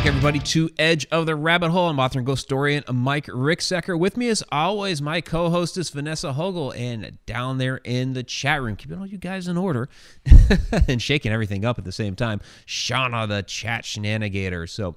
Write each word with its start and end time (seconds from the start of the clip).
back, 0.00 0.06
everybody, 0.06 0.38
to 0.38 0.70
Edge 0.78 1.06
of 1.12 1.26
the 1.26 1.36
Rabbit 1.36 1.70
Hole. 1.70 1.90
I'm 1.90 2.00
author 2.00 2.18
and 2.20 2.26
ghost 2.26 2.44
historian 2.44 2.84
Mike 2.90 3.26
Ricksecker. 3.26 3.98
With 3.98 4.16
me, 4.16 4.28
as 4.28 4.42
always, 4.50 5.02
my 5.02 5.20
co 5.20 5.50
host 5.50 5.76
is 5.76 5.90
Vanessa 5.90 6.32
Hogel, 6.32 6.72
and 6.74 7.18
down 7.26 7.58
there 7.58 7.76
in 7.84 8.14
the 8.14 8.22
chat 8.22 8.62
room, 8.62 8.76
keeping 8.76 8.98
all 8.98 9.06
you 9.06 9.18
guys 9.18 9.46
in 9.46 9.58
order 9.58 9.90
and 10.88 11.02
shaking 11.02 11.32
everything 11.32 11.66
up 11.66 11.78
at 11.78 11.84
the 11.84 11.92
same 11.92 12.16
time, 12.16 12.40
Shauna, 12.66 13.28
the 13.28 13.42
chat 13.42 13.84
shenanigator. 13.84 14.70
So, 14.70 14.96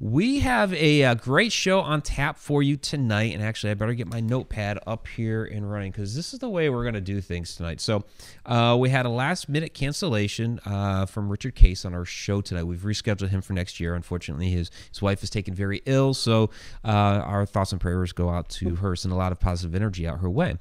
we 0.00 0.40
have 0.40 0.72
a, 0.72 1.02
a, 1.02 1.10
uh, 1.10 1.14
great 1.14 1.52
show 1.52 1.80
on 1.80 2.00
tap 2.00 2.38
for 2.38 2.62
you 2.62 2.76
tonight. 2.78 3.34
And 3.34 3.42
actually, 3.42 3.70
I 3.70 3.74
better 3.74 3.92
get 3.92 4.06
my 4.08 4.20
notepad 4.20 4.78
up 4.86 5.06
here 5.06 5.44
and 5.44 5.70
running 5.70 5.92
because 5.92 6.16
this 6.16 6.32
is 6.32 6.40
the 6.40 6.48
way 6.48 6.70
we're 6.70 6.82
going 6.82 6.94
to 6.94 7.02
do 7.02 7.20
things 7.20 7.54
tonight. 7.54 7.82
So, 7.82 8.04
uh, 8.46 8.76
we 8.80 8.88
had 8.88 9.04
a 9.04 9.10
last 9.10 9.48
minute 9.48 9.74
cancellation 9.74 10.58
uh, 10.64 11.04
from 11.04 11.28
Richard 11.28 11.54
Case 11.54 11.84
on 11.84 11.92
our 11.92 12.06
show 12.06 12.40
tonight. 12.40 12.64
We've 12.64 12.80
rescheduled 12.80 13.28
him 13.28 13.42
for 13.42 13.52
next 13.52 13.78
year. 13.78 13.94
Unfortunately, 13.94 14.48
his, 14.48 14.70
his 14.88 15.02
wife 15.02 15.22
is 15.22 15.28
taken 15.28 15.54
very 15.54 15.82
ill. 15.84 16.14
So, 16.14 16.48
uh, 16.82 16.88
our 16.88 17.44
thoughts 17.44 17.72
and 17.72 17.80
prayers 17.80 18.12
go 18.12 18.30
out 18.30 18.48
to 18.50 18.76
her, 18.76 18.96
send 18.96 19.12
a 19.12 19.16
lot 19.16 19.32
of 19.32 19.38
positive 19.38 19.74
energy 19.74 20.08
out 20.08 20.20
her 20.20 20.30
way. 20.30 20.56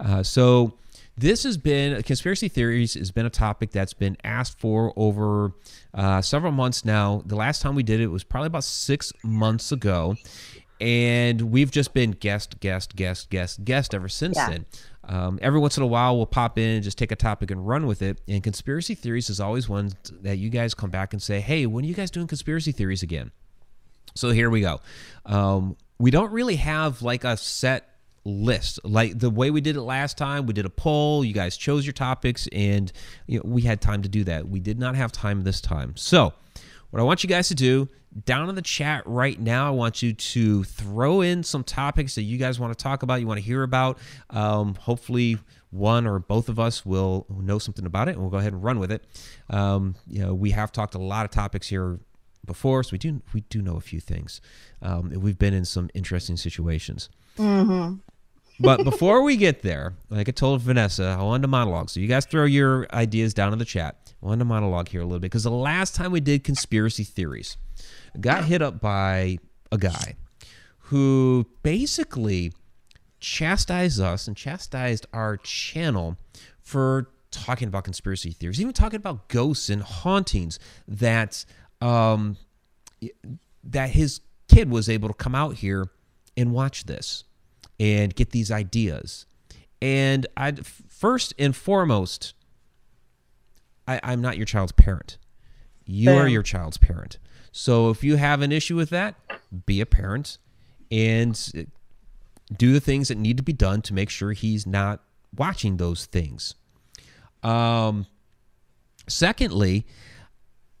Uh, 0.00 0.24
so, 0.24 0.74
this 1.20 1.42
has 1.44 1.58
been 1.58 2.02
conspiracy 2.02 2.48
theories 2.48 2.94
has 2.94 3.10
been 3.10 3.26
a 3.26 3.30
topic 3.30 3.72
that's 3.72 3.92
been 3.92 4.16
asked 4.24 4.58
for 4.58 4.94
over 4.96 5.52
uh, 5.92 6.22
several 6.22 6.50
months 6.50 6.82
now. 6.82 7.22
The 7.26 7.36
last 7.36 7.60
time 7.60 7.74
we 7.74 7.82
did 7.82 8.00
it 8.00 8.06
was 8.06 8.24
probably 8.24 8.46
about 8.46 8.64
six 8.64 9.12
months 9.22 9.70
ago, 9.70 10.16
and 10.80 11.42
we've 11.42 11.70
just 11.70 11.92
been 11.92 12.12
guest, 12.12 12.58
guest, 12.60 12.96
guest, 12.96 13.28
guest, 13.28 13.64
guest 13.64 13.94
ever 13.94 14.08
since 14.08 14.36
yeah. 14.36 14.48
then. 14.48 14.66
Um, 15.04 15.38
every 15.42 15.60
once 15.60 15.76
in 15.76 15.82
a 15.82 15.86
while, 15.86 16.16
we'll 16.16 16.24
pop 16.24 16.58
in, 16.58 16.76
and 16.76 16.82
just 16.82 16.96
take 16.96 17.12
a 17.12 17.16
topic 17.16 17.50
and 17.50 17.66
run 17.66 17.86
with 17.86 18.00
it. 18.00 18.20
And 18.26 18.42
conspiracy 18.42 18.94
theories 18.94 19.28
is 19.28 19.40
always 19.40 19.68
one 19.68 19.90
that 20.22 20.38
you 20.38 20.48
guys 20.48 20.72
come 20.72 20.90
back 20.90 21.12
and 21.12 21.20
say, 21.20 21.40
"Hey, 21.40 21.66
when 21.66 21.84
are 21.84 21.88
you 21.88 21.94
guys 21.94 22.10
doing 22.10 22.28
conspiracy 22.28 22.72
theories 22.72 23.02
again?" 23.02 23.30
So 24.14 24.30
here 24.30 24.48
we 24.48 24.62
go. 24.62 24.80
Um, 25.26 25.76
we 25.98 26.10
don't 26.10 26.32
really 26.32 26.56
have 26.56 27.02
like 27.02 27.24
a 27.24 27.36
set 27.36 27.89
list. 28.24 28.80
Like 28.84 29.18
the 29.18 29.30
way 29.30 29.50
we 29.50 29.60
did 29.60 29.76
it 29.76 29.82
last 29.82 30.18
time 30.18 30.46
we 30.46 30.52
did 30.52 30.66
a 30.66 30.70
poll 30.70 31.24
you 31.24 31.32
guys 31.32 31.56
chose 31.56 31.86
your 31.86 31.92
topics 31.92 32.48
and 32.52 32.92
you 33.26 33.38
know, 33.38 33.44
we 33.46 33.62
had 33.62 33.80
time 33.80 34.02
to 34.02 34.08
do 34.08 34.24
that. 34.24 34.48
We 34.48 34.60
did 34.60 34.78
not 34.78 34.94
have 34.94 35.12
time 35.12 35.42
this 35.42 35.60
time. 35.60 35.96
So 35.96 36.32
what 36.90 37.00
i 37.00 37.02
want 37.02 37.22
you 37.22 37.28
guys 37.28 37.48
to 37.48 37.54
do 37.54 37.88
down 38.24 38.48
in 38.48 38.54
the 38.56 38.62
chat 38.62 39.04
right 39.06 39.38
now 39.38 39.68
i 39.68 39.70
want 39.70 40.02
you 40.02 40.12
to 40.12 40.64
throw 40.64 41.20
in 41.20 41.44
some 41.44 41.62
topics 41.62 42.16
that 42.16 42.22
you 42.22 42.36
guys 42.36 42.58
want 42.58 42.76
to 42.76 42.82
talk 42.82 43.04
about 43.04 43.20
you 43.20 43.26
want 43.26 43.38
to 43.38 43.44
hear 43.44 43.62
about. 43.62 43.98
Um, 44.30 44.74
hopefully 44.74 45.38
one 45.70 46.06
or 46.06 46.18
both 46.18 46.48
of 46.48 46.58
us 46.58 46.84
will 46.84 47.26
know 47.30 47.60
something 47.60 47.86
about 47.86 48.08
it 48.08 48.12
and 48.12 48.20
we'll 48.20 48.30
go 48.30 48.38
ahead 48.38 48.52
and 48.52 48.62
run 48.62 48.80
with 48.80 48.90
it. 48.90 49.04
Um, 49.48 49.94
you 50.06 50.20
know 50.20 50.34
we 50.34 50.50
have 50.50 50.72
talked 50.72 50.94
a 50.94 50.98
lot 50.98 51.24
of 51.24 51.30
topics 51.30 51.68
here 51.68 52.00
before 52.44 52.82
so 52.82 52.90
we 52.92 52.98
do 52.98 53.22
we 53.32 53.42
do 53.42 53.62
know 53.62 53.76
a 53.76 53.80
few 53.80 54.00
things. 54.00 54.40
Um, 54.82 55.10
we've 55.10 55.38
been 55.38 55.54
in 55.54 55.64
some 55.64 55.88
interesting 55.94 56.36
situations. 56.36 57.08
Mm-hmm 57.38 57.96
but 58.60 58.84
before 58.84 59.22
we 59.22 59.36
get 59.36 59.62
there, 59.62 59.94
like 60.10 60.28
I 60.28 60.32
told 60.32 60.60
Vanessa, 60.60 61.16
I 61.18 61.22
wanted 61.22 61.42
to 61.42 61.48
monologue. 61.48 61.90
So 61.90 62.00
you 62.00 62.06
guys 62.06 62.26
throw 62.26 62.44
your 62.44 62.86
ideas 62.92 63.34
down 63.34 63.52
in 63.52 63.58
the 63.58 63.64
chat. 63.64 64.12
I 64.22 64.26
wanted 64.26 64.40
to 64.40 64.44
monologue 64.44 64.88
here 64.88 65.00
a 65.00 65.04
little 65.04 65.18
bit 65.18 65.30
because 65.30 65.44
the 65.44 65.50
last 65.50 65.94
time 65.94 66.12
we 66.12 66.20
did 66.20 66.44
conspiracy 66.44 67.04
theories, 67.04 67.56
got 68.20 68.44
hit 68.44 68.60
up 68.62 68.80
by 68.80 69.38
a 69.72 69.78
guy 69.78 70.16
who 70.78 71.46
basically 71.62 72.52
chastised 73.20 74.00
us 74.00 74.26
and 74.26 74.36
chastised 74.36 75.06
our 75.12 75.36
channel 75.38 76.16
for 76.60 77.08
talking 77.30 77.68
about 77.68 77.84
conspiracy 77.84 78.32
theories, 78.32 78.60
even 78.60 78.72
talking 78.72 78.96
about 78.96 79.28
ghosts 79.28 79.68
and 79.70 79.82
hauntings 79.82 80.58
that 80.86 81.44
um, 81.80 82.36
that 83.64 83.90
his 83.90 84.20
kid 84.48 84.68
was 84.70 84.88
able 84.88 85.08
to 85.08 85.14
come 85.14 85.34
out 85.34 85.54
here 85.56 85.88
and 86.36 86.52
watch 86.52 86.84
this 86.84 87.24
and 87.80 88.14
get 88.14 88.30
these 88.30 88.52
ideas. 88.52 89.26
And 89.82 90.26
I 90.36 90.52
first 90.52 91.34
and 91.38 91.56
foremost, 91.56 92.34
I, 93.88 93.98
I'm 94.04 94.20
not 94.20 94.36
your 94.36 94.46
child's 94.46 94.72
parent. 94.72 95.16
You 95.86 96.10
are 96.10 96.28
your 96.28 96.44
child's 96.44 96.76
parent. 96.76 97.18
So 97.50 97.90
if 97.90 98.04
you 98.04 98.16
have 98.16 98.42
an 98.42 98.52
issue 98.52 98.76
with 98.76 98.90
that, 98.90 99.16
be 99.66 99.80
a 99.80 99.86
parent 99.86 100.38
and 100.90 101.66
do 102.56 102.72
the 102.72 102.80
things 102.80 103.08
that 103.08 103.16
need 103.16 103.38
to 103.38 103.42
be 103.42 103.52
done 103.52 103.82
to 103.82 103.94
make 103.94 104.10
sure 104.10 104.32
he's 104.32 104.66
not 104.66 105.00
watching 105.36 105.78
those 105.78 106.06
things. 106.06 106.54
Um, 107.42 108.06
secondly, 109.08 109.86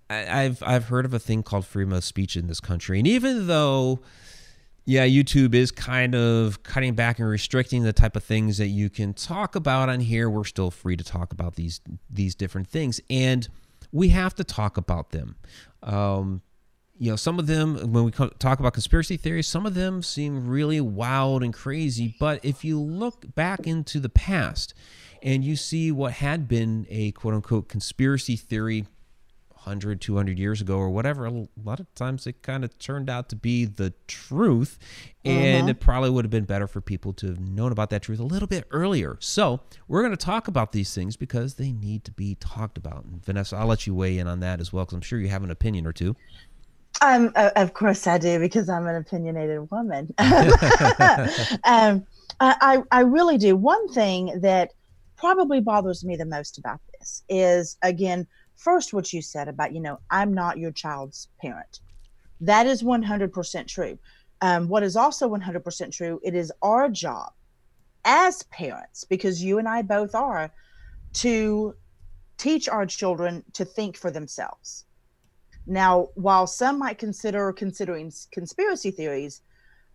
I, 0.08 0.44
I've 0.44 0.62
I've 0.62 0.84
heard 0.84 1.04
of 1.04 1.14
a 1.14 1.18
thing 1.18 1.42
called 1.42 1.64
freedom 1.64 1.92
of 1.92 2.04
speech 2.04 2.36
in 2.36 2.46
this 2.46 2.60
country, 2.60 2.98
and 2.98 3.08
even 3.08 3.46
though 3.46 4.00
yeah, 4.90 5.06
YouTube 5.06 5.54
is 5.54 5.70
kind 5.70 6.16
of 6.16 6.64
cutting 6.64 6.94
back 6.96 7.20
and 7.20 7.28
restricting 7.28 7.84
the 7.84 7.92
type 7.92 8.16
of 8.16 8.24
things 8.24 8.58
that 8.58 8.66
you 8.66 8.90
can 8.90 9.14
talk 9.14 9.54
about 9.54 9.88
on 9.88 10.00
here. 10.00 10.28
We're 10.28 10.42
still 10.42 10.72
free 10.72 10.96
to 10.96 11.04
talk 11.04 11.32
about 11.32 11.54
these 11.54 11.80
these 12.10 12.34
different 12.34 12.66
things, 12.66 13.00
and 13.08 13.48
we 13.92 14.08
have 14.08 14.34
to 14.34 14.42
talk 14.42 14.76
about 14.76 15.10
them. 15.10 15.36
Um, 15.84 16.42
you 16.98 17.08
know, 17.08 17.14
some 17.14 17.38
of 17.38 17.46
them, 17.46 17.92
when 17.92 18.02
we 18.02 18.10
talk 18.10 18.58
about 18.58 18.72
conspiracy 18.72 19.16
theories, 19.16 19.46
some 19.46 19.64
of 19.64 19.74
them 19.74 20.02
seem 20.02 20.48
really 20.48 20.80
wild 20.80 21.44
and 21.44 21.54
crazy. 21.54 22.16
But 22.18 22.44
if 22.44 22.64
you 22.64 22.80
look 22.80 23.32
back 23.36 23.68
into 23.68 24.00
the 24.00 24.08
past 24.08 24.74
and 25.22 25.44
you 25.44 25.54
see 25.54 25.92
what 25.92 26.14
had 26.14 26.48
been 26.48 26.88
a 26.90 27.12
quote 27.12 27.34
unquote 27.34 27.68
conspiracy 27.68 28.34
theory 28.34 28.86
100, 29.64 30.00
200 30.00 30.38
years 30.38 30.60
ago 30.60 30.78
or 30.78 30.88
whatever, 30.90 31.26
a 31.26 31.46
lot 31.62 31.80
of 31.80 31.94
times 31.94 32.26
it 32.26 32.42
kind 32.42 32.64
of 32.64 32.78
turned 32.78 33.10
out 33.10 33.28
to 33.28 33.36
be 33.36 33.64
the 33.64 33.92
truth. 34.06 34.78
And 35.24 35.62
uh-huh. 35.64 35.70
it 35.70 35.80
probably 35.80 36.10
would 36.10 36.24
have 36.24 36.30
been 36.30 36.44
better 36.44 36.66
for 36.66 36.80
people 36.80 37.12
to 37.14 37.26
have 37.26 37.40
known 37.40 37.72
about 37.72 37.90
that 37.90 38.02
truth 38.02 38.20
a 38.20 38.24
little 38.24 38.48
bit 38.48 38.66
earlier. 38.70 39.18
So 39.20 39.60
we're 39.86 40.00
going 40.00 40.16
to 40.16 40.24
talk 40.24 40.48
about 40.48 40.72
these 40.72 40.94
things 40.94 41.16
because 41.16 41.54
they 41.54 41.72
need 41.72 42.04
to 42.04 42.10
be 42.10 42.36
talked 42.36 42.78
about. 42.78 43.04
And 43.04 43.24
Vanessa, 43.24 43.56
I'll 43.56 43.66
let 43.66 43.86
you 43.86 43.94
weigh 43.94 44.18
in 44.18 44.26
on 44.26 44.40
that 44.40 44.60
as 44.60 44.72
well 44.72 44.84
because 44.84 44.94
I'm 44.94 45.02
sure 45.02 45.18
you 45.18 45.28
have 45.28 45.44
an 45.44 45.50
opinion 45.50 45.86
or 45.86 45.92
two. 45.92 46.16
Um, 47.02 47.32
of 47.36 47.72
course 47.74 48.06
I 48.06 48.18
do 48.18 48.38
because 48.38 48.68
I'm 48.68 48.86
an 48.86 48.96
opinionated 48.96 49.70
woman. 49.70 50.12
um, 51.64 52.06
I, 52.40 52.82
I 52.90 53.00
really 53.00 53.36
do. 53.36 53.56
One 53.56 53.88
thing 53.92 54.40
that 54.40 54.70
probably 55.16 55.60
bothers 55.60 56.04
me 56.04 56.16
the 56.16 56.24
most 56.24 56.58
about 56.58 56.80
this 56.98 57.22
is, 57.28 57.76
again, 57.82 58.26
first 58.60 58.92
what 58.92 59.12
you 59.12 59.22
said 59.22 59.48
about 59.48 59.74
you 59.74 59.80
know 59.80 59.98
i'm 60.10 60.32
not 60.34 60.58
your 60.58 60.70
child's 60.70 61.28
parent. 61.40 61.80
That 62.42 62.66
is 62.66 62.82
100% 62.82 63.66
true. 63.66 63.98
Um, 64.40 64.68
what 64.68 64.82
is 64.82 64.96
also 64.96 65.28
100% 65.28 65.92
true 65.92 66.20
it 66.22 66.34
is 66.34 66.52
our 66.62 66.88
job 66.88 67.32
as 68.04 68.42
parents 68.44 69.04
because 69.04 69.42
you 69.42 69.58
and 69.58 69.68
i 69.68 69.82
both 69.82 70.14
are 70.14 70.50
to 71.12 71.74
teach 72.38 72.68
our 72.68 72.86
children 72.86 73.44
to 73.52 73.64
think 73.64 73.96
for 73.96 74.10
themselves. 74.10 74.86
Now 75.66 76.08
while 76.14 76.46
some 76.46 76.78
might 76.78 76.98
consider 76.98 77.52
considering 77.52 78.12
conspiracy 78.30 78.90
theories 78.90 79.42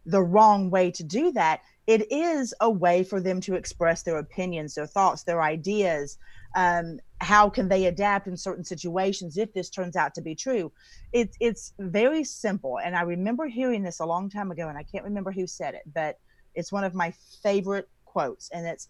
the 0.06 0.22
wrong 0.22 0.70
way 0.70 0.92
to 0.92 1.04
do 1.04 1.32
that 1.32 1.62
it 1.88 2.12
is 2.12 2.54
a 2.62 2.70
way 2.70 3.04
for 3.04 3.22
them 3.22 3.40
to 3.42 3.56
express 3.56 4.04
their 4.04 4.18
opinions 4.18 4.76
their 4.76 4.88
thoughts 4.88 5.24
their 5.24 5.42
ideas 5.42 6.18
um, 6.56 7.00
how 7.22 7.50
can 7.50 7.68
they 7.68 7.86
adapt 7.86 8.28
in 8.28 8.38
certain 8.38 8.64
situations 8.64 9.38
if 9.38 9.54
this 9.54 9.70
turns 9.70 9.96
out 9.96 10.16
to 10.16 10.22
be 10.22 10.36
true. 10.36 10.72
It's 11.12 11.38
it's 11.40 11.74
very 11.80 12.24
simple 12.24 12.80
and 12.80 12.96
i 12.96 13.02
remember 13.02 13.48
hearing 13.48 13.84
this 13.84 14.00
a 14.00 14.06
long 14.06 14.30
time 14.30 14.52
ago 14.52 14.68
and 14.68 14.78
i 14.78 14.84
can't 14.84 15.04
remember 15.04 15.32
who 15.32 15.48
said 15.48 15.74
it 15.74 15.84
but 15.94 16.18
it's 16.56 16.72
one 16.72 16.84
of 16.84 16.94
my 16.94 17.14
favorite 17.42 17.88
quotes 18.04 18.50
and 18.50 18.66
it's 18.66 18.90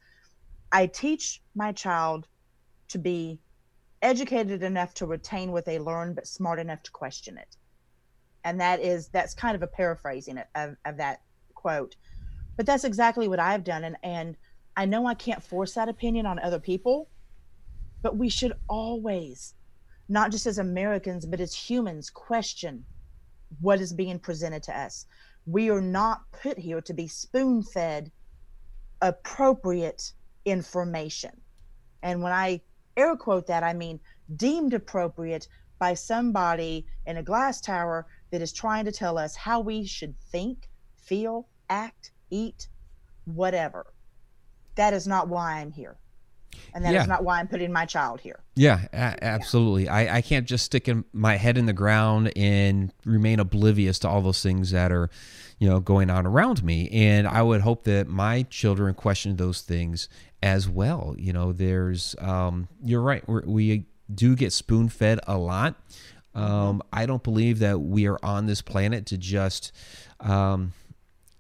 i 0.72 0.88
teach 0.88 1.42
my 1.56 1.72
child 1.72 2.28
to 2.88 2.98
be 2.98 3.40
educated 4.02 4.64
enough 4.64 4.94
to 4.96 5.06
retain 5.06 5.52
what 5.52 5.66
they 5.66 5.78
learn 5.78 6.14
but 6.16 6.26
smart 6.26 6.60
enough 6.60 6.82
to 6.82 6.92
question 6.92 7.38
it 7.38 7.58
and 8.46 8.60
that 8.62 8.80
is 8.80 9.10
that's 9.10 9.34
kind 9.34 9.56
of 9.56 9.62
a 9.62 9.68
paraphrasing 9.68 10.38
of, 10.56 10.78
of 10.86 10.98
that 10.98 11.22
quote 11.54 11.98
but 12.56 12.66
that's 12.66 12.86
exactly 12.86 13.28
what 13.28 13.40
i've 13.40 13.64
done 13.64 13.84
and 13.84 13.98
and 14.04 14.38
i 14.78 14.86
know 14.86 15.06
i 15.06 15.14
can't 15.14 15.44
force 15.44 15.74
that 15.74 15.90
opinion 15.90 16.26
on 16.26 16.40
other 16.40 16.60
people 16.60 17.10
but 18.06 18.18
we 18.18 18.30
should 18.30 18.54
always, 18.70 19.56
not 20.10 20.30
just 20.30 20.46
as 20.46 20.60
Americans, 20.60 21.26
but 21.26 21.40
as 21.40 21.56
humans, 21.56 22.12
question 22.12 22.86
what 23.62 23.82
is 23.82 23.94
being 23.94 24.20
presented 24.20 24.62
to 24.62 24.80
us. 24.80 25.08
We 25.48 25.72
are 25.72 25.82
not 25.82 26.22
put 26.32 26.60
here 26.60 26.82
to 26.82 26.94
be 26.94 27.08
spoon 27.08 27.64
fed 27.64 28.12
appropriate 29.02 30.12
information. 30.46 31.32
And 32.04 32.22
when 32.22 32.32
I 32.32 32.62
air 32.96 33.16
quote 33.16 33.48
that, 33.48 33.64
I 33.64 33.74
mean 33.74 34.00
deemed 34.36 34.76
appropriate 34.76 35.48
by 35.80 35.96
somebody 35.96 36.86
in 37.08 37.18
a 37.18 37.24
glass 37.24 37.60
tower 37.60 38.06
that 38.32 38.42
is 38.42 38.52
trying 38.54 38.86
to 38.86 38.92
tell 38.92 39.18
us 39.18 39.36
how 39.36 39.60
we 39.60 39.86
should 39.86 40.20
think, 40.20 40.70
feel, 40.98 41.48
act, 41.70 42.12
eat, 42.30 42.68
whatever. 43.26 43.86
That 44.76 44.94
is 44.94 45.08
not 45.08 45.28
why 45.30 45.60
I'm 45.60 45.72
here. 45.72 45.98
And 46.74 46.84
that 46.86 46.90
is 46.96 47.02
Yeah. 47.04 47.06
not 47.06 47.24
why 47.24 47.40
I'm 47.40 47.48
putting 47.48 47.72
my 47.72 47.86
child 47.86 48.22
here. 48.22 48.40
Yeah, 48.56 48.86
a- 48.94 49.24
absolutely. 49.24 49.90
I, 49.90 50.18
I 50.18 50.22
can't 50.22 50.46
just 50.48 50.66
stick 50.66 50.88
in 50.88 51.04
my 51.12 51.36
head 51.36 51.58
in 51.58 51.66
the 51.66 51.74
ground 51.74 52.32
and 52.36 52.92
remain 53.06 53.40
oblivious 53.40 54.00
to 54.00 54.10
all 54.10 54.22
those 54.22 54.42
things 54.42 54.72
that 54.72 54.92
are, 54.92 55.10
you 55.60 55.68
know, 55.70 55.80
going 55.80 56.10
on 56.10 56.26
around 56.26 56.64
me. 56.64 56.90
And 56.92 57.28
I 57.28 57.42
would 57.42 57.62
hope 57.62 57.84
that 57.86 58.08
my 58.08 58.44
children 58.44 58.94
question 58.94 59.36
those 59.36 59.62
things 59.62 60.08
as 60.42 60.68
well. 60.70 61.16
You 61.18 61.34
know, 61.34 61.52
there's, 61.52 62.16
um, 62.20 62.68
you're 62.82 63.02
right. 63.02 63.28
We're, 63.28 63.44
we 63.46 63.86
do 64.14 64.36
get 64.36 64.54
spoon 64.54 64.88
fed 64.88 65.20
a 65.28 65.38
lot. 65.38 65.76
Um, 66.36 66.82
I 66.92 67.06
don't 67.06 67.24
believe 67.24 67.60
that 67.60 67.80
we 67.80 68.08
are 68.08 68.20
on 68.24 68.46
this 68.46 68.62
planet 68.62 69.06
to 69.08 69.18
just 69.18 69.72
um, 70.20 70.74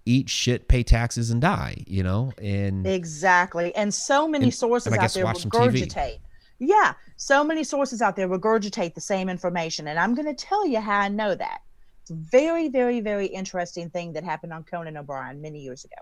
eat 0.06 0.30
shit, 0.30 0.68
pay 0.68 0.84
taxes, 0.84 1.30
and 1.32 1.42
die. 1.42 1.84
You 1.88 2.04
know, 2.04 2.32
and 2.42 2.88
Exactly. 2.88 3.76
And 3.76 3.94
so 3.94 4.28
many 4.28 4.46
And- 4.46 4.54
sources 4.54 4.94
and 4.94 5.02
out 5.02 5.12
there 5.12 5.26
watch 5.26 5.42
some 5.42 5.52
TV. 5.52 5.84
regurgitate. 5.86 6.20
Yeah. 6.60 6.94
So 7.18 7.44
many 7.44 7.64
sources 7.66 8.02
out 8.02 8.16
there 8.16 8.30
regurgitate 8.30 8.94
the 8.94 9.02
same 9.02 9.28
information. 9.30 9.88
And 9.90 10.00
I'm 10.00 10.16
going 10.16 10.34
to 10.34 10.34
tell 10.34 10.66
you 10.66 10.80
how 10.80 11.00
I 11.02 11.10
know 11.10 11.36
that. 11.36 11.60
It's 12.02 12.12
a 12.12 12.16
very, 12.16 12.70
very, 12.70 13.02
very 13.02 13.26
interesting 13.26 13.90
thing 13.90 14.14
that 14.14 14.24
happened 14.24 14.54
on 14.54 14.64
Conan 14.64 14.96
O'Brien 14.96 15.42
many 15.42 15.60
years 15.60 15.84
ago. 15.84 15.96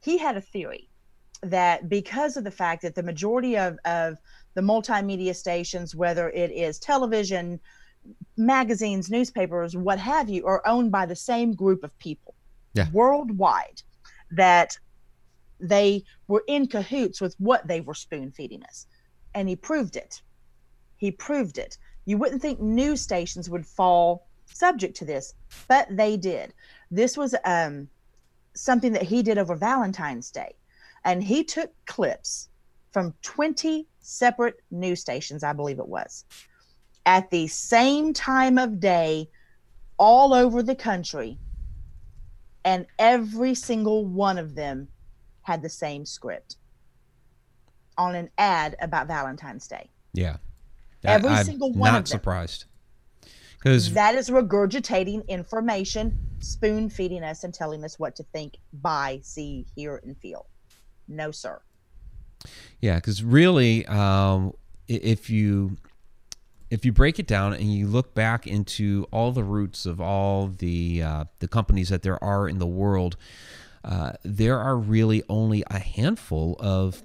He 0.00 0.16
had 0.16 0.36
a 0.36 0.40
theory 0.40 0.88
that 1.42 1.88
because 1.88 2.36
of 2.36 2.44
the 2.44 2.50
fact 2.50 2.82
that 2.82 2.94
the 2.94 3.02
majority 3.02 3.58
of, 3.58 3.78
of 3.84 4.16
the 4.54 4.60
multimedia 4.60 5.34
stations, 5.34 5.94
whether 5.94 6.30
it 6.30 6.50
is 6.52 6.78
television, 6.78 7.58
magazines, 8.36 9.10
newspapers, 9.10 9.76
what 9.76 9.98
have 9.98 10.28
you, 10.28 10.46
are 10.46 10.62
owned 10.66 10.90
by 10.90 11.06
the 11.06 11.16
same 11.16 11.54
group 11.54 11.84
of 11.84 11.96
people 11.98 12.34
Yeah. 12.74 12.90
worldwide, 12.90 13.82
that 14.30 14.78
they 15.60 16.04
were 16.26 16.42
in 16.48 16.66
cahoots 16.66 17.20
with 17.20 17.34
what 17.38 17.66
they 17.68 17.80
were 17.80 17.94
spoon 17.94 18.32
feeding 18.32 18.64
us. 18.64 18.86
And 19.34 19.48
he 19.48 19.56
proved 19.56 19.96
it. 19.96 20.22
He 20.96 21.10
proved 21.12 21.58
it. 21.58 21.78
You 22.04 22.18
wouldn't 22.18 22.42
think 22.42 22.60
news 22.60 23.00
stations 23.00 23.48
would 23.48 23.66
fall 23.66 24.26
subject 24.46 24.96
to 24.96 25.04
this, 25.04 25.34
but 25.68 25.86
they 25.90 26.16
did. 26.16 26.52
This 26.90 27.16
was 27.16 27.34
um, 27.44 27.88
something 28.54 28.92
that 28.92 29.02
he 29.02 29.22
did 29.22 29.38
over 29.38 29.54
Valentine's 29.54 30.30
Day. 30.30 30.54
And 31.04 31.22
he 31.22 31.44
took 31.44 31.70
clips 31.86 32.48
from 32.90 33.14
20 33.22 33.86
separate 34.00 34.56
news 34.70 35.00
stations, 35.00 35.42
I 35.42 35.52
believe 35.52 35.78
it 35.78 35.88
was, 35.88 36.24
at 37.06 37.30
the 37.30 37.46
same 37.46 38.12
time 38.12 38.58
of 38.58 38.80
day, 38.80 39.28
all 39.98 40.34
over 40.34 40.62
the 40.62 40.74
country. 40.74 41.38
And 42.64 42.86
every 42.98 43.54
single 43.54 44.06
one 44.06 44.38
of 44.38 44.54
them 44.54 44.88
had 45.42 45.62
the 45.62 45.68
same 45.68 46.06
script 46.06 46.56
on 47.98 48.14
an 48.14 48.30
ad 48.38 48.76
about 48.80 49.06
Valentine's 49.08 49.66
Day. 49.66 49.90
yeah, 50.12 50.36
Every 51.04 51.30
I'm 51.30 51.44
single 51.44 51.72
one 51.72 51.78
not 51.80 51.86
of 51.86 51.92
them. 51.92 51.98
Not 51.98 52.08
surprised 52.08 52.64
because 53.58 53.92
That 53.92 54.14
is 54.14 54.30
regurgitating 54.30 55.26
information, 55.28 56.18
spoon 56.40 56.88
feeding 56.88 57.22
us, 57.22 57.44
and 57.44 57.52
telling 57.52 57.84
us 57.84 57.98
what 57.98 58.16
to 58.16 58.24
think, 58.32 58.56
buy, 58.72 59.20
see, 59.22 59.66
hear, 59.76 60.00
and 60.04 60.16
feel. 60.18 60.46
No, 61.06 61.30
sir. 61.30 61.60
Yeah, 62.80 62.96
because 62.96 63.22
really, 63.22 63.86
um, 63.86 64.52
if 64.88 65.30
you 65.30 65.76
if 66.72 66.86
you 66.86 66.92
break 66.92 67.18
it 67.18 67.26
down 67.26 67.52
and 67.52 67.70
you 67.70 67.86
look 67.86 68.14
back 68.14 68.46
into 68.46 69.06
all 69.12 69.30
the 69.30 69.44
roots 69.44 69.84
of 69.84 70.00
all 70.00 70.46
the 70.46 71.02
uh, 71.02 71.24
the 71.40 71.46
companies 71.46 71.90
that 71.90 72.02
there 72.02 72.22
are 72.24 72.48
in 72.48 72.58
the 72.58 72.66
world, 72.66 73.18
uh, 73.84 74.12
there 74.24 74.58
are 74.58 74.78
really 74.78 75.22
only 75.28 75.62
a 75.70 75.78
handful 75.78 76.56
of 76.58 77.02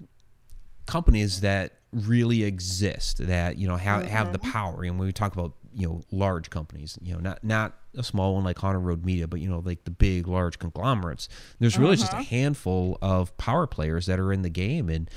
companies 0.86 1.42
that 1.42 1.74
really 1.92 2.46
exist 2.46 3.28
that 3.28 3.58
you 3.58 3.68
know 3.68 3.76
have 3.76 4.08
have 4.08 4.32
the 4.32 4.40
power. 4.40 4.84
And 4.84 4.98
when 4.98 5.06
we 5.06 5.12
talk 5.12 5.34
about 5.34 5.52
you 5.74 5.86
know 5.86 6.02
large 6.12 6.50
companies, 6.50 6.98
you 7.02 7.14
know 7.14 7.20
not 7.20 7.44
not 7.44 7.74
a 7.98 8.04
small 8.04 8.36
one 8.36 8.46
like 8.46 8.58
Haunted 8.60 8.84
Road 8.84 9.04
Media, 9.04 9.28
but 9.28 9.42
you 9.42 9.50
know 9.50 9.60
like 9.60 9.84
the 9.84 9.92
big 9.92 10.30
large 10.30 10.60
conglomerates. 10.60 11.28
There's 11.60 11.78
really 11.78 11.98
just 11.98 12.14
a 12.14 12.24
handful 12.24 12.98
of 13.02 13.36
power 13.36 13.68
players 13.68 14.06
that 14.06 14.18
are 14.18 14.32
in 14.32 14.44
the 14.44 14.50
game, 14.50 14.88
and 14.88 15.10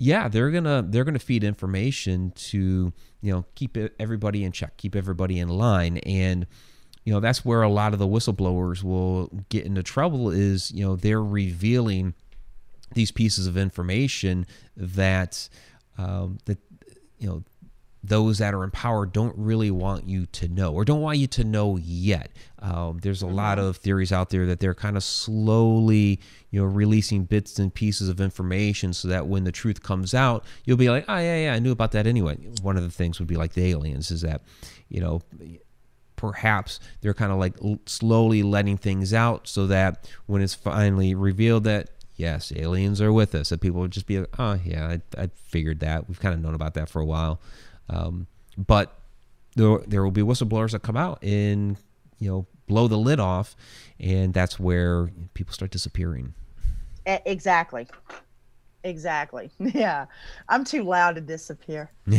yeah, 0.00 0.28
they're 0.28 0.50
gonna 0.50 0.82
they're 0.88 1.04
gonna 1.04 1.18
feed 1.18 1.44
information 1.44 2.32
to 2.34 2.90
you 3.20 3.32
know 3.32 3.44
keep 3.54 3.76
everybody 3.98 4.44
in 4.44 4.52
check, 4.52 4.78
keep 4.78 4.96
everybody 4.96 5.38
in 5.38 5.48
line, 5.48 5.98
and 5.98 6.46
you 7.04 7.12
know 7.12 7.20
that's 7.20 7.44
where 7.44 7.60
a 7.60 7.68
lot 7.68 7.92
of 7.92 7.98
the 7.98 8.08
whistleblowers 8.08 8.82
will 8.82 9.26
get 9.50 9.66
into 9.66 9.82
trouble. 9.82 10.30
Is 10.30 10.72
you 10.72 10.82
know 10.82 10.96
they're 10.96 11.22
revealing 11.22 12.14
these 12.94 13.10
pieces 13.10 13.46
of 13.46 13.58
information 13.58 14.46
that 14.74 15.50
um, 15.98 16.38
that 16.46 16.58
you 17.18 17.28
know 17.28 17.44
those 18.02 18.38
that 18.38 18.54
are 18.54 18.64
in 18.64 18.70
power 18.70 19.04
don't 19.04 19.36
really 19.36 19.70
want 19.70 20.08
you 20.08 20.24
to 20.26 20.48
know 20.48 20.72
or 20.72 20.84
don't 20.84 21.02
want 21.02 21.18
you 21.18 21.26
to 21.26 21.44
know 21.44 21.76
yet. 21.76 22.30
Um, 22.60 22.98
there's 23.02 23.22
a 23.22 23.26
mm-hmm. 23.26 23.34
lot 23.34 23.58
of 23.58 23.76
theories 23.76 24.10
out 24.10 24.30
there 24.30 24.46
that 24.46 24.60
they're 24.60 24.74
kind 24.74 24.96
of 24.96 25.04
slowly, 25.04 26.20
you 26.50 26.60
know, 26.60 26.66
releasing 26.66 27.24
bits 27.24 27.58
and 27.58 27.72
pieces 27.72 28.08
of 28.08 28.20
information 28.20 28.92
so 28.94 29.08
that 29.08 29.26
when 29.26 29.44
the 29.44 29.52
truth 29.52 29.82
comes 29.82 30.14
out, 30.14 30.44
you'll 30.64 30.78
be 30.78 30.88
like, 30.88 31.04
oh 31.08 31.18
yeah, 31.18 31.44
yeah, 31.44 31.54
I 31.54 31.58
knew 31.58 31.72
about 31.72 31.92
that 31.92 32.06
anyway. 32.06 32.36
One 32.62 32.76
of 32.76 32.82
the 32.82 32.90
things 32.90 33.18
would 33.18 33.28
be 33.28 33.36
like 33.36 33.52
the 33.52 33.66
aliens 33.66 34.10
is 34.10 34.22
that, 34.22 34.42
you 34.88 35.00
know, 35.00 35.20
perhaps 36.16 36.80
they're 37.00 37.14
kind 37.14 37.32
of 37.32 37.38
like 37.38 37.54
l- 37.62 37.80
slowly 37.86 38.42
letting 38.42 38.76
things 38.76 39.12
out 39.12 39.46
so 39.48 39.66
that 39.66 40.08
when 40.26 40.42
it's 40.42 40.54
finally 40.54 41.14
revealed 41.14 41.64
that 41.64 41.88
yes 42.16 42.52
aliens 42.54 43.00
are 43.00 43.10
with 43.10 43.34
us 43.34 43.48
that 43.48 43.62
people 43.62 43.80
would 43.80 43.90
just 43.90 44.06
be 44.06 44.18
like 44.18 44.28
oh 44.38 44.58
yeah 44.62 44.86
i, 44.86 45.22
I 45.22 45.30
figured 45.34 45.80
that 45.80 46.06
we've 46.06 46.20
kind 46.20 46.34
of 46.34 46.40
known 46.42 46.54
about 46.54 46.74
that 46.74 46.90
for 46.90 47.00
a 47.00 47.06
while 47.06 47.40
um, 47.90 48.26
but 48.56 48.98
there, 49.56 49.78
there 49.86 50.02
will 50.02 50.10
be 50.10 50.22
whistleblowers 50.22 50.72
that 50.72 50.82
come 50.82 50.96
out 50.96 51.22
and 51.22 51.76
you 52.18 52.30
know 52.30 52.46
blow 52.66 52.88
the 52.88 52.96
lid 52.96 53.20
off 53.20 53.56
and 53.98 54.32
that's 54.32 54.58
where 54.60 55.10
people 55.34 55.52
start 55.52 55.70
disappearing 55.70 56.34
exactly. 57.26 57.86
Exactly. 58.84 59.50
Yeah. 59.58 60.06
I'm 60.48 60.64
too 60.64 60.84
loud 60.84 61.16
to 61.16 61.20
disappear. 61.20 61.90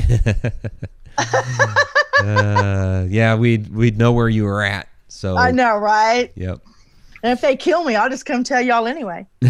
uh, 2.20 3.06
yeah 3.10 3.36
we'd 3.36 3.74
we'd 3.74 3.98
know 3.98 4.12
where 4.12 4.30
you 4.30 4.44
were 4.46 4.64
at 4.64 4.88
so 5.08 5.36
I 5.38 5.52
know, 5.52 5.76
right? 5.78 6.32
yep 6.36 6.62
And 7.24 7.34
if 7.34 7.42
they 7.42 7.56
kill 7.56 7.84
me, 7.84 7.96
I'll 7.96 8.10
just 8.10 8.26
come 8.26 8.44
tell 8.44 8.62
y'all 8.62 8.88
anyway. 8.88 9.28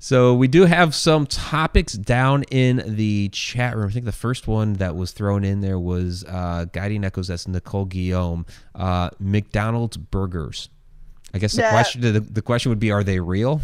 So 0.00 0.34
we 0.34 0.48
do 0.48 0.64
have 0.64 0.94
some 0.94 1.26
topics 1.26 1.94
down 1.94 2.44
in 2.44 2.82
the 2.96 3.28
chat 3.30 3.76
room. 3.76 3.88
I 3.88 3.92
think 3.92 4.04
the 4.04 4.12
first 4.12 4.46
one 4.46 4.74
that 4.74 4.96
was 4.96 5.12
thrown 5.12 5.44
in 5.44 5.60
there 5.60 5.78
was 5.78 6.24
uh, 6.24 6.66
Guiding 6.72 7.04
Echoes. 7.04 7.28
That's 7.28 7.48
Nicole 7.48 7.84
Guillaume. 7.86 8.46
Uh, 8.74 9.10
McDonald's 9.18 9.96
burgers. 9.96 10.68
I 11.32 11.38
guess 11.38 11.52
the 11.54 11.62
Yeah. 11.62 11.70
question 11.70 12.00
the, 12.00 12.20
the 12.20 12.42
question 12.42 12.70
would 12.70 12.78
be, 12.78 12.90
are 12.92 13.04
they 13.04 13.20
real? 13.20 13.60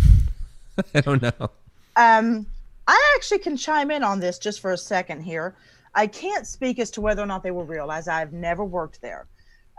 I 0.94 1.00
don't 1.00 1.22
know. 1.22 1.50
Um, 1.96 2.46
I 2.88 3.12
actually 3.16 3.38
can 3.38 3.56
chime 3.56 3.90
in 3.90 4.02
on 4.02 4.18
this 4.20 4.38
just 4.38 4.60
for 4.60 4.72
a 4.72 4.78
second 4.78 5.22
here. 5.22 5.54
I 5.94 6.06
can't 6.06 6.46
speak 6.46 6.78
as 6.78 6.90
to 6.92 7.00
whether 7.00 7.22
or 7.22 7.26
not 7.26 7.42
they 7.42 7.50
were 7.50 7.64
real, 7.64 7.90
as 7.92 8.08
I've 8.08 8.32
never 8.32 8.64
worked 8.64 9.00
there. 9.02 9.26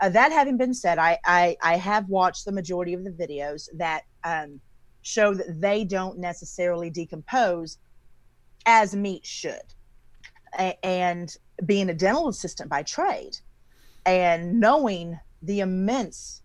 Uh, 0.00 0.08
that 0.10 0.32
having 0.32 0.56
been 0.56 0.74
said, 0.74 0.98
I, 0.98 1.18
I 1.24 1.56
I 1.62 1.76
have 1.76 2.08
watched 2.08 2.44
the 2.44 2.52
majority 2.52 2.92
of 2.94 3.04
the 3.04 3.10
videos 3.10 3.68
that 3.74 4.02
um, 4.24 4.60
show 5.02 5.34
that 5.34 5.60
they 5.60 5.84
don't 5.84 6.18
necessarily 6.18 6.90
decompose 6.90 7.78
as 8.66 8.94
meat 8.94 9.26
should. 9.26 9.74
A- 10.58 10.84
and 10.84 11.34
being 11.64 11.90
a 11.90 11.94
dental 11.94 12.28
assistant 12.28 12.70
by 12.70 12.82
trade, 12.82 13.38
and 14.06 14.58
knowing 14.60 15.18
the 15.42 15.60
immense 15.60 16.42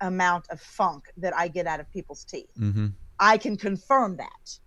amount 0.00 0.46
of 0.50 0.60
funk 0.60 1.10
that 1.16 1.34
I 1.36 1.48
get 1.48 1.66
out 1.66 1.80
of 1.80 1.90
people's 1.90 2.24
teeth. 2.24 2.50
Mm-hmm. 2.58 2.88
I 3.18 3.38
can 3.38 3.56
confirm 3.56 4.16
that. 4.16 4.58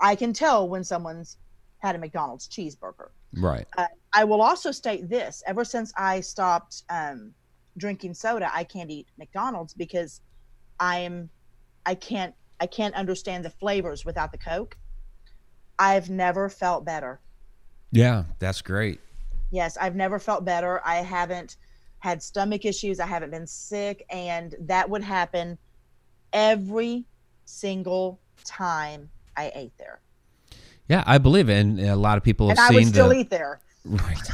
I 0.00 0.14
can 0.14 0.32
tell 0.32 0.68
when 0.68 0.84
someone's 0.84 1.38
had 1.78 1.94
a 1.94 1.98
McDonald's 1.98 2.48
cheeseburger. 2.48 3.10
Right. 3.34 3.66
I 4.12 4.24
will 4.24 4.40
also 4.40 4.70
state 4.70 5.08
this: 5.08 5.42
ever 5.46 5.64
since 5.64 5.92
I 5.96 6.20
stopped 6.20 6.82
um, 6.88 7.32
drinking 7.76 8.14
soda, 8.14 8.50
I 8.52 8.64
can't 8.64 8.90
eat 8.90 9.08
McDonald's 9.18 9.74
because 9.74 10.20
I'm 10.80 11.28
I 11.84 11.94
can't 11.94 12.34
I 12.60 12.66
can't 12.66 12.94
understand 12.94 13.44
the 13.44 13.50
flavors 13.50 14.04
without 14.04 14.32
the 14.32 14.38
Coke. 14.38 14.76
I've 15.78 16.08
never 16.08 16.48
felt 16.48 16.84
better. 16.84 17.20
Yeah, 17.92 18.24
that's 18.38 18.62
great. 18.62 19.00
Yes, 19.50 19.76
I've 19.76 19.94
never 19.94 20.18
felt 20.18 20.44
better. 20.44 20.80
I 20.84 20.96
haven't 20.96 21.56
had 21.98 22.22
stomach 22.22 22.64
issues. 22.64 23.00
I 23.00 23.06
haven't 23.06 23.30
been 23.30 23.46
sick, 23.46 24.04
and 24.10 24.54
that 24.60 24.88
would 24.88 25.02
happen 25.02 25.58
every 26.32 27.04
single 27.44 28.20
time 28.44 29.10
I 29.36 29.52
ate 29.54 29.76
there. 29.78 30.00
Yeah, 30.88 31.02
I 31.06 31.18
believe 31.18 31.48
it. 31.48 31.58
And 31.58 31.80
a 31.80 31.96
lot 31.96 32.16
of 32.16 32.24
people 32.24 32.48
have 32.48 32.58
seen. 32.58 32.66
And 32.66 32.74
I 32.74 32.78
would 32.78 32.88
still 32.88 33.08
the 33.08 33.16
eat 33.16 33.30
there. 33.30 33.60
right. 33.84 34.30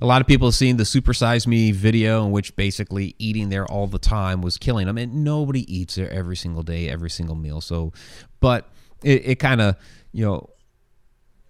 A 0.00 0.06
lot 0.06 0.20
of 0.20 0.26
people 0.26 0.48
have 0.48 0.54
seen 0.54 0.76
the 0.76 0.84
Supersize 0.84 1.46
Me 1.46 1.72
video 1.72 2.24
in 2.24 2.30
which 2.30 2.54
basically 2.54 3.14
eating 3.18 3.48
there 3.48 3.66
all 3.66 3.86
the 3.86 3.98
time 3.98 4.42
was 4.42 4.58
killing 4.58 4.86
them, 4.86 4.98
and 4.98 5.24
nobody 5.24 5.72
eats 5.74 5.94
there 5.94 6.10
every 6.10 6.36
single 6.36 6.62
day, 6.62 6.88
every 6.88 7.08
single 7.08 7.34
meal. 7.34 7.60
So, 7.60 7.92
but 8.40 8.68
it, 9.02 9.26
it 9.26 9.34
kind 9.36 9.60
of 9.60 9.76
you 10.12 10.24
know 10.24 10.50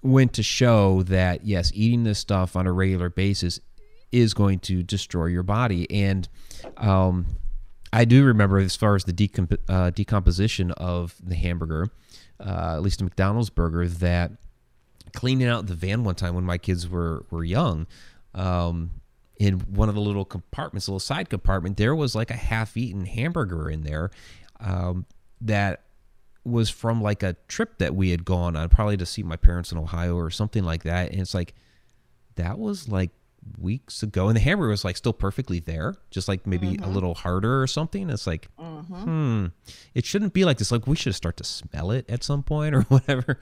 went 0.03 0.33
to 0.35 0.43
show 0.43 1.03
that 1.05 1.45
yes, 1.45 1.73
eating 1.75 2.05
this 2.05 2.19
stuff 2.19 2.55
on 2.55 2.67
a 2.67 2.73
regular 2.73 3.11
basis 3.11 3.59
is 4.13 4.35
going 4.35 4.61
to 4.61 4.83
destroy 4.83 5.27
your 5.27 5.43
body. 5.43 5.91
And 5.91 6.29
um, 6.77 7.27
I 7.93 8.05
do 8.05 8.25
remember, 8.25 8.59
as 8.59 8.77
far 8.77 8.95
as 8.95 9.05
the 9.05 9.13
decomp- 9.13 9.59
uh, 9.69 9.91
decomposition 9.91 10.71
of 10.73 11.17
the 11.23 11.35
hamburger, 11.35 11.89
uh, 12.39 12.75
at 12.77 12.83
least 12.83 13.01
a 13.01 13.05
McDonald's 13.05 13.51
burger, 13.51 13.89
that 13.89 14.33
cleaning 15.15 15.49
out 15.49 15.67
the 15.67 15.75
van 15.75 16.05
one 16.05 16.15
time 16.15 16.35
when 16.35 16.45
my 16.45 16.59
kids 16.59 16.89
were 16.89 17.25
were 17.31 17.45
young. 17.45 17.87
Um, 18.37 18.93
in 19.39 19.55
one 19.61 19.89
of 19.89 19.95
the 19.95 20.01
little 20.01 20.25
compartments, 20.25 20.87
a 20.87 20.91
little 20.91 21.01
side 21.01 21.29
compartment, 21.29 21.77
there 21.77 21.95
was 21.95 22.15
like 22.15 22.31
a 22.31 22.37
half-eaten 22.37 23.05
hamburger 23.05 23.69
in 23.69 23.83
there 23.83 24.11
um, 24.61 25.05
that 25.43 25.83
was 26.45 26.71
from 26.71 27.03
like 27.03 27.23
a 27.23 27.35
trip 27.49 27.79
that 27.79 27.95
we 27.95 28.11
had 28.11 28.25
gone 28.25 28.57
on, 28.57 28.69
probably 28.69 28.97
to 28.97 29.05
see 29.05 29.23
my 29.23 29.37
parents 29.37 29.73
in 29.73 29.79
Ohio 29.79 30.17
or 30.17 30.31
something 30.31 30.65
like 30.65 30.85
that. 30.85 31.11
And 31.11 31.21
it's 31.21 31.35
like 31.35 31.55
that 32.37 32.59
was 32.59 32.89
like 32.89 33.11
weeks 33.59 34.03
ago, 34.03 34.29
and 34.29 34.37
the 34.37 34.41
hamburger 34.41 34.71
was 34.71 34.85
like 34.85 34.97
still 34.97 35.13
perfectly 35.13 35.59
there, 35.61 35.95
just 36.11 36.29
like 36.29 36.47
maybe 36.47 36.69
Mm-hmm. 36.69 36.85
a 36.85 36.89
little 36.89 37.15
harder 37.15 37.63
or 37.63 37.67
something. 37.67 38.09
It's 38.11 38.27
like, 38.27 38.49
mm-hmm. 38.59 39.47
it 39.95 40.05
shouldn't 40.05 40.33
be 40.33 40.45
like 40.45 40.59
this. 40.59 40.73
Like 40.73 40.87
we 40.87 40.97
should 40.97 41.15
start 41.15 41.37
to 41.39 41.45
smell 41.45 41.91
it 41.91 42.09
at 42.09 42.25
some 42.25 42.43
point 42.43 42.75
or 42.75 42.83
whatever. 42.89 43.39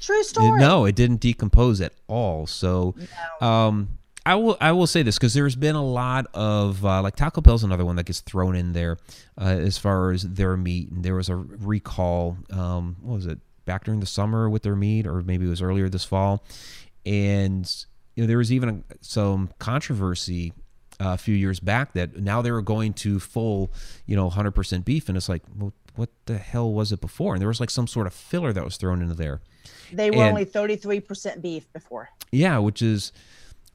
True 0.00 0.22
story. 0.22 0.58
No, 0.60 0.84
it 0.84 0.94
didn't 0.94 1.20
decompose 1.20 1.80
at 1.80 1.92
all. 2.06 2.46
So, 2.46 2.94
um, 3.40 3.98
I 4.28 4.34
will 4.34 4.58
I 4.60 4.72
will 4.72 4.86
say 4.86 5.02
this 5.02 5.16
because 5.16 5.32
there's 5.32 5.56
been 5.56 5.74
a 5.74 5.82
lot 5.82 6.26
of 6.34 6.84
uh, 6.84 7.00
like 7.00 7.16
Taco 7.16 7.40
Bell's 7.40 7.64
another 7.64 7.86
one 7.86 7.96
that 7.96 8.04
gets 8.04 8.20
thrown 8.20 8.54
in 8.54 8.74
there 8.74 8.98
uh, 9.40 9.44
as 9.44 9.78
far 9.78 10.10
as 10.10 10.22
their 10.22 10.54
meat. 10.54 10.90
And 10.90 11.02
there 11.02 11.14
was 11.14 11.30
a 11.30 11.36
recall. 11.36 12.36
Um, 12.50 12.96
what 13.00 13.14
was 13.14 13.26
it? 13.26 13.38
Back 13.64 13.84
during 13.84 14.00
the 14.00 14.06
summer 14.06 14.50
with 14.50 14.64
their 14.64 14.76
meat, 14.76 15.06
or 15.06 15.22
maybe 15.22 15.46
it 15.46 15.48
was 15.48 15.62
earlier 15.62 15.88
this 15.88 16.04
fall. 16.04 16.44
And 17.06 17.74
you 18.16 18.22
know 18.22 18.26
there 18.26 18.36
was 18.36 18.52
even 18.52 18.68
a, 18.68 18.94
some 19.00 19.48
controversy 19.58 20.52
uh, 21.00 21.14
a 21.14 21.16
few 21.16 21.34
years 21.34 21.58
back 21.58 21.94
that 21.94 22.18
now 22.18 22.42
they 22.42 22.50
were 22.50 22.60
going 22.60 22.92
to 22.92 23.18
full, 23.20 23.72
you 24.04 24.14
know, 24.14 24.28
100% 24.28 24.84
beef, 24.84 25.08
and 25.08 25.16
it's 25.16 25.28
like, 25.30 25.42
well, 25.56 25.72
what 25.94 26.10
the 26.26 26.36
hell 26.36 26.70
was 26.70 26.92
it 26.92 27.00
before? 27.00 27.34
And 27.34 27.40
there 27.40 27.48
was 27.48 27.60
like 27.60 27.70
some 27.70 27.86
sort 27.86 28.06
of 28.06 28.12
filler 28.12 28.52
that 28.52 28.64
was 28.64 28.76
thrown 28.76 29.00
into 29.00 29.14
there. 29.14 29.40
They 29.92 30.10
were 30.10 30.18
And- 30.22 30.30
only 30.30 30.44
33% 30.44 31.40
beef 31.40 31.72
before. 31.72 32.10
Yeah, 32.30 32.58
which 32.58 32.82
is 32.82 33.12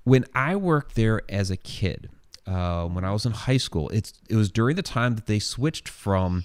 when 0.04 0.26
I 0.34 0.56
worked 0.56 0.96
there 0.96 1.22
as 1.30 1.52
a 1.52 1.58
kid. 1.58 2.10
Uh, 2.46 2.86
when 2.88 3.06
I 3.06 3.14
was 3.14 3.26
in 3.26 3.32
high 3.32 3.56
school, 3.56 3.88
it's 3.92 4.14
it 4.30 4.36
was 4.36 4.52
during 4.52 4.76
the 4.76 4.82
time 4.82 5.16
that 5.16 5.28
they 5.28 5.40
switched 5.40 5.88
from 5.88 6.44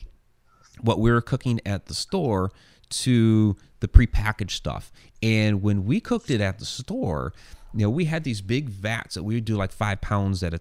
what 0.80 1.00
we 1.00 1.10
were 1.10 1.20
cooking 1.20 1.60
at 1.66 1.86
the 1.86 1.94
store 1.94 2.52
to 2.90 3.56
the 3.80 3.88
prepackaged 3.88 4.52
stuff. 4.52 4.92
And 5.22 5.60
when 5.60 5.84
we 5.84 6.00
cooked 6.00 6.30
it 6.30 6.40
at 6.40 6.60
the 6.60 6.64
store, 6.64 7.32
you 7.74 7.80
know, 7.80 7.90
we 7.90 8.04
had 8.04 8.24
these 8.24 8.40
big 8.40 8.68
vats 8.68 9.14
that 9.14 9.24
we 9.24 9.34
would 9.34 9.44
do 9.44 9.56
like 9.56 9.72
five 9.72 10.00
pounds 10.00 10.42
at 10.42 10.54
a 10.54 10.60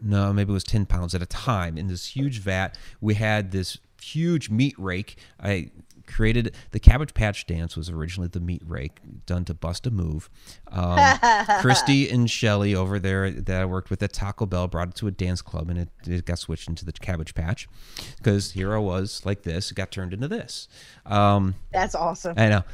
no, 0.00 0.32
maybe 0.32 0.50
it 0.50 0.54
was 0.54 0.64
10 0.64 0.86
pounds 0.86 1.14
at 1.14 1.22
a 1.22 1.26
time 1.26 1.78
in 1.78 1.86
this 1.86 2.16
huge 2.16 2.40
vat. 2.40 2.76
We 3.00 3.14
had 3.14 3.52
this 3.52 3.78
huge 4.02 4.50
meat 4.50 4.74
rake. 4.78 5.16
I 5.40 5.70
created 6.06 6.54
the 6.70 6.80
Cabbage 6.80 7.14
Patch 7.14 7.46
Dance 7.46 7.76
was 7.76 7.88
originally 7.90 8.28
the 8.28 8.40
meat 8.40 8.62
rake 8.66 8.98
done 9.26 9.44
to 9.46 9.54
bust 9.54 9.86
a 9.86 9.90
move. 9.90 10.28
Um, 10.70 10.98
Christy 11.60 12.08
and 12.08 12.30
Shelly 12.30 12.74
over 12.74 12.98
there 12.98 13.30
that 13.30 13.60
I 13.60 13.64
worked 13.64 13.90
with 13.90 14.02
at 14.02 14.12
Taco 14.12 14.46
Bell 14.46 14.68
brought 14.68 14.88
it 14.88 14.94
to 14.96 15.06
a 15.06 15.10
dance 15.10 15.42
club 15.42 15.70
and 15.70 15.78
it, 15.78 15.88
it 16.06 16.26
got 16.26 16.38
switched 16.38 16.68
into 16.68 16.84
the 16.84 16.92
Cabbage 16.92 17.34
Patch 17.34 17.68
because 18.16 18.52
here 18.52 18.74
I 18.74 18.78
was 18.78 19.24
like 19.24 19.42
this, 19.42 19.70
it 19.70 19.74
got 19.74 19.90
turned 19.90 20.12
into 20.12 20.28
this. 20.28 20.68
Um, 21.06 21.54
That's 21.72 21.94
awesome. 21.94 22.34
I 22.38 22.48
know. 22.48 22.64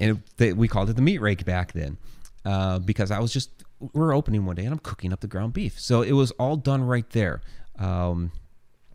And 0.00 0.18
it, 0.18 0.36
they, 0.36 0.52
we 0.52 0.68
called 0.68 0.90
it 0.90 0.96
the 0.96 1.02
meat 1.02 1.20
rake 1.20 1.44
back 1.44 1.72
then 1.72 1.98
uh, 2.44 2.78
because 2.78 3.10
I 3.10 3.18
was 3.18 3.32
just, 3.32 3.50
we're 3.92 4.14
opening 4.14 4.46
one 4.46 4.56
day 4.56 4.64
and 4.64 4.72
I'm 4.72 4.78
cooking 4.78 5.12
up 5.12 5.20
the 5.20 5.26
ground 5.26 5.52
beef. 5.52 5.80
So 5.80 6.02
it 6.02 6.12
was 6.12 6.30
all 6.32 6.56
done 6.56 6.82
right 6.82 7.08
there. 7.10 7.40
Um, 7.78 8.30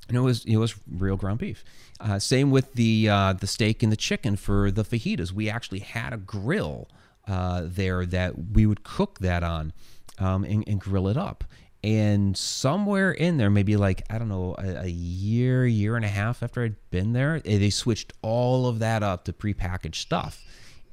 and 0.10 0.18
it 0.18 0.22
was 0.22 0.44
it 0.46 0.58
was 0.58 0.76
real 0.92 1.16
ground 1.16 1.40
beef. 1.40 1.64
Uh, 2.00 2.20
same 2.20 2.52
with 2.52 2.74
the 2.74 3.08
uh, 3.10 3.34
the 3.34 3.48
steak 3.48 3.82
and 3.84 3.92
the 3.92 3.98
chicken 3.98 4.36
for 4.36 4.72
the 4.72 4.84
fajitas. 4.84 5.32
We 5.32 5.50
actually 5.50 5.80
had 5.80 6.14
a 6.14 6.18
grill 6.18 6.90
uh, 7.28 7.64
there 7.66 8.06
that 8.06 8.52
we 8.54 8.66
would 8.66 8.84
cook 8.84 9.20
that 9.20 9.44
on 9.44 9.72
um, 10.18 10.44
and, 10.44 10.64
and 10.68 10.80
grill 10.80 11.08
it 11.08 11.18
up. 11.18 11.44
And 11.82 12.36
somewhere 12.36 13.12
in 13.12 13.38
there, 13.38 13.50
maybe 13.50 13.78
like 13.78 14.04
I 14.10 14.18
don't 14.18 14.28
know, 14.28 14.56
a, 14.58 14.84
a 14.84 14.90
year, 14.90 15.66
year 15.66 15.96
and 15.96 16.04
a 16.04 16.10
half 16.10 16.44
after 16.44 16.64
I'd 16.64 16.76
been 16.90 17.14
there, 17.14 17.42
eh, 17.46 17.58
they 17.58 17.70
switched 17.70 18.12
all 18.22 18.68
of 18.68 18.80
that 18.80 19.02
up 19.04 19.24
to 19.26 19.34
prepackaged 19.34 19.96
stuff 19.96 20.44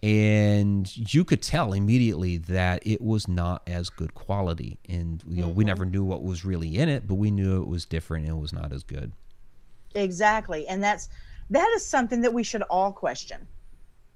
and 0.06 1.14
you 1.14 1.24
could 1.24 1.42
tell 1.42 1.72
immediately 1.72 2.36
that 2.36 2.86
it 2.86 3.00
was 3.00 3.26
not 3.26 3.62
as 3.66 3.90
good 3.90 4.14
quality 4.14 4.78
and 4.88 5.22
you 5.26 5.42
know 5.42 5.48
we 5.48 5.62
mm-hmm. 5.62 5.68
never 5.68 5.84
knew 5.84 6.04
what 6.04 6.22
was 6.22 6.44
really 6.44 6.76
in 6.76 6.88
it 6.88 7.06
but 7.06 7.14
we 7.14 7.30
knew 7.30 7.60
it 7.60 7.66
was 7.66 7.84
different 7.84 8.26
and 8.26 8.36
it 8.36 8.40
was 8.40 8.52
not 8.52 8.72
as 8.72 8.82
good 8.82 9.12
Exactly. 9.96 10.68
And 10.68 10.82
that's 10.82 11.08
that 11.50 11.68
is 11.76 11.84
something 11.84 12.20
that 12.22 12.34
we 12.34 12.42
should 12.42 12.62
all 12.62 12.92
question. 12.92 13.46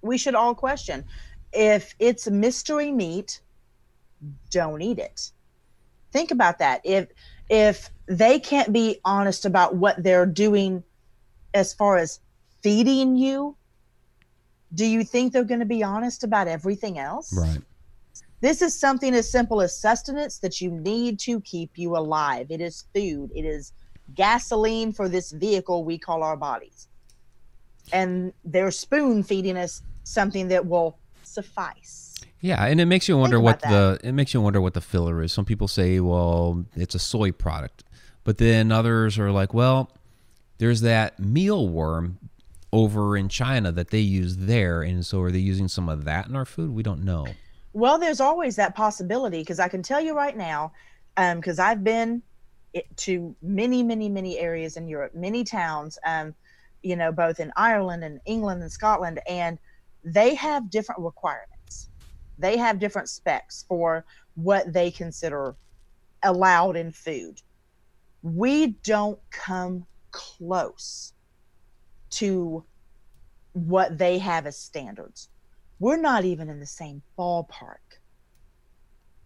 We 0.02 0.18
should 0.18 0.34
all 0.34 0.54
question. 0.54 1.04
If 1.52 1.94
it's 1.98 2.28
mystery 2.28 2.90
meat, 2.90 3.40
don't 4.50 4.82
eat 4.82 4.98
it. 4.98 5.30
Think 6.12 6.30
about 6.30 6.58
that. 6.58 6.80
If 6.84 7.08
if 7.48 7.90
they 8.06 8.38
can't 8.38 8.72
be 8.72 9.00
honest 9.04 9.44
about 9.44 9.76
what 9.76 10.02
they're 10.02 10.26
doing 10.26 10.82
as 11.54 11.72
far 11.74 11.96
as 11.96 12.20
feeding 12.62 13.16
you, 13.16 13.56
do 14.74 14.86
you 14.86 15.02
think 15.04 15.32
they're 15.32 15.44
going 15.44 15.60
to 15.60 15.66
be 15.66 15.82
honest 15.82 16.24
about 16.24 16.46
everything 16.48 16.98
else? 16.98 17.32
right 17.36 17.60
This 18.40 18.62
is 18.62 18.78
something 18.78 19.14
as 19.14 19.30
simple 19.30 19.60
as 19.60 19.76
sustenance 19.76 20.38
that 20.38 20.60
you 20.60 20.70
need 20.70 21.18
to 21.20 21.40
keep 21.42 21.76
you 21.76 21.96
alive. 21.96 22.46
It 22.50 22.60
is 22.60 22.84
food. 22.94 23.30
It 23.34 23.44
is 23.44 23.72
gasoline 24.14 24.92
for 24.92 25.08
this 25.08 25.30
vehicle 25.32 25.84
we 25.84 25.98
call 25.98 26.22
our 26.22 26.36
bodies. 26.36 26.88
And 27.92 28.32
they're 28.44 28.70
spoon 28.70 29.22
feeding 29.22 29.56
us 29.56 29.82
something 30.04 30.48
that 30.48 30.64
will 30.66 30.98
suffice. 31.22 32.16
yeah 32.40 32.64
and 32.64 32.80
it 32.80 32.86
makes 32.86 33.08
you 33.08 33.16
wonder 33.16 33.38
what 33.38 33.58
about 33.62 34.00
the 34.00 34.08
it 34.08 34.12
makes 34.12 34.34
you 34.34 34.40
wonder 34.40 34.60
what 34.60 34.74
the 34.74 34.80
filler 34.80 35.22
is 35.22 35.32
some 35.32 35.44
people 35.44 35.68
say 35.68 36.00
well 36.00 36.64
it's 36.74 36.94
a 36.94 36.98
soy 36.98 37.30
product 37.30 37.84
but 38.24 38.38
then 38.38 38.72
others 38.72 39.16
are 39.18 39.30
like 39.30 39.54
well 39.54 39.90
there's 40.58 40.80
that 40.80 41.18
mealworm 41.20 42.16
over 42.72 43.16
in 43.16 43.28
china 43.28 43.72
that 43.72 43.90
they 43.90 43.98
use 43.98 44.36
there 44.36 44.82
and 44.82 45.04
so 45.04 45.20
are 45.20 45.30
they 45.30 45.38
using 45.38 45.68
some 45.68 45.88
of 45.88 46.04
that 46.04 46.28
in 46.28 46.36
our 46.36 46.44
food 46.44 46.70
we 46.70 46.82
don't 46.82 47.04
know 47.04 47.26
Well, 47.72 47.98
there's 47.98 48.20
always 48.20 48.56
that 48.56 48.74
possibility 48.74 49.38
because 49.40 49.60
I 49.60 49.68
can 49.68 49.82
tell 49.82 50.00
you 50.00 50.14
right 50.14 50.36
now, 50.36 50.72
because 51.16 51.58
I've 51.58 51.84
been 51.84 52.22
to 52.96 53.34
many, 53.42 53.82
many, 53.82 54.08
many 54.08 54.38
areas 54.38 54.76
in 54.76 54.88
Europe, 54.88 55.14
many 55.14 55.44
towns, 55.44 55.98
um, 56.04 56.34
you 56.82 56.96
know, 56.96 57.12
both 57.12 57.40
in 57.40 57.52
Ireland 57.56 58.04
and 58.04 58.20
England 58.26 58.62
and 58.62 58.72
Scotland, 58.72 59.20
and 59.28 59.58
they 60.04 60.34
have 60.34 60.70
different 60.70 61.00
requirements. 61.00 61.90
They 62.38 62.56
have 62.56 62.78
different 62.78 63.08
specs 63.08 63.64
for 63.68 64.04
what 64.34 64.72
they 64.72 64.90
consider 64.90 65.54
allowed 66.22 66.76
in 66.76 66.90
food. 66.90 67.40
We 68.22 68.68
don't 68.82 69.18
come 69.30 69.86
close 70.10 71.12
to 72.10 72.64
what 73.52 73.98
they 73.98 74.18
have 74.18 74.46
as 74.46 74.58
standards. 74.58 75.28
We're 75.78 75.96
not 75.96 76.24
even 76.24 76.48
in 76.48 76.60
the 76.60 76.66
same 76.66 77.02
ballpark. 77.18 77.98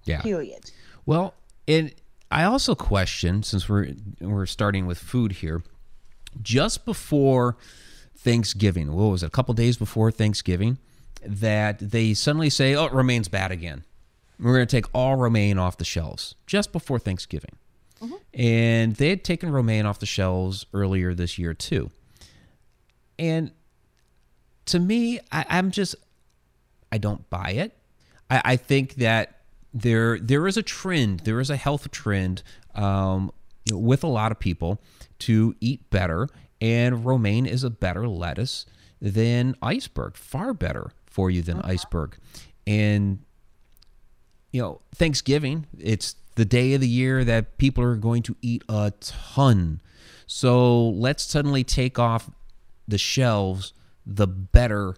yeah 0.05 0.23
Period. 0.23 0.71
Well, 1.07 1.35
and 1.67 1.93
I 2.31 2.45
also 2.45 2.75
question 2.75 3.43
since 3.43 3.69
we're 3.69 3.93
we're 4.21 4.47
starting 4.47 4.87
with 4.87 4.99
food 4.99 5.33
here, 5.33 5.63
just 6.43 6.85
before 6.85 7.57
Thanksgiving, 8.17 8.93
what 8.93 9.05
was 9.05 9.23
it? 9.23 9.27
A 9.27 9.31
couple 9.31 9.55
days 9.55 9.77
before 9.77 10.11
Thanksgiving, 10.11 10.79
that 11.25 11.79
they 11.79 12.15
suddenly 12.15 12.51
say, 12.51 12.75
"Oh, 12.75 12.89
romaine's 12.89 13.29
bad 13.29 13.51
again. 13.51 13.85
We're 14.39 14.55
going 14.55 14.67
to 14.67 14.77
take 14.77 14.87
all 14.93 15.17
romaine 15.17 15.59
off 15.59 15.77
the 15.77 15.85
shelves." 15.85 16.35
Just 16.47 16.73
before 16.73 16.99
Thanksgiving, 16.99 17.57
mm-hmm. 18.01 18.15
and 18.33 18.97
they 18.97 19.11
had 19.11 19.25
taken 19.25 19.51
romaine 19.51 19.87
off 19.87 19.99
the 19.99 20.07
shelves 20.07 20.67
earlier 20.73 21.15
this 21.15 21.39
year 21.39 21.53
too. 21.53 21.91
And 23.19 23.51
to 24.67 24.79
me, 24.79 25.21
I, 25.31 25.45
I'm 25.49 25.71
just 25.71 25.95
I 26.91 26.99
don't 26.99 27.29
buy 27.31 27.51
it. 27.51 27.77
I, 28.31 28.43
I 28.45 28.57
think 28.57 28.95
that 28.97 29.41
there 29.73 30.19
there 30.19 30.47
is 30.47 30.57
a 30.57 30.63
trend, 30.63 31.21
there 31.21 31.41
is 31.41 31.51
a 31.51 31.57
health 31.57 31.91
trend 31.91 32.43
um, 32.75 33.33
you 33.65 33.75
know, 33.75 33.81
with 33.81 34.05
a 34.05 34.09
lot 34.09 34.33
of 34.33 34.39
people 34.39 34.81
to 35.21 35.55
eat 35.61 35.91
better, 35.91 36.29
and 36.61 37.05
romaine 37.05 37.47
is 37.47 37.65
a 37.65 37.71
better 37.71 38.07
lettuce 38.09 38.67
than 39.01 39.55
iceberg, 39.63 40.17
far 40.17 40.55
better 40.55 40.93
for 41.07 41.31
you 41.31 41.43
than 41.43 41.61
iceberg. 41.63 42.17
And 42.67 43.21
you 44.53 44.63
know, 44.63 44.81
Thanksgiving, 44.95 45.67
it's 45.79 46.15
the 46.37 46.45
day 46.45 46.75
of 46.75 46.81
the 46.81 46.89
year 46.89 47.25
that 47.25 47.59
people 47.59 47.83
are 47.83 47.97
going 47.97 48.23
to 48.23 48.37
eat 48.41 48.63
a 48.69 48.93
ton. 49.01 49.81
So 50.27 50.89
let's 50.91 51.25
suddenly 51.25 51.65
take 51.65 51.99
off 51.99 52.31
the 52.87 52.99
shelves 52.99 53.73
the 54.07 54.27
better 54.27 54.97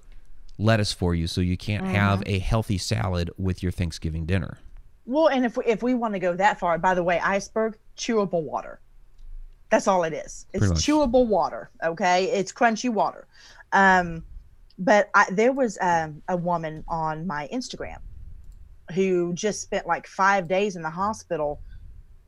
lettuce 0.58 0.92
for 0.92 1.14
you, 1.14 1.26
so 1.26 1.40
you 1.40 1.56
can't 1.56 1.86
have 1.86 2.22
a 2.26 2.38
healthy 2.38 2.78
salad 2.78 3.30
with 3.36 3.62
your 3.62 3.72
Thanksgiving 3.72 4.26
dinner. 4.26 4.58
Well, 5.04 5.28
and 5.28 5.44
if 5.44 5.56
we, 5.56 5.64
if 5.64 5.82
we 5.82 5.94
want 5.94 6.14
to 6.14 6.18
go 6.18 6.34
that 6.34 6.58
far, 6.58 6.78
by 6.78 6.94
the 6.94 7.04
way, 7.04 7.20
iceberg 7.20 7.78
chewable 7.96 8.42
water. 8.42 8.80
That's 9.70 9.88
all 9.88 10.04
it 10.04 10.12
is. 10.12 10.46
It's 10.52 10.66
chewable 10.72 11.26
water. 11.26 11.70
Okay, 11.84 12.24
it's 12.26 12.52
crunchy 12.52 12.90
water. 12.90 13.26
Um, 13.72 14.24
but 14.78 15.10
I, 15.14 15.26
there 15.30 15.52
was 15.52 15.78
um, 15.80 16.22
a 16.28 16.36
woman 16.36 16.84
on 16.88 17.26
my 17.26 17.48
Instagram 17.52 17.98
who 18.94 19.32
just 19.34 19.62
spent 19.62 19.86
like 19.86 20.06
five 20.06 20.46
days 20.48 20.76
in 20.76 20.82
the 20.82 20.90
hospital. 20.90 21.60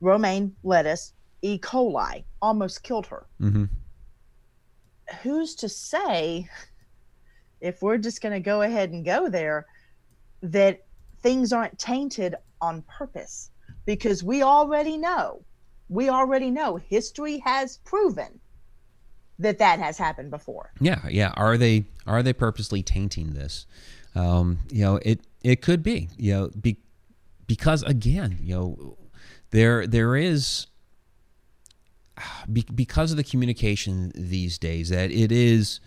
Romaine 0.01 0.55
lettuce, 0.63 1.13
E. 1.43 1.59
coli, 1.59 2.25
almost 2.41 2.83
killed 2.83 3.07
her. 3.07 3.27
hmm 3.41 3.65
Who's 5.23 5.55
to 5.57 5.69
say, 5.69 6.49
if 7.61 7.83
we're 7.83 7.99
just 7.99 8.21
going 8.21 8.35
to 8.35 8.41
go 8.41 8.63
ahead 8.63 8.91
and 8.91 9.05
go 9.05 9.29
there, 9.29 9.67
that 10.43 10.85
things 11.23 11.53
aren't 11.53 11.79
tainted 11.79 12.35
on 12.61 12.83
purpose? 12.83 13.51
Because 13.85 14.23
we 14.23 14.43
already 14.43 14.99
know, 14.99 15.43
we 15.89 16.09
already 16.09 16.51
know 16.51 16.77
history 16.77 17.39
has 17.39 17.79
proven 17.79 18.39
that 19.39 19.59
that 19.59 19.79
has 19.79 19.97
happened 19.97 20.31
before. 20.31 20.73
Yeah, 20.81 21.01
yeah. 21.09 21.33
Are 21.37 21.57
they 21.57 21.85
are 22.07 22.23
they 22.23 22.33
purposely 22.33 22.83
tainting 22.83 23.35
this? 23.35 23.67
Um, 24.15 24.59
you 24.71 24.83
know, 24.83 24.99
it 25.03 25.21
it 25.43 25.63
could 25.63 25.83
be. 25.83 26.09
You 26.17 26.35
know, 26.35 26.51
be, 26.61 26.79
because 27.47 27.83
again, 27.85 28.39
you 28.43 28.55
know, 28.55 28.99
there 29.51 29.87
there 29.87 30.17
is 30.17 30.67
be, 32.53 32.65
because 32.75 33.11
of 33.11 33.17
the 33.17 33.25
communication 33.25 34.13
these 34.15 34.59
days 34.59 34.89
that 34.91 35.11
it 35.11 35.33
is 35.33 35.81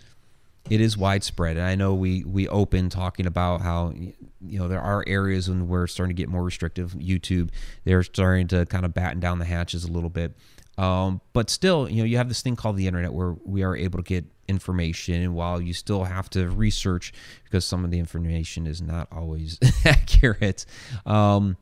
it 0.70 0.80
is 0.80 0.96
widespread. 0.96 1.56
And 1.56 1.66
i 1.66 1.74
know 1.74 1.94
we 1.94 2.24
we 2.24 2.48
open 2.48 2.88
talking 2.88 3.26
about 3.26 3.60
how 3.62 3.92
you 3.94 4.58
know 4.58 4.68
there 4.68 4.80
are 4.80 5.04
areas 5.06 5.48
when 5.48 5.68
we're 5.68 5.86
starting 5.86 6.14
to 6.14 6.20
get 6.20 6.28
more 6.28 6.42
restrictive. 6.42 6.92
Youtube 6.92 7.50
they're 7.84 8.02
starting 8.02 8.48
to 8.48 8.66
kind 8.66 8.84
of 8.84 8.94
batten 8.94 9.20
down 9.20 9.38
the 9.38 9.44
hatches 9.44 9.84
a 9.84 9.90
little 9.90 10.10
bit. 10.10 10.36
Um, 10.78 11.20
but 11.32 11.50
still 11.50 11.88
you 11.88 11.98
know 11.98 12.04
you 12.04 12.16
have 12.16 12.28
this 12.28 12.42
thing 12.42 12.56
called 12.56 12.76
the 12.76 12.86
internet 12.86 13.12
where 13.12 13.34
we 13.44 13.62
are 13.62 13.76
able 13.76 13.98
to 13.98 14.04
get 14.04 14.24
information 14.48 15.14
and 15.14 15.34
while 15.34 15.60
you 15.60 15.72
still 15.72 16.04
have 16.04 16.28
to 16.30 16.48
research 16.48 17.12
because 17.44 17.64
some 17.64 17.84
of 17.84 17.90
the 17.90 17.98
information 17.98 18.66
is 18.66 18.80
not 18.80 19.08
always 19.12 19.58
accurate. 19.84 20.64
Um, 21.06 21.56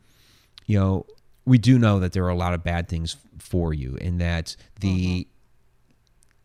you 0.67 0.79
know 0.79 1.07
we 1.45 1.59
do 1.59 1.79
know 1.79 1.99
that 2.01 2.13
there 2.13 2.25
are 2.25 2.31
a 2.31 2.37
lot 2.37 2.55
of 2.55 2.63
bad 2.63 2.89
things 2.89 3.17
for 3.39 3.73
you 3.75 3.97
and 4.01 4.21
that 4.21 4.57
the 4.81 5.27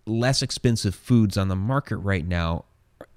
mm-hmm. 0.05 0.19
less 0.19 0.41
expensive 0.41 0.95
foods 0.95 1.37
on 1.37 1.47
the 1.47 1.55
market 1.55 1.97
right 1.97 2.25
now 2.25 2.65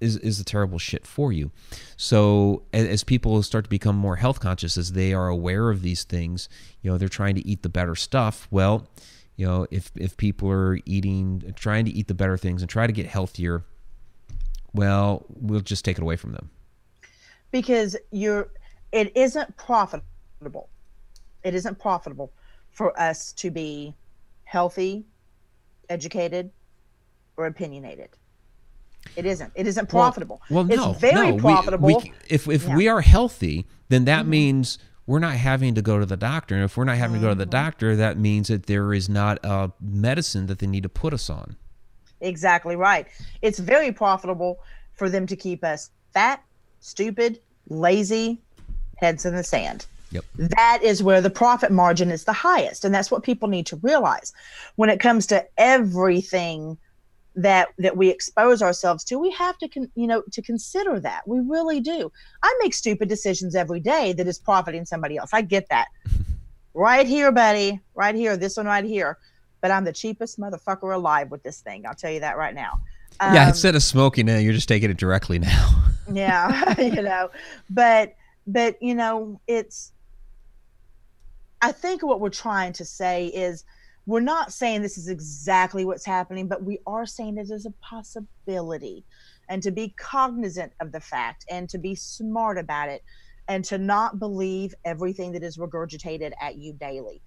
is, 0.01 0.17
is 0.19 0.39
the 0.39 0.45
terrible 0.45 0.79
shit 0.79 1.07
for 1.07 1.33
you. 1.33 1.51
So 1.97 2.63
as, 2.73 2.87
as 2.87 3.05
people 3.05 3.43
start 3.43 3.65
to 3.65 3.71
become 3.71 3.97
more 3.97 4.17
health 4.17 4.41
conscious, 4.41 4.77
as 4.77 4.93
they 4.93 5.13
are 5.13 5.29
aware 5.29 5.71
of 5.71 5.83
these 5.83 6.05
things, 6.05 6.49
you 6.83 6.91
know, 6.91 6.99
they're 6.99 7.09
trying 7.09 7.37
to 7.37 7.47
eat 7.47 7.63
the 7.63 7.69
better 7.69 7.95
stuff. 7.95 8.49
Well, 8.51 8.89
you 9.37 9.47
know, 9.47 9.67
if, 9.71 9.93
if 9.97 10.17
people 10.17 10.51
are 10.51 10.79
eating, 10.85 11.53
trying 11.57 11.85
to 11.85 11.91
eat 11.93 12.09
the 12.09 12.15
better 12.15 12.37
things 12.37 12.63
and 12.63 12.69
try 12.69 12.87
to 12.87 12.93
get 12.93 13.07
healthier, 13.07 13.65
well, 14.73 15.25
we'll 15.29 15.61
just 15.61 15.85
take 15.85 15.97
it 15.97 16.03
away 16.03 16.17
from 16.17 16.33
them. 16.33 16.51
because 17.51 17.97
you're 18.11 18.51
it 18.93 19.15
isn't 19.17 19.57
profitable 19.57 20.69
it 21.45 21.55
isn't 21.55 21.79
profitable 21.79 22.33
for 22.71 22.99
us 23.01 23.33
to 23.33 23.51
be 23.51 23.95
healthy 24.45 25.05
educated 25.89 26.51
or 27.37 27.47
opinionated 27.47 28.11
it 29.17 29.25
isn't 29.25 29.53
it 29.55 29.67
isn't 29.67 29.89
profitable 29.89 30.43
Well, 30.51 30.65
no, 30.65 30.91
it's 30.91 31.01
very 31.01 31.33
no. 31.33 31.39
Profitable 31.39 31.87
We, 31.89 32.13
if 32.29 32.49
if 32.49 32.65
Yeah. 32.65 32.77
we 32.77 32.89
are 32.89 33.01
healthy, 33.01 33.67
then 33.89 34.05
that 34.05 34.23
mm-hmm. 34.23 34.31
means 34.31 34.79
we're 35.07 35.19
not 35.21 35.35
having 35.35 35.75
to 35.75 35.81
go 35.81 35.99
to 35.99 36.05
the 36.05 36.17
doctor. 36.19 36.55
And 36.55 36.65
if 36.65 36.77
we're 36.77 36.85
not 36.85 36.99
having 36.99 37.17
to 37.17 37.23
go 37.23 37.29
to 37.31 37.35
the 37.35 37.45
mm-hmm. 37.45 37.51
doctor, 37.51 37.97
that 37.97 38.19
means 38.19 38.49
that 38.49 38.67
there 38.67 38.93
is 38.93 39.09
not 39.09 39.39
a 39.43 39.73
medicine 39.81 40.47
that 40.49 40.59
they 40.59 40.67
need 40.67 40.83
to 40.83 40.89
put 40.91 41.15
us 41.15 41.31
on. 41.31 41.57
exactly 42.21 42.77
right 42.77 43.07
it's 43.43 43.61
very 43.61 43.93
profitable 43.93 44.59
for 44.95 45.09
them 45.09 45.27
to 45.27 45.37
keep 45.37 45.63
us 45.65 45.91
fat 46.13 46.43
stupid 46.81 47.41
lazy 47.69 48.41
heads 48.97 49.25
in 49.25 49.35
the 49.37 49.45
sand 49.45 49.87
Yep. 50.11 50.25
that 50.37 50.81
is 50.83 51.03
where 51.03 51.21
the 51.21 51.29
profit 51.31 51.71
margin 51.71 52.11
is 52.11 52.25
the 52.25 52.33
highest 52.33 52.85
and 52.85 52.95
that's 52.95 53.11
what 53.11 53.23
people 53.23 53.49
need 53.49 53.67
to 53.67 53.77
realize. 53.77 54.33
When 54.77 54.89
it 54.89 55.01
comes 55.01 55.27
to 55.27 55.47
everything 55.59 56.79
that 57.37 57.69
that 57.79 57.97
we 57.97 58.09
expose 58.09 58.63
ourselves 58.63 59.05
to 59.05 59.17
we 59.19 59.31
have 59.31 59.57
to 59.59 59.69
con, 59.69 59.89
you 59.95 60.07
know 60.07 60.23
to 60.33 60.43
consider 60.43 60.99
that. 61.01 61.27
We 61.29 61.41
really 61.41 61.79
do. 61.81 62.11
I 62.43 62.53
make 62.61 62.75
stupid 62.75 63.09
decisions 63.09 63.55
every 63.55 63.81
day 63.81 64.13
that 64.15 64.27
is 64.27 64.39
profiting 64.39 64.85
somebody 64.85 65.17
else. 65.19 65.31
I 65.33 65.43
get 65.43 65.69
that. 65.71 65.89
Right 66.75 67.07
here 67.09 67.33
buddy. 67.33 67.81
Right 67.95 68.15
here. 68.15 68.37
This 68.37 68.57
one 68.57 68.67
right 68.67 68.85
here. 68.85 69.19
But 69.61 69.73
i'm 69.73 69.85
the 69.85 69.93
cheapest 69.93 70.39
motherfucker 70.39 70.95
alive 70.95 71.31
with 71.31 71.43
this 71.43 71.61
thing. 71.61 71.85
I'll 71.87 71.95
tell 71.95 72.13
you 72.13 72.21
that 72.21 72.37
right 72.37 72.55
now. 72.55 72.79
Yeah, 73.21 73.43
Um, 73.43 73.49
instead 73.49 73.75
of 73.75 73.83
smoking 73.83 74.29
it, 74.29 74.43
you're 74.43 74.53
just 74.53 74.69
taking 74.69 74.89
it 74.89 74.97
directly 74.97 75.39
now. 75.41 75.85
yeah 76.13 76.81
you 76.81 77.03
know. 77.03 77.31
But 77.69 78.15
but 78.47 78.81
you 78.81 78.95
know 78.95 79.41
it's 79.49 79.93
i 81.63 81.73
think 81.73 82.03
what 82.03 82.21
we're 82.21 82.29
trying 82.29 82.73
to 82.73 82.85
say 82.85 83.27
is 83.27 83.65
we're 84.07 84.21
not 84.21 84.53
saying 84.53 84.81
this 84.81 84.97
is 84.97 85.09
exactly 85.09 85.85
what's 85.85 86.05
happening 86.05 86.49
but 86.49 86.63
we 86.63 86.79
are 86.87 87.07
saying 87.07 87.37
it 87.37 87.51
is 87.51 87.67
a 87.67 87.71
possibility 87.83 89.05
and 89.49 89.63
to 89.63 89.71
be 89.71 89.95
cognizant 89.97 90.73
of 90.81 90.93
the 90.93 91.01
fact 91.01 91.45
and 91.51 91.69
to 91.69 91.79
be 91.79 91.95
smart 91.95 92.59
about 92.59 92.89
it 92.89 93.03
and 93.49 93.65
to 93.65 93.79
not 93.79 94.19
believe 94.19 94.75
everything 94.85 95.33
that 95.33 95.43
is 95.43 95.57
regurgitated 95.57 96.33
at 96.41 96.57
you 96.57 96.73
daily 96.75 97.21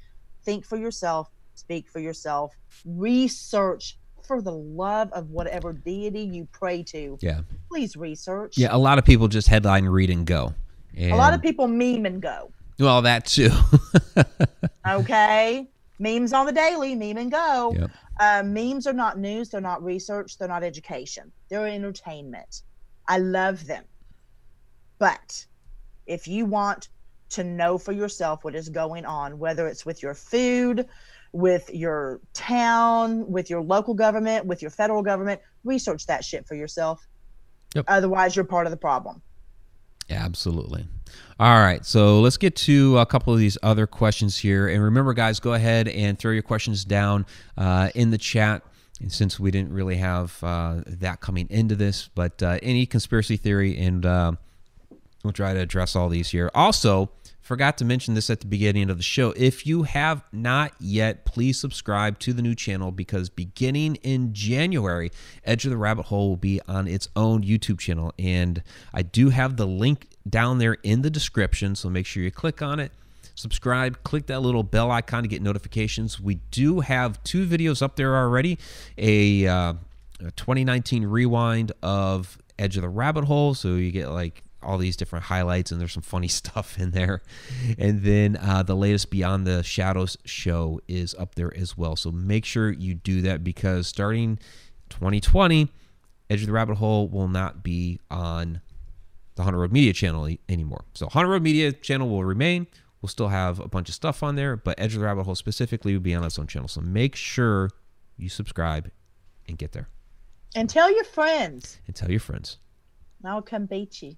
think 0.44 0.66
for 0.66 0.78
yourself 0.78 1.30
speak 1.56 1.88
for 1.90 2.00
yourself 2.00 2.54
research 2.86 3.98
for 4.24 4.42
the 4.42 4.52
love 4.52 5.12
of 5.14 5.30
whatever 5.30 5.74
deity 5.74 6.22
you 6.22 6.48
pray 6.52 6.84
to 6.84 7.18
yeah, 7.22 7.42
please 7.70 7.96
research 7.96 8.58
yeah. 8.58 8.70
A 8.72 8.78
lot 8.78 8.98
of 8.98 9.06
people 9.06 9.28
just 9.28 9.48
headline, 9.48 9.86
read, 9.86 10.10
and 10.10 10.26
go. 10.26 10.54
And, 10.96 11.12
a 11.12 11.16
lot 11.16 11.34
of 11.34 11.42
people 11.42 11.68
meme 11.68 12.06
and 12.06 12.22
go. 12.22 12.52
Well, 12.82 13.02
that 13.04 13.26
too. 13.26 13.52
Okay. 14.88 15.68
Memes 16.00 16.34
on 16.34 16.46
the 16.46 16.52
daily, 16.52 16.96
meme 16.96 17.18
and 17.18 17.32
go. 17.32 17.74
Yep. 17.78 17.92
Uh, 18.20 18.44
memes 18.44 18.88
are 18.88 18.94
not 18.94 19.20
news. 19.20 19.50
They're 19.50 19.62
not 19.62 19.84
research. 19.84 20.38
They're 20.38 20.48
not 20.48 20.64
education. 20.64 21.32
They're 21.50 21.68
entertainment. 21.68 22.64
I 23.08 23.20
love 23.20 23.66
them. 23.68 23.84
But 25.00 25.46
if 26.08 26.28
you 26.28 26.46
want 26.46 26.90
to 27.30 27.44
know 27.44 27.78
for 27.78 27.92
yourself 27.92 28.44
what 28.44 28.56
is 28.56 28.70
going 28.70 29.06
on, 29.06 29.40
whether 29.40 29.68
it's 29.68 29.86
with 29.86 30.04
your 30.04 30.14
food, 30.14 30.88
with 31.32 31.70
your 31.74 32.20
town, 32.34 33.30
with 33.32 33.50
your 33.50 33.62
local 33.62 33.94
government, 33.94 34.46
with 34.46 34.62
your 34.62 34.72
federal 34.72 35.02
government, 35.02 35.40
research 35.64 36.06
that 36.08 36.26
shit 36.26 36.48
for 36.48 36.56
yourself. 36.56 37.08
Yep. 37.76 37.86
Otherwise, 37.88 38.36
you're 38.36 38.46
part 38.46 38.68
of 38.68 38.72
the 38.72 38.78
problem. 38.78 39.22
Absolutely. 40.12 40.88
All 41.40 41.60
right, 41.60 41.84
so 41.84 42.20
let's 42.20 42.38
get 42.38 42.56
to 42.58 43.00
a 43.00 43.06
couple 43.06 43.34
of 43.34 43.40
these 43.40 43.58
other 43.64 43.88
questions 43.88 44.38
here. 44.38 44.68
And 44.68 44.84
remember, 44.84 45.14
guys, 45.14 45.40
go 45.40 45.54
ahead 45.54 45.88
and 45.88 46.20
throw 46.20 46.32
your 46.32 46.44
questions 46.44 46.86
down 46.86 47.26
uh, 47.58 47.90
in 47.96 48.12
the 48.12 48.18
chat. 48.18 48.64
And 49.00 49.12
since 49.12 49.40
we 49.40 49.50
didn't 49.50 49.74
really 49.74 49.98
have 49.98 50.38
uh, 50.44 50.82
that 50.86 51.22
coming 51.22 51.48
into 51.50 51.76
this, 51.76 52.10
but 52.14 52.44
uh, 52.44 52.60
any 52.62 52.86
conspiracy 52.86 53.38
theory, 53.38 53.76
and 53.80 54.06
uh, 54.06 54.34
we'll 55.24 55.34
try 55.34 55.56
to 55.56 55.60
address 55.60 55.96
all 55.96 56.10
these 56.10 56.30
here. 56.30 56.52
Also, 56.54 57.10
forgot 57.42 57.78
to 57.80 57.86
mention 57.86 58.14
this 58.14 58.30
at 58.30 58.40
the 58.40 58.48
beginning 58.48 58.90
of 58.90 58.98
the 58.98 59.04
show. 59.04 59.34
If 59.36 59.66
you 59.66 59.84
have 59.84 60.24
not 60.32 60.74
yet, 60.80 61.26
please 61.26 61.60
subscribe 61.60 62.20
to 62.20 62.34
the 62.34 62.42
new 62.42 62.56
channel 62.56 62.92
because 62.92 63.30
beginning 63.30 63.96
in 63.96 64.34
January, 64.34 65.12
Edge 65.44 65.66
of 65.66 65.72
the 65.72 65.78
Rabbit 65.78 66.06
Hole 66.06 66.30
will 66.30 66.38
be 66.38 66.62
on 66.68 66.88
its 66.88 67.08
own 67.16 67.44
YouTube 67.44 67.80
channel. 67.80 68.14
And 68.18 68.64
I 68.94 69.02
do 69.02 69.30
have 69.30 69.58
the 69.58 69.68
link 69.68 70.08
down 70.30 70.60
there 70.60 70.78
in 70.84 71.02
the 71.02 71.10
description, 71.10 71.76
so 71.76 71.90
make 71.90 72.06
sure 72.06 72.24
you 72.24 72.32
click 72.32 72.62
on 72.62 72.80
it. 72.80 72.92
Subscribe, 73.36 74.04
click 74.04 74.28
that 74.28 74.42
little 74.42 74.64
bell 74.64 74.92
icon 74.92 75.24
to 75.24 75.30
get 75.30 75.42
notifications. 75.42 76.20
We 76.20 76.36
do 76.52 76.82
have 76.82 77.24
two 77.24 77.48
videos 77.48 77.82
up 77.82 77.96
there 77.96 78.16
already 78.16 78.60
a, 78.98 79.48
uh, 79.48 79.74
a 80.20 80.32
2019 80.32 81.06
rewind 81.06 81.72
of 81.82 82.38
Edge 82.60 82.76
of 82.76 82.84
the 82.84 82.90
Rabbit 82.90 83.24
Hole, 83.24 83.56
so 83.56 83.76
you 83.76 83.92
get 83.92 84.10
like 84.10 84.44
all 84.64 84.78
these 84.78 84.96
different 84.96 85.26
highlights 85.26 85.72
and 85.72 85.80
there's 85.80 85.94
some 85.94 86.04
funny 86.04 86.28
stuff 86.42 86.78
in 86.80 86.92
there. 86.92 87.22
And 87.78 88.04
then 88.04 88.38
uh, 88.38 88.64
the 88.64 88.76
latest 88.76 89.10
beyond 89.10 89.46
the 89.48 89.64
shadows 89.64 90.18
show 90.26 90.80
is 90.88 91.16
up 91.16 91.36
there 91.36 91.56
as 91.58 91.78
well. 91.78 91.96
So 91.96 92.12
make 92.12 92.46
sure 92.46 92.72
you 92.72 92.94
do 92.94 93.22
that 93.24 93.44
because 93.44 93.88
starting 93.88 94.40
2020 94.90 95.70
edge 96.30 96.42
of 96.42 96.48
the 96.48 96.54
rabbit 96.54 96.76
hole 96.78 97.08
will 97.08 97.28
not 97.28 97.64
be 97.64 98.00
on 98.10 98.62
the 99.36 99.44
haunted 99.44 99.60
road 99.60 99.72
media 99.72 99.94
channel 99.94 100.28
e- 100.30 100.40
anymore. 100.50 100.86
So 100.94 101.08
haunted 101.08 101.30
road 101.32 101.44
media 101.44 101.72
channel 101.72 102.10
will 102.10 102.24
remain. 102.24 102.68
We'll 103.02 103.10
still 103.10 103.30
have 103.30 103.60
a 103.60 103.68
bunch 103.68 103.90
of 103.90 103.96
stuff 103.96 104.22
on 104.24 104.36
there 104.36 104.56
but 104.56 104.80
edge 104.80 104.94
of 104.94 105.00
the 105.00 105.06
rabbit 105.06 105.24
hole 105.24 105.36
specifically 105.36 105.94
will 105.94 106.02
be 106.02 106.14
on 106.14 106.24
its 106.24 106.38
own 106.38 106.48
channel. 106.48 106.68
So 106.68 106.82
make 106.82 107.16
sure 107.16 107.70
you 108.18 108.30
subscribe 108.30 108.92
and 109.48 109.58
get 109.58 109.72
there. 109.72 109.90
And 110.56 110.70
tell 110.70 110.94
your 110.94 111.06
friends. 111.06 111.80
and 111.88 111.96
tell 111.96 112.12
your 112.12 112.20
friends. 112.20 112.58
I'll 113.24 113.42
come 113.42 113.66
beat 113.68 114.02
you. 114.02 114.16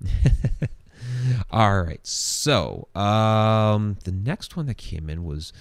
All 1.50 1.82
right. 1.82 2.04
So, 2.06 2.88
um, 2.94 3.98
the 4.04 4.12
next 4.12 4.56
one 4.56 4.66
that 4.66 4.76
came 4.76 5.08
in 5.10 5.24
was 5.24 5.52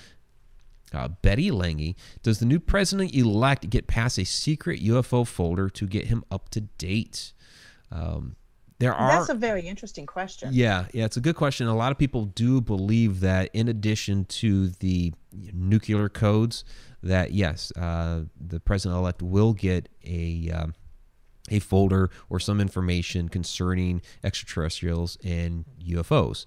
uh, 0.94 1.10
Betty 1.10 1.52
Lange. 1.52 1.96
Does 2.24 2.40
the 2.40 2.46
new 2.46 2.60
president 2.60 3.14
elect 3.14 3.70
get 3.70 3.88
passed 3.88 4.18
a 4.18 4.26
secret 4.26 4.82
UFO 4.82 5.28
folder 5.28 5.70
to 5.70 5.88
get 5.88 6.06
him 6.06 6.24
up 6.32 6.50
to 6.50 6.62
date? 6.62 7.34
Um, 7.92 8.36
there 8.80 8.94
are. 8.94 9.12
That's 9.12 9.30
a 9.30 9.36
very 9.36 9.62
interesting 9.62 10.06
question. 10.06 10.50
Yeah, 10.52 10.86
yeah, 10.94 11.06
it's 11.06 11.18
a 11.18 11.22
good 11.22 11.36
question. 11.36 11.68
A 11.68 11.76
lot 11.76 11.92
of 11.92 11.98
people 11.98 12.26
do 12.26 12.60
believe 12.60 13.22
that, 13.22 13.50
in 13.54 13.70
addition 13.70 14.26
to 14.26 14.68
the 14.68 15.14
nuclear 15.32 16.10
codes, 16.10 16.66
that 17.02 17.32
yes, 17.32 17.72
uh, 17.78 18.24
the 18.40 18.60
president 18.60 19.00
elect 19.00 19.22
will 19.22 19.54
get 19.54 19.90
a. 20.04 20.52
Um, 20.52 20.74
a 21.50 21.60
folder 21.60 22.10
or 22.30 22.40
some 22.40 22.60
information 22.60 23.30
concerning 23.30 24.02
extraterrestrials 24.24 25.18
and 25.24 25.66
UFOs. 25.88 26.46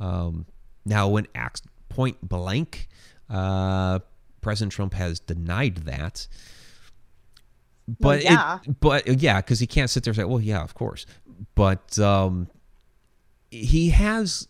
Um, 0.00 0.46
now, 0.84 1.08
when 1.08 1.26
asked 1.34 1.66
point 1.88 2.16
blank, 2.26 2.88
uh, 3.28 3.98
President 4.40 4.72
Trump 4.72 4.94
has 4.94 5.20
denied 5.20 5.76
that. 5.78 6.26
But 7.86 8.00
Well, 8.00 8.20
yeah. 8.20 8.58
it, 8.64 8.80
but 8.80 9.20
yeah, 9.20 9.40
because 9.40 9.60
he 9.60 9.66
can't 9.66 9.90
sit 9.90 10.04
there 10.04 10.10
and 10.10 10.16
say, 10.16 10.24
"Well, 10.24 10.40
yeah, 10.40 10.62
of 10.62 10.74
course." 10.74 11.06
But 11.54 11.98
um, 11.98 12.48
he 13.50 13.90
has 13.90 14.48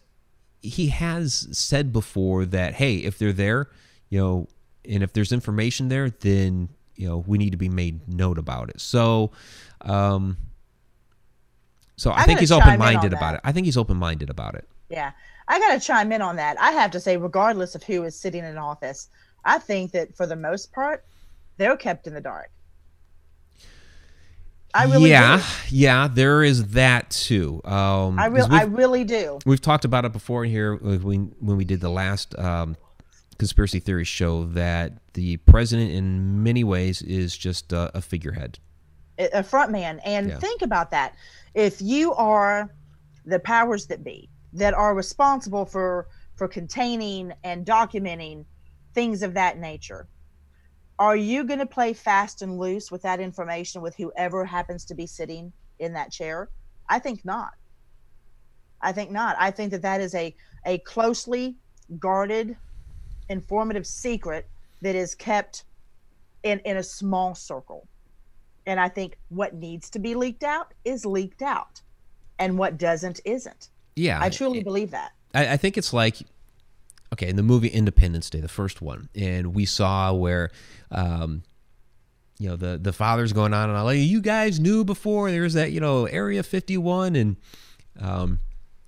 he 0.61 0.89
has 0.89 1.49
said 1.53 1.93
before 1.93 2.45
that, 2.47 2.75
hey, 2.75 2.97
if 2.97 3.19
they're 3.19 3.33
there, 3.33 3.71
you 4.09 4.19
know, 4.19 4.49
and 4.85 5.03
if 5.03 5.13
there's 5.13 5.33
information 5.33 5.89
there, 5.89 6.11
then 6.11 6.69
you 6.99 7.09
know 7.09 7.25
we 7.27 7.39
need 7.39 7.51
to 7.51 7.57
be 7.57 7.69
made 7.69 8.07
note 8.09 8.39
about 8.39 8.69
it. 8.69 8.81
So, 8.81 9.31
um, 9.81 10.37
so 11.97 12.11
I, 12.11 12.23
I 12.23 12.25
think 12.25 12.41
he's 12.41 12.51
chime 12.51 12.59
in 12.59 12.63
on 12.63 12.69
open 12.69 12.79
minded 12.79 13.13
about 13.13 13.35
it. 13.35 13.41
I 13.45 13.53
think 13.53 13.65
he's 13.65 13.77
open 13.77 13.97
minded 13.97 14.29
about 14.29 14.55
it. 14.55 14.69
Yeah. 14.91 15.13
I 15.49 15.59
got 15.59 15.81
to 15.81 15.85
chime 15.85 16.13
in 16.13 16.23
on 16.23 16.37
that. 16.37 16.61
I 16.61 16.73
have 16.73 16.91
to 16.93 17.01
say, 17.01 17.17
regardless 17.17 17.75
of 17.75 17.83
who 17.83 18.05
is 18.05 18.15
sitting 18.15 18.45
in 18.45 18.59
office, 18.59 19.09
I 19.45 19.59
think 19.59 19.93
that 19.93 20.15
for 20.15 20.27
the 20.27 20.37
most 20.37 20.73
part, 20.73 21.05
they're 21.57 21.77
kept 21.77 22.07
in 22.07 22.15
the 22.15 22.21
dark. 22.21 22.51
I 24.75 24.85
really 24.85 25.11
yeah, 25.11 25.39
do. 25.39 25.77
yeah, 25.77 26.09
there 26.09 26.45
is 26.45 26.73
that 26.73 27.11
too. 27.11 27.63
Um, 27.65 28.19
I, 28.19 28.27
re- 28.27 28.43
I 28.51 28.65
really 28.65 29.03
do. 29.03 29.39
We've 29.47 29.61
talked 29.61 29.87
about 29.87 30.05
it 30.05 30.13
before 30.13 30.45
here 30.45 30.77
when 30.77 31.35
when 31.41 31.57
we 31.57 31.65
did 31.65 31.81
the 31.81 31.89
last 31.89 32.39
um, 32.39 32.77
conspiracy 33.39 33.81
theories 33.81 34.09
show 34.09 34.45
that 34.45 34.93
the 35.15 35.37
president, 35.39 35.91
in 35.93 36.43
many 36.43 36.65
ways, 36.65 37.03
is 37.03 37.37
just 37.37 37.73
a, 37.73 37.91
a 37.97 38.01
figurehead. 38.01 38.59
a 39.19 39.43
front 39.43 39.73
man. 39.73 40.01
And 40.05 40.29
Yeah. 40.29 40.39
think 40.39 40.63
about 40.63 40.91
that. 40.93 41.15
If 41.55 41.81
you 41.83 42.15
are 42.15 42.73
the 43.25 43.41
powers 43.41 43.87
that 43.87 44.05
be 44.05 44.29
that 44.53 44.75
are 44.75 44.95
responsible 44.95 45.67
for 45.67 46.09
for 46.37 46.49
containing 46.49 47.33
and 47.43 47.67
documenting 47.67 48.45
things 48.95 49.23
of 49.23 49.35
that 49.35 49.59
nature 49.59 50.09
are 50.99 51.17
you 51.17 51.45
going 51.45 51.59
to 51.61 51.67
play 51.67 51.93
fast 51.93 52.43
and 52.43 52.59
loose 52.59 52.91
with 52.91 53.03
that 53.03 53.21
information 53.21 53.81
with 53.83 53.95
whoever 53.97 54.45
happens 54.45 54.85
to 54.87 54.95
be 54.95 55.07
sitting 55.07 55.53
in 55.79 55.93
that 55.93 56.11
chair? 56.11 56.49
I 56.89 56.99
think 56.99 57.25
not. 57.25 57.53
I 58.81 58.93
think 58.93 59.11
not. 59.11 59.37
I 59.39 59.51
think 59.51 59.71
that 59.73 59.83
that 59.83 60.01
is 60.01 60.15
a 60.15 60.35
a 60.65 60.79
closely 60.79 61.57
guarded 61.99 62.57
informative 63.29 63.87
secret 63.87 64.49
that 64.83 64.95
is 64.95 65.15
kept 65.15 65.65
in 66.43 66.61
in 66.61 66.77
a 66.77 66.83
small 66.83 67.35
circle 67.35 67.89
and 68.69 68.79
I 68.79 68.89
think 68.91 69.17
what 69.31 69.55
needs 69.55 69.89
to 69.91 69.99
be 69.99 70.15
leaked 70.15 70.45
out 70.45 70.75
is 70.85 71.07
leaked 71.07 71.41
out, 71.41 71.81
and 72.39 72.59
what 72.59 72.77
doesn't 72.77 73.19
isn't. 73.25 73.71
Yeah, 73.97 74.19
I 74.21 74.29
truly 74.29 74.63
believe 74.63 74.91
that. 74.91 75.13
I, 75.35 75.55
I 75.55 75.57
think 75.57 75.79
it's 75.79 75.95
like 75.95 76.19
okay 77.15 77.31
in 77.31 77.37
the 77.37 77.43
movie 77.43 77.69
Independence 77.69 78.29
Day, 78.29 78.41
the 78.41 78.49
first 78.49 78.83
one, 78.83 79.09
and 79.15 79.55
we 79.55 79.65
saw 79.65 80.13
where. 80.13 80.51
Um, 80.91 81.43
you 82.41 82.49
know 82.49 82.55
the 82.55 82.79
the 82.79 82.93
father's 82.93 83.33
going 83.33 83.53
on 83.53 83.69
and 83.69 83.77
all 83.77 83.93
you 83.93 84.21
guys 84.21 84.61
knew 84.61 84.85
before 84.85 85.29
there's 85.33 85.55
that 85.55 85.73
you 85.73 85.81
know 85.81 86.07
area 86.07 86.45
51 86.45 87.17
and 87.17 87.37
um 87.99 88.39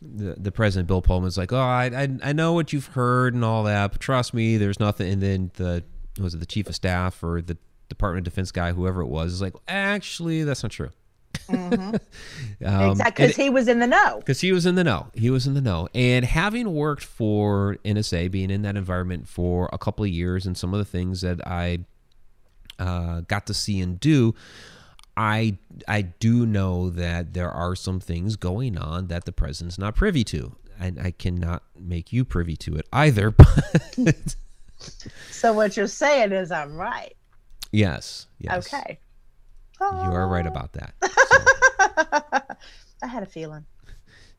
the, 0.02 0.34
the 0.38 0.52
president 0.52 0.88
bill 0.88 1.02
pullman's 1.02 1.36
like 1.36 1.52
oh 1.52 1.58
I, 1.58 1.86
I 1.86 2.08
i 2.22 2.32
know 2.32 2.52
what 2.52 2.72
you've 2.72 2.86
heard 2.86 3.34
and 3.34 3.44
all 3.44 3.64
that 3.64 3.92
but 3.92 4.00
trust 4.00 4.34
me 4.34 4.56
there's 4.56 4.80
nothing 4.80 5.12
and 5.12 5.22
then 5.22 5.50
the 5.54 5.84
was 6.18 6.34
it 6.34 6.38
the 6.38 6.46
chief 6.46 6.68
of 6.68 6.74
staff 6.74 7.22
or 7.22 7.40
the 7.40 7.56
department 7.88 8.26
of 8.26 8.32
defense 8.32 8.52
guy 8.52 8.72
whoever 8.72 9.02
it 9.02 9.08
was 9.08 9.32
is 9.32 9.42
like 9.42 9.54
actually 9.68 10.44
that's 10.44 10.62
not 10.62 10.72
true 10.72 10.90
um, 11.48 11.98
exactly, 12.60 13.26
because 13.26 13.36
he 13.36 13.50
was 13.50 13.68
in 13.68 13.78
the 13.78 13.86
know. 13.86 14.18
because 14.18 14.40
he 14.40 14.52
was 14.52 14.66
in 14.66 14.74
the 14.74 14.84
know. 14.84 15.08
He 15.14 15.30
was 15.30 15.46
in 15.46 15.54
the 15.54 15.60
know. 15.60 15.88
And 15.94 16.24
having 16.24 16.74
worked 16.74 17.04
for 17.04 17.76
NSA, 17.84 18.30
being 18.30 18.50
in 18.50 18.62
that 18.62 18.76
environment 18.76 19.28
for 19.28 19.68
a 19.72 19.78
couple 19.78 20.04
of 20.04 20.10
years, 20.10 20.46
and 20.46 20.56
some 20.56 20.74
of 20.74 20.78
the 20.78 20.84
things 20.84 21.20
that 21.22 21.46
I 21.46 21.80
uh, 22.78 23.22
got 23.22 23.46
to 23.46 23.54
see 23.54 23.80
and 23.80 23.98
do, 23.98 24.34
I 25.16 25.58
I 25.88 26.02
do 26.02 26.46
know 26.46 26.90
that 26.90 27.34
there 27.34 27.50
are 27.50 27.74
some 27.74 28.00
things 28.00 28.36
going 28.36 28.78
on 28.78 29.08
that 29.08 29.24
the 29.24 29.32
president's 29.32 29.78
not 29.78 29.94
privy 29.96 30.24
to. 30.24 30.56
And 30.78 30.98
I 30.98 31.10
cannot 31.10 31.62
make 31.78 32.10
you 32.12 32.24
privy 32.24 32.56
to 32.56 32.76
it 32.76 32.86
either. 32.92 33.34
But 33.98 34.34
So 35.30 35.52
what 35.52 35.76
you're 35.76 35.86
saying 35.86 36.32
is 36.32 36.50
I'm 36.50 36.74
right. 36.76 37.14
yes, 37.70 38.26
yes, 38.38 38.66
Okay. 38.72 38.98
you 39.78 39.86
are 39.86 40.26
right 40.26 40.46
oh. 40.46 40.48
about 40.48 40.72
that. 40.72 40.94
I 43.02 43.06
had 43.06 43.22
a 43.22 43.26
feeling. 43.26 43.66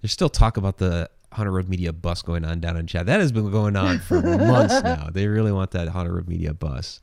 There's 0.01 0.11
still 0.11 0.29
talk 0.29 0.57
about 0.57 0.77
the 0.79 1.09
Haunted 1.31 1.53
Road 1.53 1.69
Media 1.69 1.93
bus 1.93 2.21
going 2.23 2.43
on 2.43 2.59
down 2.59 2.75
in 2.75 2.87
chat. 2.87 3.05
That 3.05 3.19
has 3.19 3.31
been 3.31 3.51
going 3.51 3.75
on 3.75 3.99
for 3.99 4.21
months 4.21 4.81
now. 4.83 5.09
They 5.11 5.27
really 5.27 5.51
want 5.51 5.71
that 5.71 5.87
Haunted 5.89 6.13
Road 6.13 6.27
Media 6.27 6.53
bus. 6.55 6.99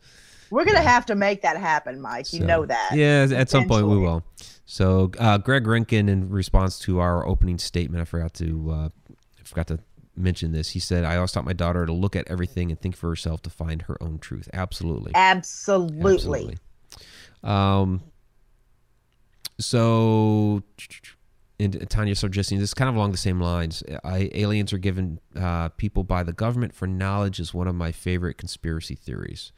We're 0.51 0.65
gonna 0.65 0.83
have 0.83 1.07
to 1.07 1.15
make 1.15 1.43
that 1.43 1.57
happen, 1.57 2.01
Mike. 2.01 2.33
You 2.33 2.41
So, 2.41 2.47
know 2.47 2.67
that. 2.67 2.91
Yeah, 2.95 3.27
at 3.31 3.51
some 3.51 3.67
point 3.67 3.87
we 3.87 3.97
will. 3.99 4.25
So, 4.67 5.11
uh, 5.19 5.39
Greg 5.39 5.65
Rinkin, 5.65 6.09
in 6.09 6.29
response 6.29 6.79
to 6.81 7.01
our 7.01 7.27
opening 7.27 7.59
statement, 7.59 8.03
I 8.03 8.05
forgot 8.05 8.35
to 8.35 8.71
uh, 8.71 8.89
I 9.11 9.43
forgot 9.45 9.67
to 9.69 9.79
mention 10.17 10.53
this. 10.53 10.71
He 10.71 10.81
said, 10.81 11.05
"I 11.05 11.17
always 11.17 11.33
taught 11.33 11.45
my 11.45 11.53
daughter 11.53 11.87
to 11.87 11.93
look 11.93 12.17
at 12.17 12.29
everything 12.29 12.71
and 12.71 12.81
think 12.81 12.97
for 12.97 13.09
herself 13.09 13.43
to 13.43 13.51
find 13.51 13.83
her 13.83 13.97
own 14.03 14.19
truth." 14.19 14.49
Absolutely, 14.53 15.13
Absolutely. 15.15 16.15
absolutely. 16.15 16.59
Um. 17.43 18.03
So, 19.61 20.63
and 21.59 21.89
Tanya 21.91 22.15
Sargissi, 22.15 22.51
this 22.59 22.71
is 22.71 22.75
kind 22.75 22.89
of 22.89 22.95
along 22.95 23.11
the 23.11 23.17
same 23.19 23.41
lines. 23.41 23.83
I, 24.05 24.31
aliens 24.33 24.73
are 24.73 24.79
given 24.79 25.19
uh, 25.35 25.71
people 25.71 26.05
by 26.05 26.23
the 26.23 26.33
government 26.33 26.75
for 26.75 26.87
knowledge 26.87 27.41
is 27.41 27.53
one 27.53 27.67
of 27.67 27.75
my 27.75 27.91
favorite 27.91 28.39
conspiracy 28.39 28.95
theories. 28.95 29.51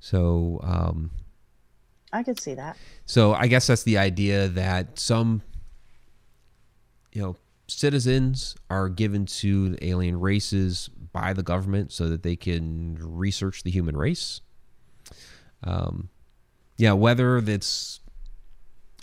So, 0.00 0.60
um, 0.62 1.10
I 2.12 2.22
could 2.22 2.40
see 2.40 2.54
that. 2.54 2.76
so 3.04 3.34
I 3.34 3.46
guess 3.46 3.66
that's 3.66 3.82
the 3.82 3.98
idea 3.98 4.48
that 4.48 4.98
some, 4.98 5.42
you 7.12 7.22
know, 7.22 7.36
citizens 7.68 8.54
are 8.70 8.88
given 8.88 9.26
to 9.26 9.70
the 9.70 9.86
alien 9.88 10.20
races 10.20 10.88
by 11.12 11.32
the 11.32 11.42
government 11.42 11.92
so 11.92 12.08
that 12.08 12.22
they 12.22 12.36
can 12.36 12.96
research 13.00 13.64
the 13.64 13.70
human 13.70 13.96
race. 13.96 14.40
Um, 15.64 16.10
yeah, 16.76 16.92
whether 16.92 17.40
that's 17.40 18.00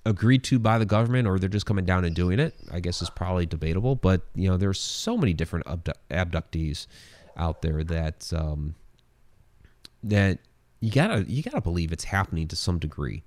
agreed 0.06 0.44
to 0.44 0.60
by 0.60 0.78
the 0.78 0.86
government 0.86 1.28
or 1.28 1.40
they're 1.40 1.50
just 1.50 1.66
coming 1.66 1.86
down 1.86 2.06
and 2.06 2.16
doing 2.16 2.40
it, 2.40 2.54
I 2.72 2.80
guess 2.80 3.02
is 3.02 3.10
probably 3.10 3.46
debatable. 3.46 3.96
But 3.96 4.22
you 4.36 4.50
know, 4.50 4.58
there's 4.58 4.80
so 4.80 5.18
many 5.18 5.34
different 5.34 5.68
abdu- 5.68 5.94
abductees 6.12 6.88
out 7.36 7.62
there 7.62 7.84
that 7.84 8.32
um, 8.34 8.76
that 10.04 10.40
you 10.84 10.92
gotta 10.92 11.24
you 11.30 11.42
gotta 11.42 11.62
believe 11.62 11.94
it's 11.94 12.04
happening 12.04 12.50
to 12.50 12.58
some 12.58 12.78
degree. 12.78 13.24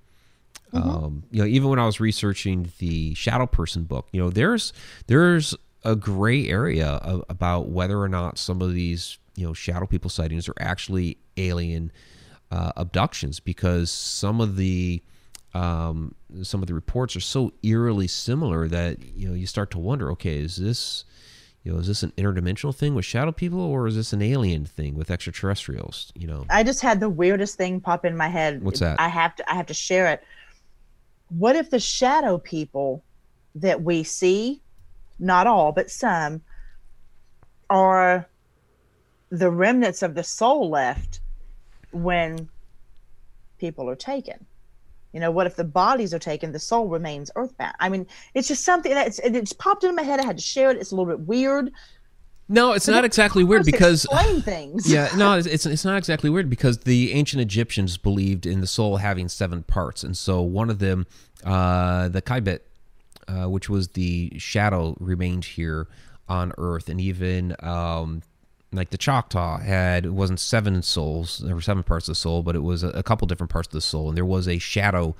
Um, 0.73 1.23
you 1.31 1.41
know, 1.41 1.47
even 1.47 1.69
when 1.69 1.79
I 1.79 1.87
was 1.87 1.99
researching 1.99 2.71
the 2.77 3.15
Shadow 3.15 3.47
Person 3.47 3.85
book, 3.85 4.07
you 4.11 4.21
know, 4.21 4.29
there's 4.29 4.73
there's 5.07 5.55
a 5.83 5.95
gray 5.95 6.47
area 6.47 6.87
of, 6.87 7.23
about 7.29 7.69
whether 7.69 7.99
or 7.99 8.09
not 8.09 8.37
some 8.37 8.61
of 8.61 8.73
these 8.75 9.17
you 9.35 9.47
know 9.47 9.53
shadow 9.53 9.87
people 9.87 10.11
sightings 10.11 10.47
are 10.47 10.53
actually 10.59 11.17
alien 11.37 11.91
uh, 12.51 12.73
abductions 12.75 13.39
because 13.39 13.89
some 13.89 14.39
of 14.39 14.55
the 14.55 15.01
um, 15.55 16.13
some 16.43 16.61
of 16.61 16.67
the 16.67 16.75
reports 16.75 17.15
are 17.15 17.21
so 17.21 17.53
eerily 17.63 18.07
similar 18.07 18.67
that 18.67 19.03
you 19.15 19.27
know 19.27 19.33
you 19.33 19.47
start 19.47 19.71
to 19.71 19.79
wonder, 19.79 20.11
okay, 20.11 20.37
is 20.37 20.57
this 20.57 21.05
you 21.67 21.73
know 21.73 21.79
is 21.79 21.87
this 21.87 22.01
an 22.01 22.13
interdimensional 22.17 22.73
thing 22.73 22.95
with 22.95 23.03
shadow 23.03 23.33
people 23.33 23.59
or 23.59 23.87
is 23.87 23.97
this 23.97 24.13
an 24.13 24.21
alien 24.21 24.65
thing 24.65 24.95
with 24.95 25.11
extraterrestrials? 25.11 26.13
You 26.15 26.25
know, 26.25 26.45
I 26.49 26.63
just 26.63 26.79
had 26.79 27.01
the 27.01 27.09
weirdest 27.09 27.57
thing 27.57 27.81
pop 27.81 28.05
in 28.05 28.15
my 28.15 28.29
head. 28.29 28.63
What's 28.63 28.79
that? 28.79 29.01
I 29.01 29.09
have 29.09 29.35
to 29.35 29.51
I 29.51 29.55
have 29.55 29.65
to 29.65 29.73
share 29.73 30.07
it. 30.07 30.23
What 31.27 31.57
if 31.57 31.69
the 31.69 31.79
shadow 31.81 32.37
people 32.37 33.03
that 33.55 33.81
we 33.83 34.03
see, 34.03 34.61
not 35.19 35.45
all, 35.45 35.73
but 35.73 35.91
some, 35.91 36.41
are 37.69 38.29
the 39.29 39.51
remnants 39.51 40.01
of 40.03 40.15
the 40.15 40.23
soul 40.23 40.69
left 40.69 41.19
when 41.91 42.47
people 43.57 43.89
are 43.89 43.95
taken? 43.97 44.45
You 45.13 45.19
know, 45.19 45.31
what 45.31 45.47
if 45.47 45.55
the 45.55 45.63
bodies 45.63 46.13
are 46.13 46.19
taken, 46.19 46.51
the 46.51 46.59
soul 46.59 46.87
remains 46.87 47.31
earthbound? 47.35 47.75
I 47.79 47.89
mean, 47.89 48.05
it's 48.33 48.47
just 48.47 48.63
something 48.63 48.93
that's 48.93 49.19
it 49.19 49.33
just 49.33 49.57
popped 49.57 49.83
into 49.83 49.95
my 49.95 50.03
head. 50.03 50.19
I 50.19 50.25
had 50.25 50.37
to 50.37 50.43
share 50.43 50.69
it. 50.69 50.77
It's 50.77 50.91
a 50.91 50.95
little 50.95 51.11
bit 51.11 51.25
weird. 51.25 51.71
No, 52.49 52.71
it's 52.71 52.87
not 52.87 53.03
exactly 53.03 53.43
weird 53.43 53.65
because 53.65 54.05
explain 54.05 54.41
things. 54.41 54.91
yeah, 54.91 55.09
no, 55.17 55.37
it's, 55.37 55.47
it's 55.47 55.65
it's 55.65 55.83
not 55.83 55.97
exactly 55.97 56.29
weird 56.29 56.49
because 56.49 56.79
the 56.79 57.11
ancient 57.11 57.41
Egyptians 57.41 57.97
believed 57.97 58.45
in 58.45 58.61
the 58.61 58.67
soul 58.67 58.97
having 58.97 59.27
seven 59.27 59.63
parts, 59.63 60.03
and 60.03 60.15
so 60.15 60.41
one 60.41 60.69
of 60.69 60.79
them, 60.79 61.05
uh, 61.43 62.07
the 62.07 62.21
Khaibit, 62.21 62.59
uh, 63.27 63.49
which 63.49 63.69
was 63.69 63.89
the 63.89 64.31
shadow, 64.37 64.95
remained 64.99 65.43
here 65.43 65.87
on 66.29 66.53
Earth, 66.57 66.87
and 66.87 67.01
even 67.01 67.55
um, 67.59 68.21
like 68.71 68.89
the 68.89 68.97
Choctaw 68.97 69.59
had 69.59 70.05
it 70.05 70.13
wasn't 70.13 70.39
seven 70.39 70.81
souls, 70.81 71.39
there 71.45 71.55
were 71.55 71.61
seven 71.61 71.83
parts 71.83 72.07
of 72.07 72.11
the 72.11 72.15
soul, 72.15 72.43
but 72.43 72.55
it 72.55 72.63
was 72.63 72.83
a, 72.83 72.89
a 72.89 73.03
couple 73.03 73.27
different 73.27 73.49
parts 73.51 73.67
of 73.67 73.73
the 73.73 73.81
soul, 73.81 74.09
and 74.09 74.17
there 74.17 74.25
was 74.25 74.47
a 74.47 74.57
shadow. 74.59 75.15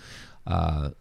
Uh, 0.46 0.92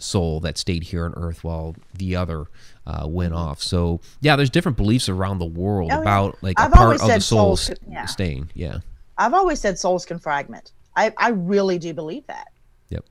soul 0.00 0.38
that 0.38 0.56
stayed 0.56 0.84
here 0.84 1.04
on 1.04 1.12
earth 1.16 1.42
while 1.42 1.74
the 1.92 2.14
other 2.14 2.44
uh, 2.86 3.04
went 3.08 3.32
Mm-hmm. 3.32 3.42
off 3.42 3.60
so 3.60 4.00
yeah 4.20 4.36
there's 4.36 4.48
different 4.48 4.76
beliefs 4.76 5.08
around 5.08 5.40
the 5.40 5.44
world 5.44 5.90
Oh, 5.90 5.96
yeah. 5.96 6.00
about 6.02 6.38
like 6.40 6.58
I've 6.60 6.70
a 6.72 6.76
part 6.76 6.94
of 7.02 7.08
the 7.08 7.20
soul 7.20 7.56
souls 7.56 7.76
yeah. 7.90 8.04
staying 8.06 8.48
yeah 8.54 8.78
I've 9.16 9.34
always 9.34 9.60
said 9.60 9.76
souls 9.76 10.04
can 10.06 10.20
fragment. 10.20 10.70
I, 10.94 11.12
I 11.18 11.30
really 11.30 11.80
do 11.80 11.92
believe 11.92 12.24
that. 12.28 12.46
Yep. 12.90 13.06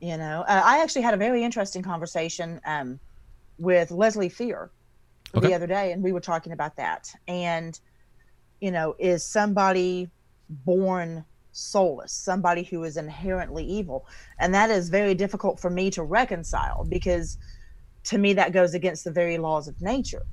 You 0.00 0.16
know, 0.16 0.46
uh, 0.48 0.62
I 0.64 0.82
actually 0.82 1.02
had 1.02 1.12
a 1.12 1.18
very 1.18 1.44
interesting 1.44 1.82
conversation 1.82 2.58
um, 2.64 2.98
with 3.58 3.90
Leslie 3.90 4.30
Fear 4.30 4.70
Okay. 5.34 5.48
the 5.48 5.54
other 5.54 5.66
day, 5.66 5.92
and 5.92 6.02
we 6.02 6.12
were 6.12 6.20
talking 6.20 6.52
about 6.52 6.76
that. 6.76 7.14
And, 7.28 7.78
you 8.64 8.70
know, 8.70 8.96
is 8.98 9.22
somebody 9.22 10.08
born 10.48 11.22
soulless, 11.52 12.12
somebody 12.12 12.62
who 12.62 12.82
is 12.84 12.96
inherently 12.96 13.62
evil? 13.62 14.06
And 14.38 14.54
that 14.54 14.70
is 14.70 14.88
very 14.88 15.14
difficult 15.14 15.60
for 15.60 15.68
me 15.68 15.90
to 15.90 16.02
reconcile 16.02 16.86
because 16.88 17.36
to 18.04 18.16
me, 18.16 18.32
that 18.32 18.52
goes 18.52 18.72
against 18.72 19.04
the 19.04 19.10
very 19.10 19.36
laws 19.36 19.68
of 19.68 19.82
nature 19.82 20.24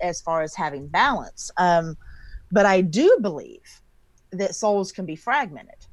as 0.00 0.20
far 0.20 0.42
as 0.42 0.54
having 0.54 0.86
balance. 0.86 1.50
Um, 1.56 1.96
but 2.52 2.64
I 2.64 2.80
do 2.80 3.18
believe 3.20 3.80
that 4.30 4.54
souls 4.54 4.92
can 4.92 5.04
be 5.04 5.16
fragmented 5.16 5.86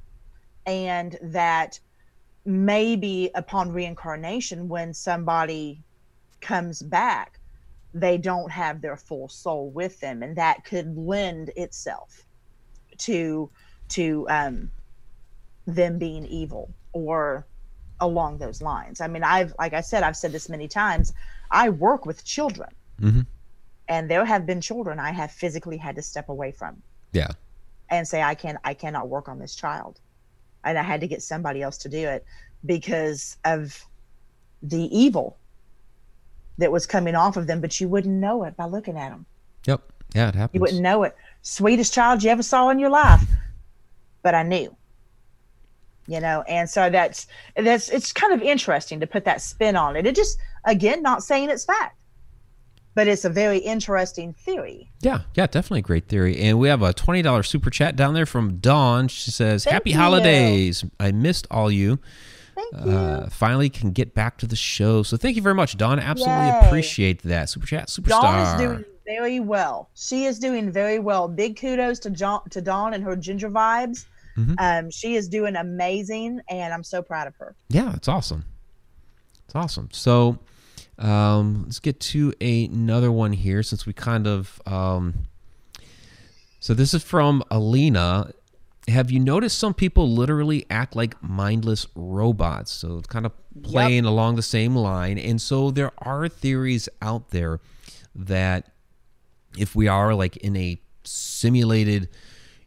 and 0.66 1.18
that 1.20 1.80
maybe 2.44 3.28
upon 3.34 3.72
reincarnation 3.72 4.68
when 4.68 4.94
somebody 4.94 5.82
comes 6.40 6.80
back 6.80 7.39
they 7.92 8.16
don't 8.18 8.50
have 8.50 8.80
their 8.80 8.96
full 8.96 9.28
soul 9.28 9.70
with 9.70 9.98
them 10.00 10.22
and 10.22 10.36
that 10.36 10.64
could 10.64 10.96
lend 10.96 11.50
itself 11.56 12.24
to 12.98 13.50
to 13.88 14.26
um 14.28 14.70
them 15.66 15.98
being 15.98 16.24
evil 16.26 16.72
or 16.92 17.46
along 18.00 18.38
those 18.38 18.62
lines. 18.62 19.00
I 19.00 19.08
mean 19.08 19.24
i've 19.24 19.54
like 19.58 19.74
i 19.74 19.80
said 19.80 20.02
i've 20.02 20.16
said 20.16 20.32
this 20.32 20.48
many 20.48 20.68
times 20.68 21.12
i 21.50 21.68
work 21.68 22.06
with 22.06 22.24
children. 22.24 22.70
Mhm. 23.00 23.26
and 23.88 24.10
there 24.10 24.24
have 24.24 24.44
been 24.46 24.60
children 24.60 24.98
i 24.98 25.10
have 25.10 25.30
physically 25.32 25.76
had 25.76 25.96
to 25.96 26.02
step 26.02 26.28
away 26.28 26.52
from. 26.52 26.82
Yeah. 27.12 27.30
And 27.90 28.06
say 28.06 28.22
i 28.22 28.34
can 28.34 28.58
i 28.64 28.74
cannot 28.74 29.08
work 29.08 29.28
on 29.28 29.38
this 29.38 29.54
child. 29.54 30.00
And 30.64 30.78
i 30.78 30.82
had 30.82 31.00
to 31.00 31.08
get 31.08 31.22
somebody 31.22 31.60
else 31.62 31.78
to 31.78 31.88
do 31.88 32.06
it 32.08 32.24
because 32.64 33.36
of 33.44 33.84
the 34.62 34.84
evil 34.96 35.36
that 36.60 36.70
was 36.70 36.86
coming 36.86 37.14
off 37.14 37.36
of 37.36 37.46
them 37.46 37.60
but 37.60 37.80
you 37.80 37.88
wouldn't 37.88 38.14
know 38.14 38.44
it 38.44 38.56
by 38.56 38.64
looking 38.64 38.96
at 38.96 39.10
them 39.10 39.26
yep. 39.66 39.82
Yeah 40.14 40.28
it 40.28 40.34
happens. 40.34 40.54
You 40.54 40.60
wouldn't 40.60 40.82
know 40.82 41.02
it. 41.04 41.16
Sweetest 41.42 41.92
child 41.92 42.22
you 42.22 42.30
ever 42.30 42.42
saw 42.42 42.68
in 42.70 42.78
your 42.78 42.90
life 42.90 43.22
but 44.22 44.34
i 44.34 44.42
knew. 44.42 44.74
You 46.06 46.20
know 46.20 46.42
and 46.48 46.68
so 46.68 46.90
that's 46.90 47.26
that's 47.56 47.88
it's 47.88 48.12
kind 48.12 48.32
of 48.32 48.42
interesting 48.42 49.00
to 49.00 49.06
put 49.06 49.24
that 49.24 49.40
spin 49.40 49.76
on 49.76 49.96
it. 49.96 50.06
It 50.06 50.14
just 50.14 50.38
again 50.64 51.02
not 51.02 51.22
saying 51.22 51.50
it's 51.50 51.64
fact 51.64 51.96
but 52.94 53.06
it's 53.06 53.24
a 53.24 53.30
very 53.30 53.58
interesting 53.58 54.32
theory. 54.32 54.90
Yeah. 55.00 55.20
Yeah 55.34 55.46
definitely 55.46 55.78
a 55.78 55.82
great 55.82 56.08
theory. 56.08 56.38
And 56.40 56.58
we 56.58 56.68
have 56.68 56.82
a 56.82 56.92
$20 56.92 57.46
super 57.46 57.70
chat 57.70 57.94
down 57.94 58.14
there 58.14 58.26
from 58.26 58.56
dawn. 58.56 59.08
She 59.08 59.30
says 59.30 59.64
Thank 59.64 59.74
happy 59.74 59.90
you. 59.90 59.96
holidays. 59.96 60.84
I 60.98 61.12
missed 61.12 61.46
all 61.50 61.70
you 61.70 62.00
thank 62.72 62.86
you 62.86 62.92
uh, 62.92 63.28
finally 63.28 63.68
can 63.68 63.90
get 63.90 64.14
back 64.14 64.38
to 64.38 64.46
the 64.46 64.56
show 64.56 65.02
so 65.02 65.16
thank 65.16 65.36
you 65.36 65.42
very 65.42 65.54
much 65.54 65.76
dawn 65.76 65.98
absolutely 65.98 66.46
Yay. 66.46 66.60
appreciate 66.64 67.22
that 67.22 67.48
super 67.48 67.66
chat 67.66 67.88
superstar 67.88 68.22
Dawn 68.22 68.46
is 68.46 68.60
doing 68.60 68.84
very 69.06 69.40
well. 69.40 69.90
She 69.94 70.26
is 70.26 70.38
doing 70.38 70.70
very 70.70 71.00
well. 71.00 71.26
Big 71.26 71.58
kudos 71.60 71.98
to 72.00 72.10
John, 72.10 72.48
to 72.50 72.60
Dawn 72.60 72.94
and 72.94 73.02
her 73.02 73.16
ginger 73.16 73.50
vibes. 73.50 74.06
Mhm. 74.36 74.54
Um, 74.58 74.90
she 74.90 75.16
is 75.16 75.28
doing 75.28 75.56
amazing, 75.56 76.40
and 76.48 76.72
I'm 76.72 76.84
so 76.84 77.02
proud 77.02 77.26
of 77.26 77.34
her. 77.36 77.56
Yeah, 77.68 77.92
it's 77.94 78.06
awesome. 78.06 78.44
It's 79.46 79.54
awesome. 79.56 79.88
So 79.92 80.38
um, 80.98 81.64
let's 81.64 81.80
get 81.80 81.98
to 82.00 82.32
another 82.40 83.10
one 83.10 83.32
here 83.32 83.62
since 83.62 83.84
we 83.84 83.92
kind 83.92 84.28
of. 84.28 84.62
Um, 84.64 85.26
so 86.60 86.72
this 86.74 86.94
is 86.94 87.02
from 87.02 87.42
Alina. 87.50 88.32
Have 88.90 89.10
you 89.10 89.20
noticed 89.20 89.58
some 89.58 89.74
people 89.74 90.08
literally 90.08 90.66
act 90.70 90.94
like 90.94 91.20
mindless 91.22 91.86
robots? 91.94 92.72
So 92.72 92.98
it's 92.98 93.08
kind 93.08 93.26
of 93.26 93.32
playing 93.62 94.04
along 94.04 94.36
the 94.36 94.42
same 94.42 94.76
line. 94.76 95.18
And 95.18 95.40
so 95.40 95.70
there 95.70 95.92
are 95.98 96.28
theories 96.28 96.88
out 97.00 97.30
there 97.30 97.60
that 98.14 98.72
if 99.56 99.74
we 99.74 99.88
are 99.88 100.14
like 100.14 100.36
in 100.38 100.56
a 100.56 100.80
simulated 101.04 102.08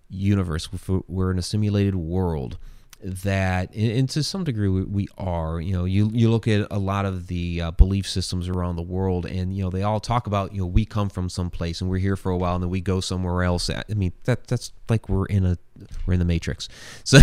universe, 0.10 0.70
if 0.72 0.90
we're 1.08 1.32
in 1.32 1.40
a 1.40 1.44
simulated 1.44 1.96
world, 1.96 2.58
that 3.04 3.74
and 3.76 4.10
to 4.10 4.24
some 4.24 4.44
degree 4.44 4.70
we, 4.70 4.84
we 4.84 5.08
are. 5.18 5.60
You 5.60 5.74
know, 5.74 5.86
you 5.86 6.10
you 6.14 6.30
look 6.30 6.48
at 6.48 6.68
a 6.72 6.80
lot 6.80 7.06
of 7.06 7.28
the 7.28 7.62
uh, 7.62 7.72
belief 7.72 8.08
systems 8.08 8.48
around 8.48 8.76
the 8.76 8.84
world, 8.84 9.26
and 9.26 9.56
you 9.56 9.64
know 9.64 9.70
they 9.70 9.84
all 9.84 10.00
talk 10.00 10.28
about 10.28 10.54
you 10.54 10.62
know 10.62 10.68
we 10.68 10.86
come 10.86 11.10
from 11.10 11.30
some 11.30 11.50
place 11.50 11.82
and 11.82 11.90
we're 11.90 11.98
here 11.98 12.16
for 12.16 12.32
a 12.32 12.38
while, 12.38 12.56
and 12.56 12.64
then 12.64 12.70
we 12.70 12.82
go 12.82 13.00
somewhere 13.00 13.44
else. 13.44 13.70
I 13.70 13.84
mean 13.90 14.14
that 14.24 14.48
that's 14.48 14.72
like 14.90 15.10
we're 15.10 15.26
in 15.26 15.46
a 15.46 15.58
we're 16.06 16.14
in 16.14 16.20
the 16.20 16.26
matrix. 16.26 16.70
So 17.06 17.20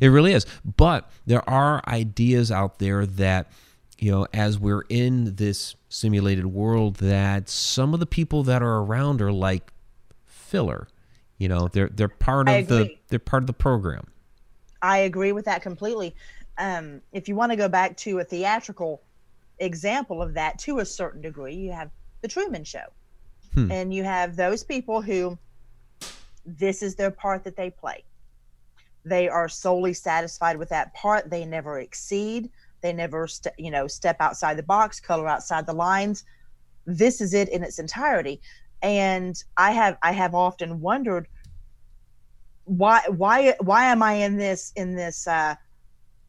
it 0.00 0.08
really 0.08 0.32
is. 0.32 0.46
But 0.64 1.10
there 1.24 1.48
are 1.48 1.82
ideas 1.88 2.52
out 2.52 2.78
there 2.78 3.06
that 3.06 3.50
you 3.98 4.10
know, 4.10 4.26
as 4.32 4.58
we're 4.58 4.84
in 4.88 5.36
this 5.36 5.74
simulated 5.88 6.46
world, 6.46 6.96
that 6.96 7.48
some 7.48 7.94
of 7.94 8.00
the 8.00 8.06
people 8.06 8.42
that 8.44 8.62
are 8.62 8.78
around 8.78 9.22
are 9.22 9.32
like 9.32 9.72
filler. 10.26 10.86
You 11.38 11.48
know, 11.48 11.68
they're 11.68 11.88
they're 11.88 12.08
part 12.08 12.48
of 12.48 12.68
the 12.68 12.96
they're 13.08 13.18
part 13.18 13.42
of 13.42 13.46
the 13.46 13.52
program. 13.52 14.06
I 14.82 14.98
agree 14.98 15.32
with 15.32 15.44
that 15.46 15.62
completely. 15.62 16.14
Um, 16.58 17.00
if 17.12 17.28
you 17.28 17.34
want 17.34 17.52
to 17.52 17.56
go 17.56 17.68
back 17.68 17.96
to 17.98 18.18
a 18.18 18.24
theatrical 18.24 19.02
example 19.58 20.22
of 20.22 20.34
that 20.34 20.58
to 20.60 20.78
a 20.78 20.84
certain 20.84 21.20
degree, 21.20 21.54
you 21.54 21.72
have 21.72 21.90
the 22.22 22.28
Truman 22.28 22.64
Show, 22.64 22.86
Hmm. 23.54 23.70
and 23.70 23.94
you 23.94 24.04
have 24.04 24.36
those 24.36 24.62
people 24.64 25.00
who 25.00 25.38
this 26.44 26.82
is 26.82 26.94
their 26.94 27.10
part 27.10 27.44
that 27.44 27.56
they 27.56 27.70
play. 27.70 28.04
They 29.04 29.28
are 29.28 29.48
solely 29.48 29.92
satisfied 29.92 30.56
with 30.56 30.68
that 30.70 30.94
part. 30.94 31.30
They 31.30 31.44
never 31.44 31.80
exceed. 31.80 32.50
They 32.80 32.92
never, 32.92 33.26
st- 33.26 33.54
you 33.58 33.70
know, 33.70 33.86
step 33.86 34.16
outside 34.20 34.56
the 34.56 34.62
box, 34.62 35.00
color 35.00 35.28
outside 35.28 35.66
the 35.66 35.72
lines. 35.72 36.24
This 36.86 37.20
is 37.20 37.34
it 37.34 37.48
in 37.48 37.62
its 37.62 37.78
entirety. 37.78 38.40
And 38.82 39.42
I 39.56 39.72
have, 39.72 39.96
I 40.02 40.12
have 40.12 40.34
often 40.34 40.80
wondered 40.80 41.28
why, 42.66 43.02
why, 43.08 43.54
why 43.60 43.86
am 43.86 44.02
I 44.02 44.14
in 44.14 44.36
this, 44.36 44.72
in 44.76 44.94
this, 44.94 45.26
uh, 45.26 45.54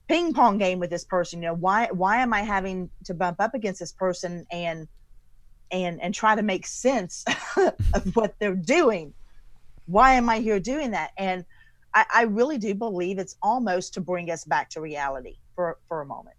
ping 0.08 0.34
pong 0.34 0.58
game 0.58 0.80
with 0.80 0.90
this 0.90 1.04
person? 1.04 1.42
You 1.42 1.50
know, 1.50 1.56
why, 1.56 1.90
why 1.92 2.18
am 2.18 2.34
I 2.34 2.42
having 2.42 2.90
to 3.06 3.14
bump 3.14 3.42
up 3.42 3.54
against 3.54 3.80
this 3.80 3.92
person 3.92 4.46
and, 4.52 4.88
and, 5.72 6.02
and 6.02 6.14
try 6.14 6.36
to 6.36 6.42
make 6.42 6.66
sense 6.66 7.26
of 7.94 8.16
what 8.16 8.36
they're 8.40 8.56
doing? 8.56 9.14
Why 9.86 10.14
am 10.14 10.30
I 10.30 10.40
here 10.40 10.60
doing 10.60 10.92
that? 10.92 11.12
And 11.18 11.44
I, 11.94 12.06
I 12.14 12.22
really 12.24 12.58
do 12.58 12.74
believe 12.76 13.18
it's 13.18 13.36
almost 13.42 13.94
to 13.96 14.02
bring 14.02 14.30
us 14.30 14.46
back 14.46 14.70
to 14.72 14.82
reality 14.82 15.38
for, 15.56 15.78
for 15.88 16.02
a 16.02 16.06
moment. 16.06 16.36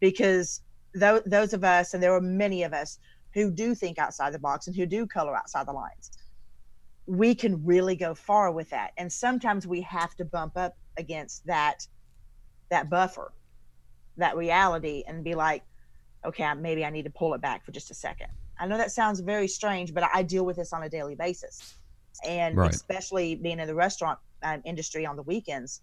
Because 0.00 0.60
those, 0.94 1.22
those 1.24 1.52
of 1.52 1.64
us, 1.64 1.94
and 1.94 2.02
there 2.02 2.14
are 2.14 2.20
many 2.20 2.62
of 2.62 2.72
us 2.72 2.98
who 3.32 3.50
do 3.50 3.74
think 3.74 3.98
outside 3.98 4.32
the 4.32 4.38
box 4.38 4.66
and 4.66 4.76
who 4.76 4.86
do 4.86 5.06
color 5.06 5.34
outside 5.36 5.66
the 5.66 5.72
lines, 5.72 6.10
we 7.06 7.34
can 7.34 7.64
really 7.64 7.96
go 7.96 8.14
far 8.14 8.50
with 8.52 8.70
that. 8.70 8.92
And 8.96 9.12
sometimes 9.12 9.66
we 9.66 9.82
have 9.82 10.14
to 10.16 10.24
bump 10.24 10.56
up 10.56 10.74
against 10.96 11.46
that 11.46 11.86
that 12.70 12.88
buffer, 12.90 13.32
that 14.16 14.36
reality, 14.36 15.04
and 15.06 15.22
be 15.22 15.34
like, 15.34 15.62
okay, 16.26 16.52
maybe 16.54 16.84
I 16.84 16.90
need 16.90 17.04
to 17.04 17.10
pull 17.10 17.34
it 17.34 17.42
back 17.42 17.64
for 17.64 17.72
just 17.72 17.90
a 17.90 17.94
second. 17.94 18.28
I 18.58 18.66
know 18.66 18.78
that 18.78 18.92
sounds 18.92 19.20
very 19.20 19.48
strange, 19.48 19.92
but 19.92 20.08
I 20.14 20.22
deal 20.22 20.46
with 20.46 20.56
this 20.56 20.72
on 20.72 20.82
a 20.82 20.88
daily 20.88 21.14
basis. 21.14 21.76
And 22.26 22.58
Right. 22.58 22.74
especially 22.74 23.34
being 23.36 23.60
in 23.60 23.66
the 23.66 23.74
restaurant 23.74 24.18
um, 24.42 24.62
industry 24.64 25.04
on 25.04 25.16
the 25.16 25.22
weekends, 25.22 25.82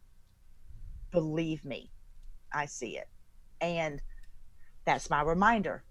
believe 1.11 1.63
me, 1.65 1.91
I 2.53 2.65
see 2.65 2.97
it. 2.97 3.07
And 3.59 4.01
that's 4.85 5.09
my 5.09 5.21
reminder. 5.21 5.83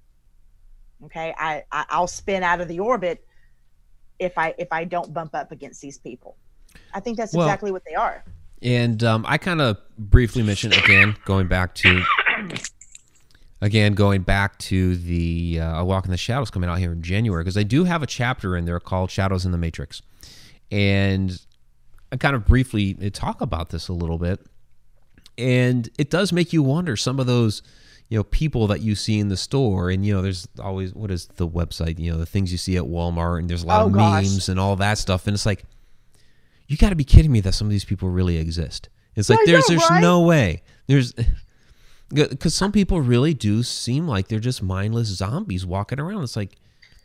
Okay. 1.04 1.34
I, 1.38 1.64
I 1.70 1.86
I'll 1.90 2.06
spin 2.06 2.42
out 2.42 2.60
of 2.60 2.68
the 2.68 2.80
orbit 2.80 3.20
if 4.20 4.36
I 4.38 4.54
if 4.58 4.68
I 4.70 4.84
don't 4.84 5.12
bump 5.12 5.34
up 5.34 5.50
against 5.50 5.80
these 5.80 5.98
people. 5.98 6.36
I 6.94 7.00
think 7.00 7.16
that's 7.16 7.34
Well- 7.34 7.46
exactly 7.48 7.72
what 7.72 7.82
they 7.84 7.94
are. 7.94 8.22
And 8.62 9.02
um, 9.02 9.24
I 9.26 9.38
kind 9.38 9.62
of 9.62 9.78
briefly 9.98 10.42
mentioned 10.42 10.74
again, 10.74 11.16
going 11.24 11.48
back 11.48 11.74
to 11.76 12.04
again 13.62 13.94
going 13.94 14.22
back 14.22 14.58
to 14.58 14.96
the 14.96 15.60
uh, 15.60 15.80
A 15.80 15.84
Walk 15.84 16.04
in 16.04 16.10
the 16.10 16.16
Shadows 16.18 16.50
coming 16.50 16.68
out 16.68 16.78
here 16.78 16.92
in 16.92 17.02
January 17.02 17.42
because 17.42 17.56
I 17.56 17.62
do 17.62 17.84
have 17.84 18.02
a 18.02 18.06
chapter 18.06 18.56
in 18.56 18.66
there 18.66 18.78
called 18.78 19.10
Shadows 19.10 19.46
in 19.46 19.52
the 19.52 19.58
Matrix, 19.58 20.02
and 20.70 21.40
I 22.12 22.16
kind 22.16 22.36
of 22.36 22.44
briefly 22.46 22.94
talk 23.10 23.40
about 23.40 23.70
this 23.70 23.88
a 23.88 23.94
little 23.94 24.18
bit, 24.18 24.40
and 25.38 25.88
it 25.98 26.10
does 26.10 26.30
make 26.30 26.52
you 26.52 26.62
wonder 26.62 26.96
some 26.96 27.18
of 27.18 27.26
those 27.26 27.62
you 28.10 28.18
know 28.18 28.24
people 28.24 28.66
that 28.66 28.80
you 28.82 28.94
see 28.94 29.18
in 29.18 29.28
the 29.28 29.36
store 29.36 29.88
and 29.90 30.04
you 30.04 30.12
know 30.12 30.20
there's 30.20 30.46
always 30.62 30.92
what 30.94 31.10
is 31.10 31.26
the 31.36 31.48
website 31.48 31.98
you 31.98 32.12
know 32.12 32.18
the 32.18 32.26
things 32.26 32.52
you 32.52 32.58
see 32.58 32.76
at 32.76 32.82
walmart 32.84 33.38
and 33.38 33.48
there's 33.48 33.62
a 33.62 33.66
lot 33.66 33.82
Oh, 33.82 33.86
of 33.86 33.92
gosh. 33.94 34.24
memes 34.24 34.48
and 34.50 34.60
all 34.60 34.76
that 34.76 34.98
stuff 34.98 35.26
and 35.26 35.34
it's 35.34 35.46
like 35.46 35.64
you 36.68 36.76
got 36.76 36.90
to 36.90 36.96
be 36.96 37.04
kidding 37.04 37.32
me 37.32 37.40
that 37.40 37.52
some 37.54 37.66
of 37.66 37.70
these 37.70 37.84
people 37.84 38.08
really 38.10 38.36
exist 38.36 38.88
it's 39.16 39.30
like 39.30 39.38
I 39.40 39.44
there's 39.46 39.68
know, 39.70 39.76
there's 39.76 39.90
right? 39.90 40.00
no 40.02 40.20
way 40.22 40.62
there's 40.86 41.14
because 42.12 42.54
some 42.54 42.72
people 42.72 43.00
really 43.00 43.34
do 43.34 43.62
seem 43.62 44.08
like 44.08 44.28
they're 44.28 44.40
just 44.40 44.62
mindless 44.62 45.08
zombies 45.08 45.64
walking 45.64 46.00
around 46.00 46.22
it's 46.24 46.36
like 46.36 46.56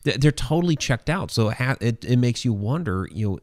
they're 0.03 0.17
they're 0.17 0.31
totally 0.31 0.75
checked 0.75 1.09
out 1.09 1.29
so 1.31 1.49
it, 1.49 1.57
ha- 1.57 1.77
it, 1.79 2.03
it 2.03 2.17
makes 2.17 2.43
you 2.43 2.53
wonder 2.53 3.07
you 3.11 3.29
know 3.29 3.39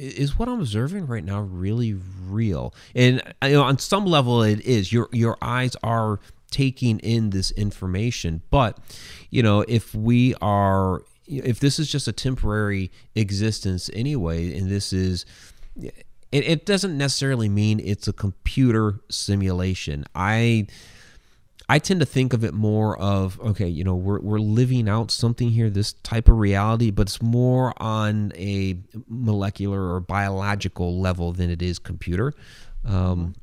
is 0.00 0.38
what 0.38 0.48
I'm 0.48 0.60
observing 0.60 1.08
right 1.08 1.24
now 1.24 1.40
really 1.40 1.96
real? 2.28 2.72
And 2.94 3.20
you 3.42 3.54
know, 3.54 3.64
on 3.64 3.80
some 3.80 4.06
level, 4.06 4.44
it 4.44 4.60
is. 4.60 4.92
Your 4.92 5.08
your 5.10 5.36
eyes 5.42 5.74
are 5.82 6.20
taking 6.50 6.98
in 7.00 7.30
this 7.30 7.50
information, 7.52 8.42
but 8.50 8.78
you 9.30 9.42
know, 9.42 9.64
if 9.68 9.94
we 9.94 10.34
are, 10.40 11.02
if 11.26 11.60
this 11.60 11.78
is 11.78 11.90
just 11.90 12.08
a 12.08 12.12
temporary 12.12 12.90
existence 13.14 13.90
anyway, 13.92 14.56
and 14.56 14.70
this 14.70 14.92
is. 14.92 15.24
It, 16.30 16.44
it 16.46 16.66
doesn't 16.66 16.98
necessarily 16.98 17.48
mean 17.48 17.80
it's 17.80 18.06
a 18.06 18.12
computer 18.12 19.00
simulation. 19.08 20.04
I 20.14 20.66
I 21.70 21.78
tend 21.78 22.00
to 22.00 22.06
think 22.06 22.32
of 22.32 22.44
it 22.44 22.54
more 22.54 22.98
of 22.98 23.38
okay, 23.40 23.68
you 23.68 23.84
know, 23.84 23.94
we're 23.94 24.20
we're 24.20 24.38
living 24.38 24.88
out 24.88 25.10
something 25.10 25.50
here, 25.50 25.68
this 25.68 25.92
type 25.92 26.28
of 26.28 26.38
reality, 26.38 26.90
but 26.90 27.02
it's 27.02 27.20
more 27.20 27.74
on 27.76 28.32
a 28.36 28.78
molecular 29.06 29.92
or 29.94 30.00
biological 30.00 30.98
level 30.98 31.32
than 31.32 31.50
it 31.50 31.60
is 31.60 31.78
computer. 31.78 32.32
Um, 32.86 33.34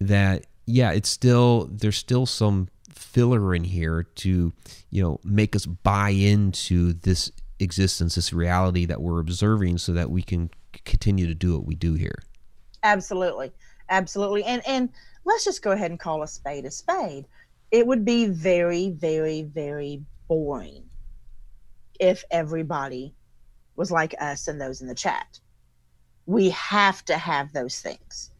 that 0.00 0.46
yeah, 0.66 0.92
it's 0.92 1.08
still 1.08 1.68
there's 1.70 1.96
still 1.96 2.26
some 2.26 2.68
filler 2.90 3.54
in 3.54 3.64
here 3.64 4.02
to 4.02 4.52
you 4.90 5.02
know 5.02 5.18
make 5.24 5.56
us 5.56 5.66
buy 5.66 6.10
into 6.10 6.92
this 6.92 7.30
existence, 7.58 8.14
this 8.14 8.32
reality 8.32 8.84
that 8.86 9.00
we're 9.00 9.20
observing, 9.20 9.78
so 9.78 9.92
that 9.92 10.10
we 10.10 10.22
can 10.22 10.50
continue 10.84 11.26
to 11.26 11.34
do 11.34 11.54
what 11.54 11.66
we 11.66 11.74
do 11.74 11.94
here. 11.94 12.22
Absolutely. 12.82 13.52
Absolutely. 13.88 14.44
And 14.44 14.62
and 14.66 14.88
let's 15.24 15.44
just 15.44 15.62
go 15.62 15.72
ahead 15.72 15.90
and 15.90 16.00
call 16.00 16.22
a 16.22 16.28
spade 16.28 16.64
a 16.64 16.70
spade. 16.70 17.26
It 17.70 17.86
would 17.86 18.04
be 18.04 18.26
very, 18.26 18.90
very, 18.90 19.42
very 19.42 20.02
boring 20.28 20.84
if 21.98 22.24
everybody 22.30 23.14
was 23.76 23.90
like 23.90 24.14
us 24.20 24.48
and 24.48 24.60
those 24.60 24.80
in 24.80 24.88
the 24.88 24.94
chat. 24.94 25.40
We 26.26 26.50
have 26.50 27.04
to 27.06 27.16
have 27.16 27.52
those 27.52 27.80
things. 27.80 28.31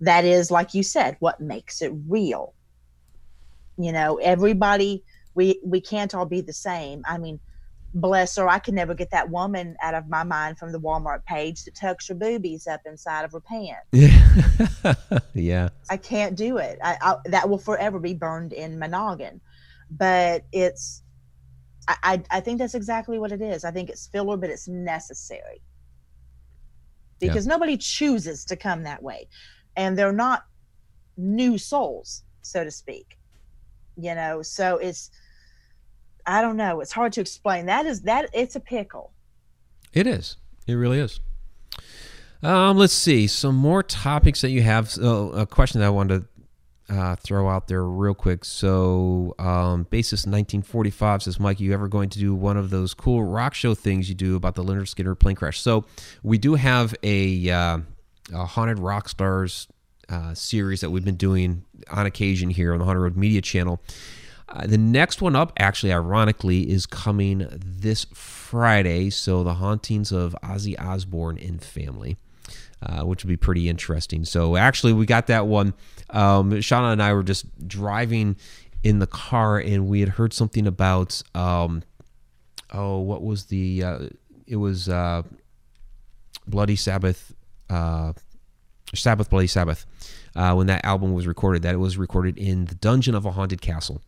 That 0.00 0.24
is, 0.24 0.50
like 0.50 0.74
you 0.74 0.82
said, 0.82 1.16
what 1.20 1.40
makes 1.40 1.80
it 1.82 1.92
real. 2.08 2.54
You 3.78 3.92
know, 3.92 4.16
everybody 4.16 5.04
we 5.34 5.60
we 5.64 5.80
can't 5.80 6.14
all 6.14 6.26
be 6.26 6.40
the 6.40 6.52
same. 6.52 7.02
I 7.06 7.18
mean, 7.18 7.40
bless 7.94 8.36
her, 8.36 8.48
I 8.48 8.58
can 8.58 8.74
never 8.74 8.94
get 8.94 9.10
that 9.10 9.30
woman 9.30 9.76
out 9.82 9.94
of 9.94 10.08
my 10.08 10.22
mind 10.24 10.58
from 10.58 10.72
the 10.72 10.80
Walmart 10.80 11.24
page 11.24 11.64
that 11.64 11.74
tucks 11.74 12.08
her 12.08 12.14
boobies 12.14 12.66
up 12.66 12.80
inside 12.86 13.24
of 13.24 13.32
her 13.32 13.40
pants. 13.40 13.86
yeah. 13.92 14.94
yeah. 15.34 15.68
I 15.90 15.96
can't 15.96 16.36
do 16.36 16.58
it. 16.58 16.78
I, 16.82 16.96
I 17.00 17.16
that 17.26 17.48
will 17.48 17.58
forever 17.58 17.98
be 17.98 18.14
burned 18.14 18.52
in 18.52 18.78
my 18.78 18.86
noggin. 18.86 19.40
But 19.90 20.44
it's, 20.52 21.02
I, 21.86 21.96
I, 22.02 22.22
I 22.30 22.40
think 22.40 22.58
that's 22.58 22.74
exactly 22.74 23.18
what 23.18 23.30
it 23.30 23.40
is. 23.40 23.64
I 23.64 23.70
think 23.70 23.88
it's 23.88 24.08
filler, 24.08 24.36
but 24.36 24.50
it's 24.50 24.66
necessary 24.68 25.60
Yeah. 27.20 27.28
because 27.28 27.46
nobody 27.46 27.76
chooses 27.76 28.44
to 28.46 28.56
come 28.56 28.82
that 28.82 29.02
way, 29.02 29.28
and 29.76 29.96
they're 29.98 30.12
not 30.12 30.46
new 31.16 31.58
souls, 31.58 32.22
so 32.42 32.64
to 32.64 32.70
speak. 32.70 33.18
You 33.96 34.14
know, 34.14 34.42
so 34.42 34.76
it's, 34.76 35.10
I 36.26 36.42
don't 36.42 36.56
know. 36.56 36.80
It's 36.80 36.92
hard 36.92 37.12
to 37.14 37.20
explain. 37.20 37.66
That 37.66 37.86
is 37.86 38.02
that 38.02 38.28
it's 38.32 38.56
a 38.56 38.60
pickle. 38.60 39.12
It 39.92 40.06
is. 40.06 40.36
It 40.66 40.74
really 40.74 40.98
is. 40.98 41.20
Um, 42.42 42.76
let's 42.76 42.92
see 42.92 43.26
some 43.26 43.56
more 43.56 43.82
topics 43.82 44.42
that 44.42 44.50
you 44.50 44.62
have. 44.62 44.90
So, 44.90 45.30
a 45.30 45.46
question 45.46 45.80
that 45.80 45.86
I 45.86 45.90
wanted 45.90 46.26
to 46.88 46.94
uh, 46.94 47.16
throw 47.16 47.48
out 47.48 47.66
there 47.66 47.82
real 47.82 48.14
quick. 48.14 48.44
So, 48.44 49.34
um, 49.38 49.84
Basis 49.84 50.20
1945 50.26 51.22
says, 51.22 51.40
Mike, 51.40 51.60
you 51.60 51.72
ever 51.72 51.88
going 51.88 52.10
to 52.10 52.18
do 52.18 52.34
one 52.34 52.56
of 52.56 52.70
those 52.70 52.92
cool 52.92 53.24
rock 53.24 53.54
show 53.54 53.74
things 53.74 54.08
you 54.08 54.14
do 54.14 54.36
about 54.36 54.54
the 54.54 54.62
Lynyrd 54.62 54.94
Skynyrd 54.94 55.18
plane 55.18 55.34
crash? 55.34 55.60
So, 55.60 55.86
we 56.22 56.36
do 56.36 56.54
have 56.54 56.94
a, 57.02 57.50
uh, 57.50 57.78
a 58.32 58.44
haunted 58.44 58.78
rock 58.78 59.08
stars 59.08 59.68
uh, 60.08 60.34
series 60.34 60.80
that 60.80 60.90
we've 60.90 61.04
been 61.04 61.16
doing 61.16 61.64
on 61.90 62.06
occasion 62.06 62.50
here 62.50 62.72
on 62.72 62.78
the 62.78 62.84
Haunted 62.84 63.02
Road 63.02 63.16
Media 63.16 63.40
channel. 63.40 63.80
Uh, 64.48 64.66
the 64.66 64.78
next 64.78 65.20
one 65.20 65.34
up, 65.34 65.52
actually, 65.58 65.92
ironically, 65.92 66.70
is 66.70 66.86
coming 66.86 67.48
this 67.60 68.06
Friday. 68.14 69.10
So, 69.10 69.42
the 69.42 69.54
hauntings 69.54 70.12
of 70.12 70.36
Ozzy 70.42 70.78
Osbourne 70.80 71.36
and 71.38 71.62
family, 71.62 72.16
uh, 72.80 73.02
which 73.02 73.24
would 73.24 73.28
be 73.28 73.36
pretty 73.36 73.68
interesting. 73.68 74.24
So, 74.24 74.56
actually, 74.56 74.92
we 74.92 75.04
got 75.04 75.26
that 75.26 75.48
one. 75.48 75.74
Um, 76.10 76.52
Shauna 76.52 76.92
and 76.92 77.02
I 77.02 77.12
were 77.12 77.24
just 77.24 77.66
driving 77.66 78.36
in 78.84 79.00
the 79.00 79.08
car, 79.08 79.58
and 79.58 79.88
we 79.88 79.98
had 79.98 80.10
heard 80.10 80.32
something 80.32 80.68
about, 80.68 81.20
um, 81.34 81.82
oh, 82.72 83.00
what 83.00 83.22
was 83.22 83.46
the? 83.46 83.82
Uh, 83.82 83.98
it 84.46 84.56
was 84.56 84.88
uh, 84.88 85.22
Bloody 86.46 86.76
Sabbath. 86.76 87.34
Uh, 87.68 88.12
Sabbath 88.94 89.28
Bloody 89.30 89.48
Sabbath 89.48 89.84
uh, 90.36 90.54
when 90.54 90.68
that 90.68 90.84
album 90.84 91.12
was 91.12 91.26
recorded 91.26 91.62
that 91.62 91.74
it 91.74 91.78
was 91.78 91.98
recorded 91.98 92.38
in 92.38 92.66
the 92.66 92.74
dungeon 92.76 93.14
of 93.14 93.24
a 93.26 93.32
haunted 93.32 93.60
castle. 93.60 94.00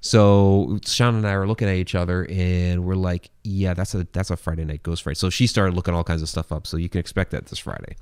So 0.00 0.78
Sean 0.84 1.14
and 1.14 1.26
I 1.26 1.32
are 1.32 1.46
looking 1.46 1.68
at 1.68 1.76
each 1.76 1.94
other 1.94 2.26
and 2.28 2.84
we're 2.84 2.94
like 2.94 3.30
yeah 3.44 3.74
that's 3.74 3.94
a 3.94 4.06
that's 4.12 4.30
a 4.30 4.36
Friday 4.36 4.64
night 4.64 4.82
ghost 4.82 5.02
Friday 5.02 5.14
so 5.14 5.30
she 5.30 5.46
started 5.46 5.74
looking 5.74 5.94
all 5.94 6.04
kinds 6.04 6.22
of 6.22 6.28
stuff 6.28 6.52
up. 6.52 6.66
So 6.66 6.76
you 6.76 6.88
can 6.88 6.98
expect 7.00 7.30
that 7.30 7.46
this 7.46 7.58
Friday. 7.58 7.96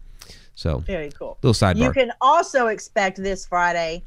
So 0.55 0.79
Very 0.79 1.11
cool. 1.11 1.39
little 1.43 1.55
sidebar. 1.55 1.85
You 1.85 1.93
can 1.93 2.13
also 2.21 2.69
expect 2.69 3.19
this 3.19 3.47
Friday, 3.47 4.03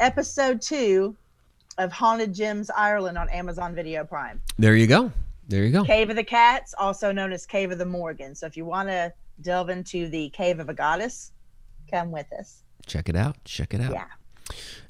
episode 0.00 0.60
two 0.60 1.16
of 1.78 1.92
Haunted 1.92 2.34
Gems 2.34 2.70
Ireland 2.70 3.16
on 3.16 3.28
Amazon 3.30 3.74
Video 3.74 4.04
Prime. 4.04 4.42
there 4.58 4.76
you 4.76 4.86
go. 4.86 5.12
There 5.48 5.64
you 5.64 5.72
go. 5.72 5.84
Cave 5.84 6.10
of 6.10 6.16
the 6.16 6.24
Cats, 6.24 6.74
also 6.78 7.10
known 7.10 7.32
as 7.32 7.46
Cave 7.46 7.72
of 7.72 7.78
the 7.78 7.86
Morrigan. 7.86 8.34
So 8.34 8.46
if 8.46 8.56
you 8.56 8.64
want 8.64 8.88
to 8.88 9.12
delve 9.42 9.68
into 9.70 10.08
the 10.08 10.28
Cave 10.30 10.58
of 10.60 10.68
a 10.68 10.74
Goddess, 10.74 11.32
come 11.90 12.10
with 12.10 12.32
us. 12.32 12.62
check 12.86 13.08
it 13.08 13.16
out 13.16 13.36
check 13.44 13.74
it 13.74 13.80
out 13.80 13.92
Yeah. 13.92 14.04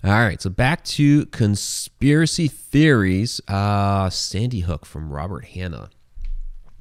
all 0.04 0.10
right 0.12 0.40
so 0.40 0.48
back 0.50 0.84
to 0.84 1.26
conspiracy 1.26 2.48
theories 2.48 3.40
uh 3.48 4.08
Sandy 4.10 4.60
Hook 4.60 4.84
from 4.86 5.10
Robert 5.10 5.44
Hanna 5.46 5.90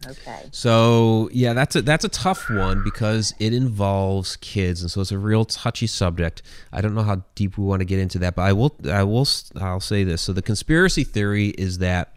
Okay. 0.07 0.43
So 0.51 1.27
yeah, 1.33 1.51
that's 1.51 1.75
a 1.75 1.81
that's 1.81 2.05
a 2.05 2.09
tough 2.09 2.49
one 2.49 2.81
because 2.85 3.33
it 3.37 3.53
involves 3.53 4.37
kids, 4.37 4.81
and 4.81 4.89
so 4.89 5.01
it's 5.01 5.11
a 5.11 5.17
real 5.17 5.43
touchy 5.43 5.87
subject. 5.87 6.41
I 6.71 6.79
don't 6.79 6.95
know 6.95 7.03
how 7.03 7.23
deep 7.35 7.57
we 7.57 7.65
want 7.65 7.81
to 7.81 7.85
get 7.85 7.99
into 7.99 8.17
that, 8.19 8.33
but 8.33 8.43
I 8.43 8.53
will 8.53 8.73
I 8.89 9.03
will 9.03 9.27
I'll 9.59 9.81
say 9.81 10.05
this. 10.05 10.21
So 10.21 10.31
the 10.31 10.41
conspiracy 10.41 11.03
theory 11.03 11.47
is 11.49 11.79
that 11.79 12.15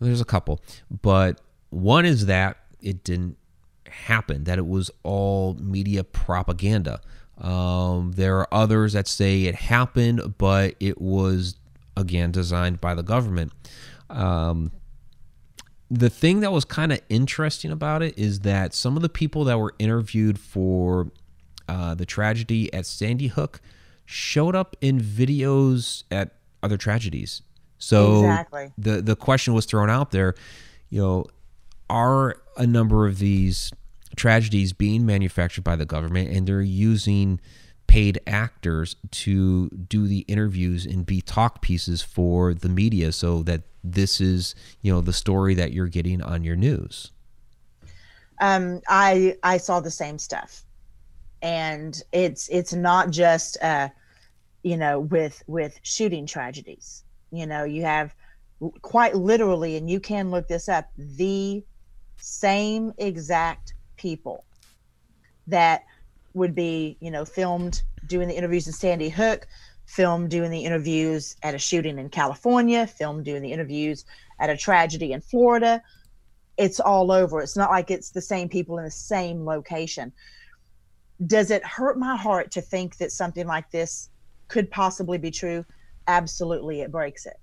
well, 0.00 0.08
there's 0.08 0.20
a 0.20 0.24
couple, 0.24 0.60
but 0.90 1.40
one 1.70 2.04
is 2.04 2.26
that 2.26 2.56
it 2.82 3.04
didn't 3.04 3.36
happen, 4.06 4.44
that 4.44 4.58
it 4.58 4.66
was 4.66 4.90
all 5.02 5.54
media 5.54 6.04
propaganda. 6.04 7.00
Um, 7.38 8.12
there 8.16 8.38
are 8.38 8.48
others 8.52 8.94
that 8.94 9.06
say 9.06 9.44
it 9.44 9.54
happened, 9.54 10.36
but 10.38 10.74
it 10.80 11.00
was 11.00 11.56
again 11.96 12.32
designed 12.32 12.80
by 12.80 12.94
the 12.94 13.02
government. 13.02 13.52
Um, 14.10 14.72
the 15.90 16.10
thing 16.10 16.40
that 16.40 16.52
was 16.52 16.64
kind 16.64 16.92
of 16.92 17.00
interesting 17.08 17.70
about 17.70 18.02
it 18.02 18.18
is 18.18 18.40
that 18.40 18.74
some 18.74 18.96
of 18.96 19.02
the 19.02 19.08
people 19.08 19.44
that 19.44 19.58
were 19.58 19.74
interviewed 19.78 20.38
for 20.38 21.10
uh, 21.68 21.94
the 21.94 22.06
tragedy 22.06 22.72
at 22.74 22.86
Sandy 22.86 23.28
Hook 23.28 23.60
showed 24.04 24.54
up 24.54 24.76
in 24.80 25.00
videos 25.00 26.04
at 26.10 26.32
other 26.62 26.76
tragedies. 26.76 27.42
So 27.78 28.20
Exactly. 28.20 28.72
the 28.76 29.00
the 29.00 29.14
question 29.14 29.54
was 29.54 29.64
thrown 29.64 29.88
out 29.90 30.10
there, 30.10 30.34
you 30.90 31.00
know, 31.00 31.26
are 31.88 32.36
a 32.56 32.66
number 32.66 33.06
of 33.06 33.18
these 33.18 33.72
tragedies 34.18 34.72
being 34.74 35.06
manufactured 35.06 35.64
by 35.64 35.76
the 35.76 35.86
government 35.86 36.28
and 36.28 36.46
they're 36.46 36.60
using 36.60 37.40
paid 37.86 38.20
actors 38.26 38.96
to 39.10 39.70
do 39.70 40.06
the 40.06 40.20
interviews 40.28 40.84
and 40.84 41.06
be 41.06 41.22
talk 41.22 41.62
pieces 41.62 42.02
for 42.02 42.52
the 42.52 42.68
media 42.68 43.10
so 43.12 43.42
that 43.42 43.62
this 43.82 44.20
is 44.20 44.54
you 44.82 44.92
know 44.92 45.00
the 45.00 45.12
story 45.12 45.54
that 45.54 45.72
you're 45.72 45.86
getting 45.88 46.20
on 46.20 46.44
your 46.44 46.56
news 46.56 47.12
Um, 48.40 48.80
I 48.88 49.36
I 49.42 49.56
saw 49.58 49.80
the 49.80 49.90
same 49.90 50.18
stuff. 50.18 50.64
and 51.40 52.02
it's 52.12 52.48
it's 52.48 52.72
not 52.74 53.10
just 53.10 53.56
uh 53.62 53.88
you 54.64 54.76
know 54.76 55.00
with 55.00 55.42
with 55.46 55.78
shooting 55.82 56.26
tragedies 56.26 57.04
you 57.30 57.46
know 57.46 57.62
you 57.64 57.82
have 57.82 58.12
quite 58.82 59.14
literally 59.14 59.76
and 59.76 59.88
you 59.88 60.00
can 60.00 60.32
look 60.32 60.48
this 60.48 60.68
up 60.68 60.86
the 60.98 61.62
same 62.16 62.92
exact 62.98 63.74
people 63.98 64.44
that 65.46 65.84
would 66.34 66.54
be 66.54 66.96
you 67.00 67.10
know 67.10 67.24
filmed 67.24 67.82
doing 68.06 68.28
the 68.28 68.34
interviews 68.34 68.66
in 68.66 68.72
sandy 68.72 69.08
hook 69.08 69.46
filmed 69.86 70.30
doing 70.30 70.50
the 70.50 70.64
interviews 70.64 71.36
at 71.42 71.54
a 71.54 71.58
shooting 71.58 71.98
in 71.98 72.08
california 72.08 72.86
filmed 72.86 73.24
doing 73.24 73.42
the 73.42 73.52
interviews 73.52 74.04
at 74.38 74.50
a 74.50 74.56
tragedy 74.56 75.12
in 75.12 75.20
florida 75.20 75.82
it's 76.56 76.80
all 76.80 77.12
over 77.12 77.42
it's 77.42 77.56
not 77.56 77.70
like 77.70 77.90
it's 77.90 78.10
the 78.10 78.20
same 78.20 78.48
people 78.48 78.78
in 78.78 78.84
the 78.84 78.90
same 78.90 79.44
location 79.44 80.12
does 81.26 81.50
it 81.50 81.64
hurt 81.64 81.98
my 81.98 82.16
heart 82.16 82.50
to 82.52 82.60
think 82.60 82.96
that 82.98 83.10
something 83.10 83.46
like 83.46 83.70
this 83.70 84.10
could 84.46 84.70
possibly 84.70 85.18
be 85.18 85.30
true? 85.30 85.64
Absolutely, 86.06 86.80
it 86.80 86.92
breaks 86.92 87.26
it. 87.26 87.38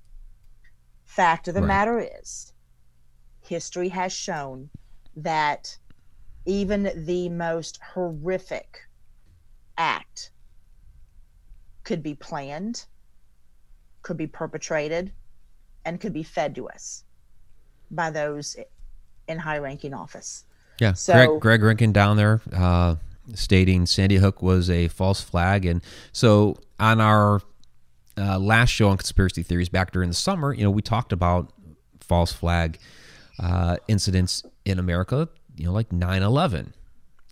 Fact 1.05 1.47
of 1.47 1.53
the 1.53 1.61
right. 1.61 1.67
matter 1.67 2.09
is, 2.19 2.53
history 3.41 3.89
has 3.89 4.11
shown 4.13 4.69
that 5.17 5.77
even 6.45 6.91
the 7.05 7.29
most 7.29 7.79
horrific 7.93 8.87
act 9.77 10.31
could 11.83 12.01
be 12.01 12.15
planned, 12.15 12.85
could 14.01 14.17
be 14.17 14.27
perpetrated, 14.27 15.11
and 15.85 15.99
could 15.99 16.13
be 16.13 16.23
fed 16.23 16.55
to 16.55 16.67
us 16.67 17.03
by 17.91 18.09
those 18.09 18.55
in 19.27 19.39
high 19.39 19.57
ranking 19.57 19.93
office. 19.93 20.45
Yeah. 20.79 20.93
So, 20.93 21.39
Greg, 21.39 21.61
Greg 21.61 21.79
Rinkin 21.79 21.93
down 21.93 22.17
there, 22.17 22.41
uh, 22.53 22.95
stating 23.33 23.85
Sandy 23.85 24.17
Hook 24.17 24.41
was 24.41 24.69
a 24.69 24.87
false 24.89 25.21
flag. 25.21 25.65
And 25.65 25.81
so 26.11 26.57
on 26.79 27.01
our 27.01 27.41
uh, 28.17 28.39
last 28.39 28.69
show 28.69 28.89
on 28.89 28.97
conspiracy 28.97 29.43
theories 29.43 29.69
back 29.69 29.91
during 29.91 30.09
the 30.09 30.15
summer, 30.15 30.53
you 30.53 30.63
know, 30.63 30.71
we 30.71 30.81
talked 30.81 31.11
about 31.11 31.51
false 31.99 32.31
flag 32.31 32.77
uh, 33.39 33.77
incidents 33.87 34.43
in 34.63 34.79
America, 34.79 35.27
you 35.55 35.65
know, 35.65 35.71
like 35.71 35.91
9 35.91 36.21
11. 36.21 36.73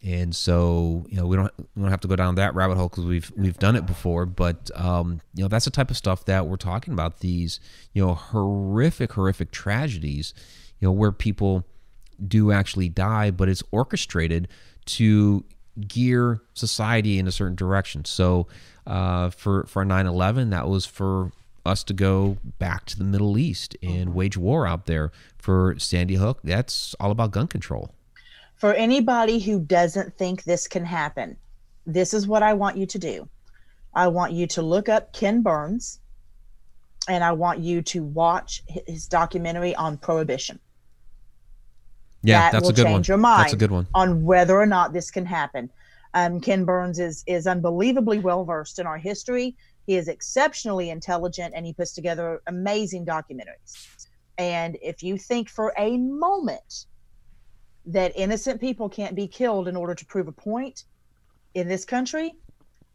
And 0.06 0.36
so, 0.36 1.06
you 1.08 1.16
know, 1.16 1.26
we 1.26 1.38
don't 1.38 1.52
we 1.58 1.82
don't 1.82 1.90
have 1.90 2.02
to 2.02 2.10
go 2.10 2.18
down 2.18 2.36
that 2.36 2.54
rabbit 2.56 2.76
hole 2.76 2.90
because 2.90 3.06
we've 3.06 3.32
we've 3.38 3.58
done 3.58 3.78
it 3.78 3.86
before. 3.86 4.26
But 4.26 4.70
um, 4.76 5.22
you 5.34 5.44
know, 5.44 5.48
that's 5.48 5.64
the 5.64 5.72
type 5.72 5.90
of 5.90 5.96
stuff 5.96 6.26
that 6.26 6.46
we're 6.46 6.58
talking 6.58 6.94
about. 6.94 7.20
These, 7.20 7.62
you 7.94 8.06
know, 8.06 8.14
horrific, 8.14 9.14
horrific 9.14 9.52
tragedies, 9.52 10.34
you 10.80 10.90
know, 10.90 10.92
where 10.92 11.14
people 11.14 11.66
do 12.28 12.52
actually 12.52 12.90
die, 12.90 13.32
but 13.32 13.48
it's 13.48 13.64
orchestrated 13.72 14.50
to 14.86 15.46
gear 15.88 16.42
society 16.54 17.18
in 17.18 17.28
a 17.28 17.32
certain 17.32 17.56
direction. 17.56 18.04
So 18.04 18.48
uh, 18.86 19.30
for 19.30 19.66
for 19.68 19.86
9/11, 19.86 20.50
that 20.52 20.68
was 20.68 20.86
for 20.86 21.32
us 21.66 21.82
to 21.86 21.94
go 21.94 22.38
back 22.60 22.84
to 22.88 22.98
the 22.98 23.06
Middle 23.06 23.38
East 23.38 23.78
and 23.82 24.10
mm-hmm. 24.10 24.14
wage 24.14 24.38
war 24.38 24.68
out 24.68 24.86
there. 24.86 25.12
For 25.38 25.76
Sandy 25.78 26.16
Hook, 26.16 26.40
that's 26.44 26.94
all 27.00 27.12
about 27.12 27.32
gun 27.32 27.48
control. 27.48 27.94
For 28.64 28.74
anybody 28.76 29.40
who 29.40 29.60
doesn't 29.60 30.18
think 30.18 30.46
this 30.46 30.70
can 30.70 30.86
happen, 30.86 31.36
this 31.86 32.14
is 32.14 32.30
what 32.30 32.44
I 32.44 32.54
want 32.54 32.78
you 32.78 32.86
to 32.86 32.98
do. 32.98 33.28
I 33.94 34.08
want 34.08 34.32
you 34.32 34.48
to 34.48 34.62
look 34.62 34.88
up 34.88 35.12
Ken 35.12 35.42
Burns 35.42 36.00
and 37.10 37.26
I 37.26 37.34
want 37.34 37.60
you 37.60 37.82
to 37.82 38.04
watch 38.06 38.64
his 38.88 39.06
documentary 39.06 39.76
on 39.76 39.98
prohibition. 39.98 40.62
Yeah, 42.22 42.40
that 42.40 42.52
that's 42.54 42.62
will 42.64 42.70
a 42.70 42.74
good 42.74 42.86
change 42.86 43.10
one. 43.10 43.14
your 43.14 43.18
mind 43.18 43.42
that's 43.42 43.54
a 43.54 43.58
good 43.58 43.72
one. 43.72 43.86
on 43.94 44.24
whether 44.24 44.58
or 44.58 44.66
not 44.66 44.94
this 44.94 45.12
can 45.12 45.26
happen. 45.26 45.70
Um, 46.14 46.40
Ken 46.40 46.64
Burns 46.64 47.00
is 47.00 47.26
is 47.28 47.48
unbelievably 47.48 48.20
well 48.20 48.46
versed 48.46 48.80
in 48.80 48.88
our 48.88 48.98
history. 48.98 49.58
He 49.88 49.98
is 49.98 50.08
exceptionally 50.08 50.90
intelligent, 50.90 51.54
and 51.54 51.66
he 51.66 51.74
puts 51.74 51.92
together 51.92 52.42
amazing 52.48 53.06
documentaries. 53.06 54.08
And 54.38 54.78
if 54.82 55.04
you 55.04 55.18
think 55.18 55.50
for 55.50 55.74
a 55.78 55.98
moment 55.98 56.86
that 57.86 58.14
innocent 58.16 58.62
people 58.62 58.90
can't 58.90 59.16
be 59.16 59.28
killed 59.28 59.68
in 59.68 59.76
order 59.76 59.96
to 59.96 60.06
prove 60.06 60.28
a 60.28 60.32
point 60.32 60.86
in 61.54 61.68
this 61.68 61.86
country, 61.86 62.34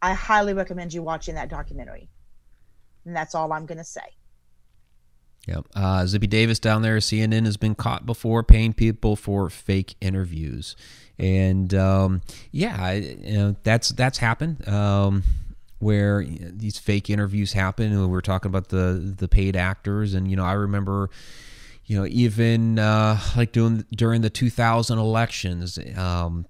I 0.01 0.15
highly 0.15 0.55
recommend 0.55 0.93
you 0.93 1.03
watching 1.03 1.35
that 1.35 1.49
documentary. 1.49 2.09
And 3.05 3.15
that's 3.15 3.35
all 3.35 3.53
I'm 3.53 3.67
going 3.67 3.79
to 3.79 3.85
say. 3.85 4.01
Yep. 5.47 5.67
Uh, 5.75 6.05
Zippy 6.07 6.27
Davis 6.27 6.59
down 6.59 6.83
there, 6.83 6.99
CNN 6.99 7.47
has 7.47 7.57
been 7.57 7.75
caught 7.75 8.05
before 8.05 8.43
paying 8.43 8.75
people 8.75 9.17
for 9.17 9.49
fake 9.49 9.95
interviews, 9.99 10.77
and 11.19 11.73
um, 11.73 12.21
yeah, 12.53 12.93
you 12.93 13.39
know, 13.39 13.57
that's 13.63 13.89
that's 13.91 14.19
happened. 14.19 14.69
Um, 14.69 15.23
where 15.79 16.25
these 16.25 16.77
fake 16.79 17.09
interviews 17.09 17.55
happen, 17.55 17.93
and 17.93 18.11
we 18.11 18.19
are 18.19 18.21
talking 18.21 18.51
about 18.51 18.69
the 18.69 19.15
the 19.17 19.27
paid 19.27 19.57
actors, 19.57 20.13
and 20.13 20.31
you 20.31 20.37
know, 20.37 20.45
I 20.45 20.53
remember, 20.53 21.09
you 21.89 21.99
know, 21.99 22.07
even 22.07 22.79
uh, 22.79 23.19
like 23.37 23.51
doing 23.51 23.85
during 23.91 24.21
the 24.21 24.31
2000 24.31 24.99
elections, 24.99 25.79
um, 25.97 26.47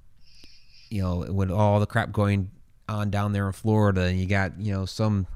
you 0.91 1.01
know, 1.01 1.25
with 1.31 1.51
all 1.51 1.81
the 1.81 1.87
crap 1.87 2.13
going 2.13 2.51
on 2.89 3.11
down 3.11 3.33
there 3.33 3.47
in 3.47 3.53
Florida, 3.53 4.03
and 4.03 4.21
you 4.21 4.27
got 4.27 4.61
you 4.61 4.73
know 4.73 4.85
some 4.85 5.27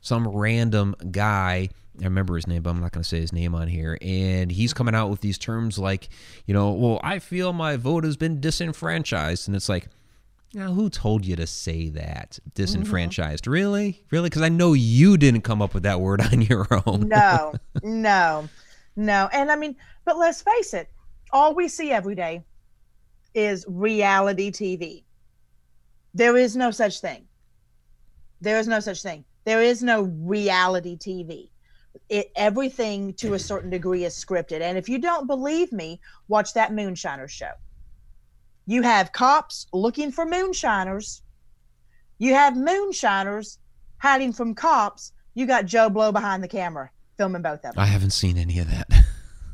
some 0.00 0.26
random 0.26 0.96
guy 1.10 1.68
I 2.00 2.04
remember 2.04 2.36
his 2.36 2.46
name, 2.46 2.62
but 2.62 2.70
I'm 2.70 2.80
not 2.80 2.92
going 2.92 3.02
to 3.02 3.08
say 3.08 3.20
his 3.20 3.32
name 3.32 3.54
on 3.54 3.68
here. 3.68 3.96
And 4.02 4.50
he's 4.50 4.74
coming 4.74 4.94
out 4.94 5.08
with 5.08 5.20
these 5.20 5.38
terms 5.38 5.78
like, 5.78 6.08
you 6.46 6.52
know, 6.52 6.72
well, 6.72 7.00
I 7.02 7.18
feel 7.18 7.52
my 7.52 7.76
vote 7.76 8.04
has 8.04 8.16
been 8.16 8.40
disenfranchised. 8.40 9.48
And 9.48 9.56
it's 9.56 9.68
like, 9.68 9.88
now, 10.54 10.72
who 10.72 10.88
told 10.88 11.26
you 11.26 11.36
to 11.36 11.46
say 11.46 11.90
that? 11.90 12.38
Disenfranchised? 12.54 13.44
Mm-hmm. 13.44 13.52
Really? 13.52 14.02
Really? 14.10 14.28
Because 14.28 14.42
I 14.42 14.48
know 14.48 14.72
you 14.72 15.16
didn't 15.16 15.42
come 15.42 15.60
up 15.60 15.74
with 15.74 15.82
that 15.82 16.00
word 16.00 16.20
on 16.32 16.42
your 16.42 16.66
own. 16.86 17.08
no, 17.08 17.54
no, 17.82 18.48
no. 18.96 19.28
And 19.32 19.50
I 19.50 19.56
mean, 19.56 19.76
but 20.04 20.18
let's 20.18 20.42
face 20.42 20.74
it, 20.74 20.90
all 21.32 21.54
we 21.54 21.68
see 21.68 21.92
every 21.92 22.14
day 22.14 22.44
is 23.34 23.64
reality 23.68 24.50
TV. 24.50 25.04
There 26.14 26.36
is 26.36 26.56
no 26.56 26.70
such 26.70 27.00
thing. 27.00 27.26
There 28.40 28.58
is 28.58 28.66
no 28.66 28.80
such 28.80 29.02
thing. 29.02 29.24
There 29.44 29.62
is 29.62 29.82
no 29.82 30.02
reality 30.02 30.96
TV 30.96 31.50
it 32.08 32.30
everything 32.36 33.12
to 33.14 33.34
a 33.34 33.38
certain 33.38 33.70
degree 33.70 34.04
is 34.04 34.14
scripted. 34.14 34.60
And 34.60 34.78
if 34.78 34.88
you 34.88 34.98
don't 34.98 35.26
believe 35.26 35.72
me, 35.72 36.00
watch 36.28 36.54
that 36.54 36.72
moonshiner 36.72 37.28
show. 37.28 37.50
You 38.66 38.82
have 38.82 39.12
cops 39.12 39.66
looking 39.72 40.10
for 40.10 40.26
moonshiners. 40.26 41.22
You 42.18 42.34
have 42.34 42.56
moonshiners 42.56 43.58
hiding 43.98 44.32
from 44.32 44.54
cops. 44.54 45.12
You 45.34 45.46
got 45.46 45.66
Joe 45.66 45.88
Blow 45.88 46.12
behind 46.12 46.42
the 46.42 46.48
camera 46.48 46.90
filming 47.16 47.42
both 47.42 47.64
of 47.64 47.74
them. 47.74 47.74
I 47.76 47.86
haven't 47.86 48.10
seen 48.10 48.36
any 48.38 48.58
of 48.58 48.70
that. 48.70 48.88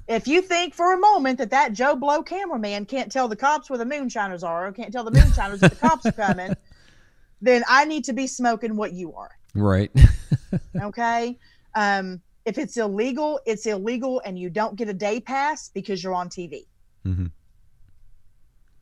if 0.08 0.26
you 0.26 0.42
think 0.42 0.74
for 0.74 0.92
a 0.92 0.98
moment 0.98 1.38
that 1.38 1.50
that 1.50 1.72
Joe 1.72 1.96
Blow 1.96 2.22
cameraman 2.22 2.86
can't 2.86 3.10
tell 3.10 3.28
the 3.28 3.36
cops 3.36 3.70
where 3.70 3.78
the 3.78 3.84
moonshiners 3.84 4.42
are, 4.42 4.66
or 4.66 4.72
can't 4.72 4.92
tell 4.92 5.04
the 5.04 5.10
moonshiners 5.10 5.60
that 5.60 5.70
the 5.70 5.76
cops 5.76 6.06
are 6.06 6.12
coming, 6.12 6.54
then 7.40 7.62
I 7.68 7.84
need 7.84 8.04
to 8.04 8.12
be 8.12 8.26
smoking 8.26 8.76
what 8.76 8.92
you 8.92 9.14
are. 9.14 9.30
Right. 9.54 9.90
okay. 10.80 11.38
Um, 11.74 12.20
if 12.44 12.58
it's 12.58 12.76
illegal, 12.76 13.40
it's 13.46 13.66
illegal, 13.66 14.20
and 14.24 14.38
you 14.38 14.50
don't 14.50 14.76
get 14.76 14.88
a 14.88 14.94
day 14.94 15.20
pass 15.20 15.68
because 15.68 16.02
you're 16.02 16.14
on 16.14 16.28
TV. 16.28 16.66
Mm-hmm. 17.06 17.26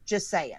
Just 0.06 0.28
saying. 0.28 0.58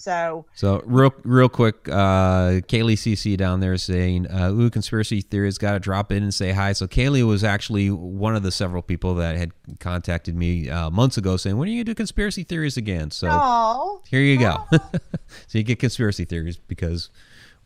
So, 0.00 0.46
so 0.54 0.82
real, 0.86 1.12
real 1.24 1.50
quick, 1.50 1.86
uh, 1.86 2.64
Kaylee 2.64 2.94
CC 2.94 3.36
down 3.36 3.60
there 3.60 3.76
saying, 3.76 4.28
uh, 4.28 4.50
"Ooh, 4.50 4.70
conspiracy 4.70 5.20
theories 5.20 5.58
got 5.58 5.72
to 5.72 5.78
drop 5.78 6.10
in 6.10 6.22
and 6.22 6.32
say 6.32 6.52
hi." 6.52 6.72
So 6.72 6.86
Kaylee 6.86 7.26
was 7.26 7.44
actually 7.44 7.90
one 7.90 8.34
of 8.34 8.42
the 8.42 8.50
several 8.50 8.80
people 8.80 9.14
that 9.16 9.36
had 9.36 9.52
contacted 9.78 10.34
me 10.34 10.70
uh, 10.70 10.88
months 10.88 11.18
ago 11.18 11.36
saying, 11.36 11.58
"When 11.58 11.68
are 11.68 11.70
you 11.70 11.84
gonna 11.84 11.92
do 11.92 11.94
conspiracy 11.94 12.44
theories 12.44 12.78
again?" 12.78 13.10
So 13.10 13.28
Aww. 13.28 14.00
here 14.08 14.22
you 14.22 14.38
go. 14.38 14.64
so 14.72 15.58
you 15.58 15.64
get 15.64 15.78
conspiracy 15.78 16.24
theories 16.24 16.56
because 16.56 17.10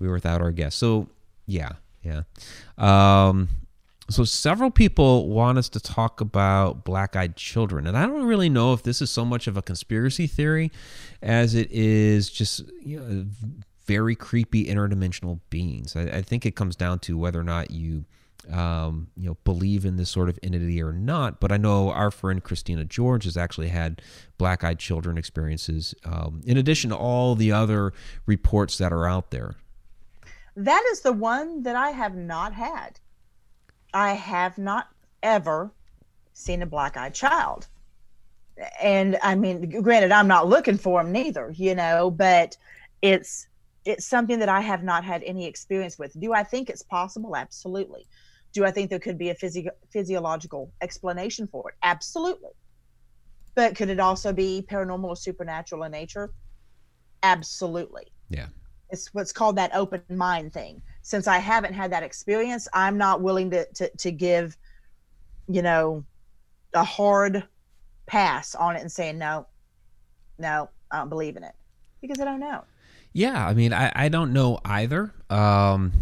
we 0.01 0.09
were 0.09 0.15
without 0.15 0.43
our 0.43 0.51
guest. 0.51 0.77
So 0.79 1.09
yeah, 1.47 1.75
yeah. 2.03 2.23
Um, 2.79 3.49
so 4.11 4.23
several 4.25 4.71
people 4.71 5.29
want 5.29 5.57
us 5.57 5.69
to 5.69 5.81
talk 5.81 6.21
about 6.21 6.85
black-eyed 6.85 7.37
children 7.37 7.87
and 7.87 7.97
i 7.97 8.07
don't 8.07 8.25
really 8.25 8.49
know 8.49 8.73
if 8.73 8.83
this 8.83 9.01
is 9.01 9.11
so 9.11 9.25
much 9.25 9.47
of 9.47 9.57
a 9.57 9.63
conspiracy 9.63 10.27
theory 10.27 10.71
as 11.23 11.55
it 11.55 11.71
is 11.71 12.31
just 12.31 12.63
you 12.81 13.01
know, 13.01 13.27
very 13.87 14.15
creepy 14.15 14.67
interdimensional 14.67 15.41
beings. 15.51 15.97
I, 15.97 16.03
I, 16.03 16.23
think 16.23 16.47
it 16.47 16.57
comes 16.57 16.77
down 16.77 17.01
to 17.01 17.19
whether 17.19 17.41
or 17.41 17.45
not 17.45 17.71
you 17.71 18.05
um, 18.53 19.09
you 19.17 19.27
know 19.27 19.37
believe 19.45 19.85
in 19.85 19.97
this 19.97 20.11
sort 20.11 20.29
of 20.29 20.39
entity 20.43 20.83
or 20.83 20.93
not 20.93 21.41
but 21.41 21.51
i 21.51 21.57
know 21.57 21.91
our 21.91 22.11
friend 22.11 22.45
christina 22.45 22.85
george 22.85 23.25
has 23.25 23.39
actually 23.39 23.69
had 23.69 24.03
black-eyed 24.37 24.79
children 24.79 25.17
experiences 25.17 25.95
um, 26.05 26.43
in 26.45 26.59
addition 26.59 26.91
to 26.91 26.97
all 26.97 27.35
the 27.35 27.51
other 27.51 27.95
reports 28.27 28.77
that 28.77 28.93
are 28.93 29.07
out 29.07 29.31
there. 29.31 29.55
That 30.57 30.85
is 30.93 31.01
the 31.01 31.13
one 31.13 31.63
that 31.63 31.75
i 31.75 31.91
have 31.91 32.15
not 32.15 32.53
had 32.53 33.01
I 33.95 34.13
have 34.15 34.59
not 34.59 34.89
ever 35.23 35.73
seen 36.35 36.63
a 36.63 36.67
black 36.67 36.97
eyed 36.97 37.15
child. 37.15 37.69
And 38.83 39.19
I 39.23 39.35
mean, 39.35 39.83
granted, 39.83 40.13
I'm 40.13 40.29
not 40.29 40.49
looking 40.49 40.77
for 40.77 41.03
them 41.03 41.13
neither, 41.13 41.53
you 41.57 41.75
know, 41.75 42.11
but 42.11 42.57
it's 43.03 43.47
it's 43.85 44.07
something 44.07 44.39
that 44.39 44.49
I 44.49 44.61
have 44.61 44.83
not 44.83 45.05
had 45.05 45.23
any 45.25 45.47
experience 45.47 45.99
with. 45.99 46.19
Do 46.19 46.33
I 46.33 46.43
think 46.43 46.71
it's 46.71 46.83
possible? 46.83 47.37
Absolutely. 47.37 48.07
Do 48.53 48.65
I 48.65 48.71
think 48.71 48.89
there 48.89 48.99
could 48.99 49.19
be 49.19 49.31
a 49.31 49.35
physio- 49.35 49.73
physiological 49.93 50.73
explanation 50.81 51.47
for 51.47 51.71
it? 51.71 51.75
Absolutely. 51.83 52.53
But 53.55 53.77
could 53.77 53.91
it 53.91 54.01
also 54.01 54.33
be 54.33 54.67
paranormal 54.69 55.05
or 55.05 55.17
supernatural 55.17 55.83
in 55.83 55.93
nature? 55.93 56.33
Absolutely. 57.23 58.07
Yeah. 58.31 58.47
It's 58.91 59.13
what's 59.13 59.33
called 59.33 59.57
that 59.57 59.75
open 59.75 60.03
mind 60.09 60.53
thing. 60.53 60.83
Since 61.05 61.29
I 61.29 61.39
haven't 61.39 61.75
had 61.75 61.93
that 61.93 62.03
experience, 62.03 62.67
I'm 62.73 62.99
not 62.99 63.21
willing 63.21 63.51
to 63.51 63.67
to, 63.75 63.89
to 63.99 64.11
give, 64.11 64.57
you 65.47 65.63
know, 65.63 66.03
a 66.73 66.83
hard 66.83 67.45
pass 68.07 68.55
on 68.55 68.75
it 68.75 68.81
and 68.81 68.91
saying 68.91 69.19
no, 69.19 69.47
no, 70.39 70.71
I 70.91 70.99
don't 70.99 71.11
believe 71.11 71.37
in 71.37 71.45
it 71.45 71.55
because 72.01 72.21
I 72.21 72.25
don't 72.25 72.41
know. 72.41 72.65
Yeah, 73.13 73.47
I 73.47 73.55
mean, 73.55 73.73
I, 73.73 73.93
I 73.95 74.09
don't 74.09 74.33
know 74.33 74.59
either. 74.65 75.13
Um, 75.31 75.93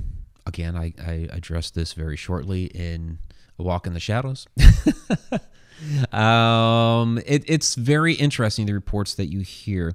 again, 0.46 0.76
I, 0.76 0.94
I 1.04 1.28
addressed 1.30 1.74
this 1.74 1.92
very 1.92 2.16
shortly 2.16 2.66
in 2.66 3.18
A 3.58 3.62
Walk 3.62 3.86
in 3.86 3.92
the 3.92 4.00
Shadows. 4.00 4.46
um, 6.12 7.20
it, 7.26 7.44
it's 7.46 7.74
very 7.74 8.14
interesting, 8.14 8.66
the 8.66 8.72
reports 8.72 9.14
that 9.14 9.26
you 9.26 9.40
hear. 9.40 9.94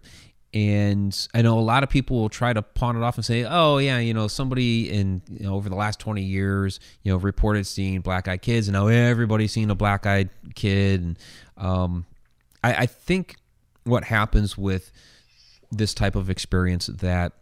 And 0.53 1.27
I 1.33 1.41
know 1.41 1.59
a 1.59 1.61
lot 1.61 1.83
of 1.83 1.89
people 1.89 2.17
will 2.17 2.29
try 2.29 2.53
to 2.53 2.61
pawn 2.61 2.95
it 2.95 3.03
off 3.03 3.15
and 3.17 3.25
say, 3.25 3.43
"Oh, 3.43 3.77
yeah, 3.79 3.99
you 3.99 4.13
know, 4.13 4.27
somebody 4.27 4.89
in 4.89 5.21
you 5.29 5.45
know, 5.45 5.55
over 5.55 5.67
the 5.69 5.75
last 5.75 5.99
twenty 5.99 6.23
years, 6.23 6.79
you 7.03 7.11
know, 7.11 7.17
reported 7.17 7.67
seeing 7.67 7.99
black-eyed 8.01 8.41
kids, 8.41 8.67
and 8.67 8.73
now 8.73 8.87
everybody's 8.87 9.51
seen 9.51 9.69
a 9.69 9.75
black-eyed 9.75 10.29
kid." 10.55 11.01
And 11.01 11.19
um, 11.57 12.05
I, 12.63 12.73
I 12.73 12.85
think 12.85 13.35
what 13.83 14.05
happens 14.05 14.57
with 14.57 14.91
this 15.71 15.93
type 15.93 16.15
of 16.15 16.29
experience 16.29 16.87
that 16.87 17.33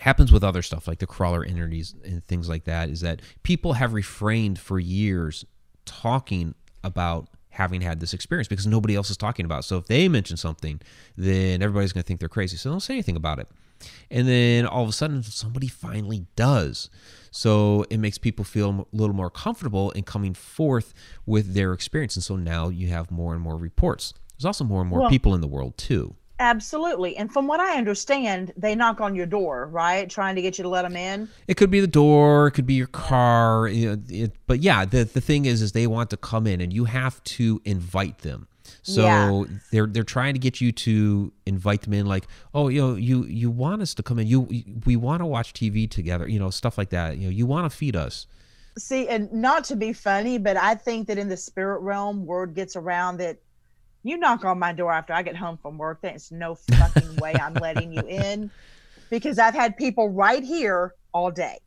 happens 0.00 0.32
with 0.32 0.42
other 0.42 0.62
stuff 0.62 0.88
like 0.88 0.98
the 0.98 1.06
crawler 1.06 1.44
entities 1.44 1.94
and 2.04 2.24
things 2.26 2.48
like 2.48 2.64
that 2.64 2.88
is 2.88 3.00
that 3.00 3.20
people 3.42 3.74
have 3.74 3.92
refrained 3.92 4.58
for 4.58 4.78
years 4.78 5.44
talking 5.84 6.54
about 6.82 7.28
having 7.50 7.80
had 7.80 8.00
this 8.00 8.14
experience 8.14 8.48
because 8.48 8.66
nobody 8.66 8.94
else 8.94 9.10
is 9.10 9.16
talking 9.16 9.44
about 9.44 9.60
it. 9.60 9.64
So 9.64 9.76
if 9.78 9.86
they 9.86 10.08
mention 10.08 10.36
something, 10.36 10.80
then 11.16 11.62
everybody's 11.62 11.92
going 11.92 12.02
to 12.02 12.06
think 12.06 12.20
they're 12.20 12.28
crazy. 12.28 12.56
So 12.56 12.70
don't 12.70 12.80
say 12.80 12.94
anything 12.94 13.16
about 13.16 13.38
it. 13.38 13.48
And 14.10 14.28
then 14.28 14.66
all 14.66 14.82
of 14.82 14.88
a 14.88 14.92
sudden, 14.92 15.22
somebody 15.22 15.66
finally 15.66 16.26
does. 16.36 16.90
So 17.30 17.84
it 17.90 17.98
makes 17.98 18.18
people 18.18 18.44
feel 18.44 18.86
a 18.92 18.96
little 18.96 19.14
more 19.14 19.30
comfortable 19.30 19.90
in 19.92 20.04
coming 20.04 20.34
forth 20.34 20.92
with 21.26 21.54
their 21.54 21.72
experience. 21.72 22.16
And 22.16 22.22
so 22.22 22.36
now 22.36 22.68
you 22.68 22.88
have 22.88 23.10
more 23.10 23.32
and 23.32 23.42
more 23.42 23.56
reports. 23.56 24.12
There's 24.36 24.44
also 24.44 24.64
more 24.64 24.80
and 24.82 24.90
more 24.90 25.00
Well- 25.00 25.10
people 25.10 25.34
in 25.34 25.40
the 25.40 25.46
world, 25.46 25.76
too. 25.78 26.14
Absolutely. 26.40 27.18
And 27.18 27.30
from 27.30 27.46
what 27.46 27.60
I 27.60 27.76
understand, 27.76 28.54
they 28.56 28.74
knock 28.74 29.00
on 29.02 29.14
your 29.14 29.26
door, 29.26 29.66
right? 29.66 30.08
Trying 30.08 30.36
to 30.36 30.42
get 30.42 30.56
you 30.56 30.62
to 30.62 30.70
let 30.70 30.82
them 30.82 30.96
in. 30.96 31.28
It 31.46 31.58
could 31.58 31.70
be 31.70 31.80
the 31.80 31.86
door, 31.86 32.46
it 32.46 32.52
could 32.52 32.66
be 32.66 32.74
your 32.74 32.86
car, 32.86 33.68
know, 33.68 34.02
it, 34.08 34.32
but 34.46 34.60
yeah, 34.60 34.86
the 34.86 35.04
the 35.04 35.20
thing 35.20 35.44
is, 35.44 35.60
is 35.60 35.72
they 35.72 35.86
want 35.86 36.08
to 36.10 36.16
come 36.16 36.46
in, 36.46 36.62
and 36.62 36.72
you 36.72 36.86
have 36.86 37.22
to 37.24 37.60
invite 37.66 38.20
them. 38.20 38.48
So 38.82 39.44
Yeah. 39.44 39.56
they're 39.70 39.86
they're 39.86 40.02
trying 40.02 40.32
to 40.32 40.40
get 40.40 40.62
you 40.62 40.72
to 40.72 41.30
invite 41.44 41.82
them 41.82 41.92
in, 41.92 42.06
like, 42.06 42.26
oh, 42.54 42.68
you 42.68 42.80
know, 42.80 42.94
you 42.94 43.24
you 43.26 43.50
want 43.50 43.82
us 43.82 43.92
to 43.94 44.02
come 44.02 44.18
in, 44.18 44.26
you 44.26 44.48
we 44.86 44.96
want 44.96 45.20
to 45.20 45.26
watch 45.26 45.52
TV 45.52 45.88
together, 45.90 46.26
you 46.26 46.38
know, 46.38 46.48
stuff 46.48 46.78
like 46.78 46.88
that. 46.88 47.18
You 47.18 47.24
know, 47.24 47.30
you 47.30 47.44
want 47.44 47.70
to 47.70 47.76
feed 47.76 47.94
us. 47.94 48.26
See, 48.78 49.08
and 49.08 49.30
not 49.30 49.64
to 49.64 49.76
be 49.76 49.92
funny, 49.92 50.38
but 50.38 50.56
I 50.56 50.74
think 50.74 51.06
that 51.08 51.18
in 51.18 51.28
the 51.28 51.36
spirit 51.36 51.80
realm, 51.80 52.24
word 52.24 52.54
gets 52.54 52.76
around 52.76 53.18
that 53.18 53.38
you 54.02 54.16
knock 54.16 54.44
on 54.44 54.58
my 54.58 54.72
door 54.72 54.92
after 54.92 55.12
I 55.12 55.22
get 55.22 55.36
home 55.36 55.58
from 55.60 55.78
work. 55.78 56.00
There's 56.02 56.30
no 56.30 56.54
fucking 56.54 57.16
way 57.16 57.34
I'm 57.34 57.54
letting 57.54 57.92
you 57.92 58.02
in 58.06 58.50
because 59.10 59.38
I've 59.38 59.54
had 59.54 59.76
people 59.76 60.08
right 60.08 60.42
here 60.42 60.94
all 61.12 61.30
day. 61.30 61.58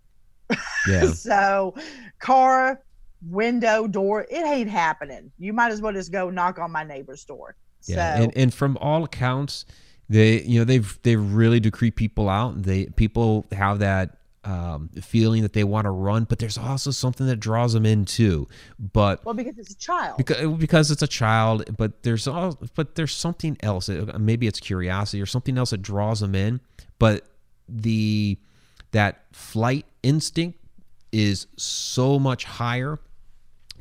Yeah, 0.88 1.06
So, 1.14 1.76
car, 2.20 2.82
window, 3.30 3.88
door, 3.88 4.26
it 4.30 4.46
ain't 4.46 4.70
happening. 4.70 5.32
You 5.38 5.54
might 5.54 5.72
as 5.72 5.82
well 5.82 5.94
just 5.94 6.12
go 6.12 6.30
knock 6.30 6.60
on 6.60 6.72
my 6.72 6.84
neighbor's 6.84 7.24
door. 7.24 7.56
yeah, 7.86 8.18
So, 8.18 8.24
and 8.24 8.38
and 8.38 8.54
from 8.54 8.78
all 8.78 9.04
accounts, 9.04 9.66
they 10.10 10.42
you 10.44 10.60
know 10.60 10.66
they've 10.66 11.00
they 11.04 11.16
really 11.16 11.60
do 11.60 11.72
creep 11.72 11.96
people 11.96 12.30
out. 12.30 12.64
They 12.64 12.86
people 12.88 13.46
have 13.52 13.80
that 13.80 14.18
um, 14.46 14.90
feeling 15.02 15.42
that 15.44 15.54
they 15.54 15.64
want 15.64 15.86
to 15.86 15.92
run, 15.92 16.26
but 16.26 16.40
there's 16.40 16.58
also 16.58 16.92
something 16.92 17.28
that 17.28 17.38
draws 17.38 17.74
them 17.74 17.86
in 17.86 18.06
too. 18.06 18.48
But 18.78 19.24
well, 19.26 19.34
because 19.34 19.58
it's 19.58 19.72
a 19.72 19.78
child. 19.78 20.18
because 20.18 20.58
because 20.58 20.92
it's 20.92 21.02
a 21.02 21.08
child 21.08 21.64
but 21.78 22.04
there's 22.04 22.28
all 22.28 22.58
but 22.76 22.96
there's 22.96 23.14
something 23.14 23.58
else 23.62 23.90
maybe 23.90 24.48
it's 24.48 24.60
curiosity 24.60 25.22
or 25.22 25.26
something 25.26 25.58
else 25.58 25.70
that 25.70 25.82
draws 25.82 26.20
them 26.20 26.36
in 26.36 26.60
but 27.00 27.26
the 27.70 28.38
that 28.92 29.24
flight 29.32 29.86
instinct 30.02 30.60
is 31.12 31.48
so 31.58 32.20
much 32.20 32.44
higher 32.44 33.00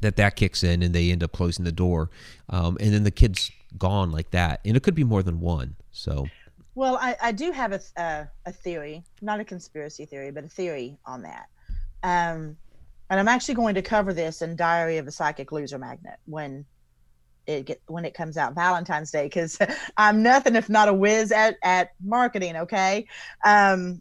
that 0.00 0.16
that 0.16 0.36
kicks 0.36 0.62
in 0.62 0.82
and 0.82 0.94
they 0.94 1.10
end 1.10 1.22
up 1.22 1.32
closing 1.32 1.64
the 1.64 1.72
door 1.72 2.10
um, 2.50 2.76
and 2.80 2.92
then 2.92 3.04
the 3.04 3.10
kid's 3.10 3.50
gone 3.78 4.10
like 4.10 4.30
that 4.30 4.60
and 4.64 4.76
it 4.76 4.82
could 4.82 4.94
be 4.94 5.04
more 5.04 5.22
than 5.22 5.40
one 5.40 5.74
so 5.90 6.26
Well, 6.74 6.98
I, 7.00 7.16
I 7.20 7.32
do 7.32 7.52
have 7.52 7.72
a, 7.72 7.80
uh, 8.00 8.24
a 8.46 8.52
theory, 8.52 9.04
not 9.20 9.40
a 9.40 9.44
conspiracy 9.44 10.06
theory, 10.06 10.30
but 10.30 10.44
a 10.44 10.48
theory 10.48 10.98
on 11.04 11.22
that. 11.22 11.46
Um, 12.02 12.56
and 13.10 13.20
I'm 13.20 13.28
actually 13.28 13.54
going 13.54 13.74
to 13.74 13.82
cover 13.82 14.14
this 14.14 14.40
in 14.40 14.56
Diary 14.56 14.96
of 14.96 15.06
a 15.06 15.10
Psychic 15.10 15.52
Loser 15.52 15.78
Magnet 15.78 16.18
when 16.24 16.64
it 17.46 17.66
get 17.66 17.82
when 17.88 18.04
it 18.04 18.14
comes 18.14 18.36
out 18.36 18.54
Valentine's 18.54 19.10
Day 19.10 19.24
because 19.24 19.58
I'm 19.96 20.22
nothing 20.22 20.56
if 20.56 20.68
not 20.70 20.88
a 20.88 20.94
whiz 20.94 21.30
at 21.30 21.56
at 21.62 21.90
marketing. 22.02 22.56
Okay, 22.56 23.06
um, 23.44 24.00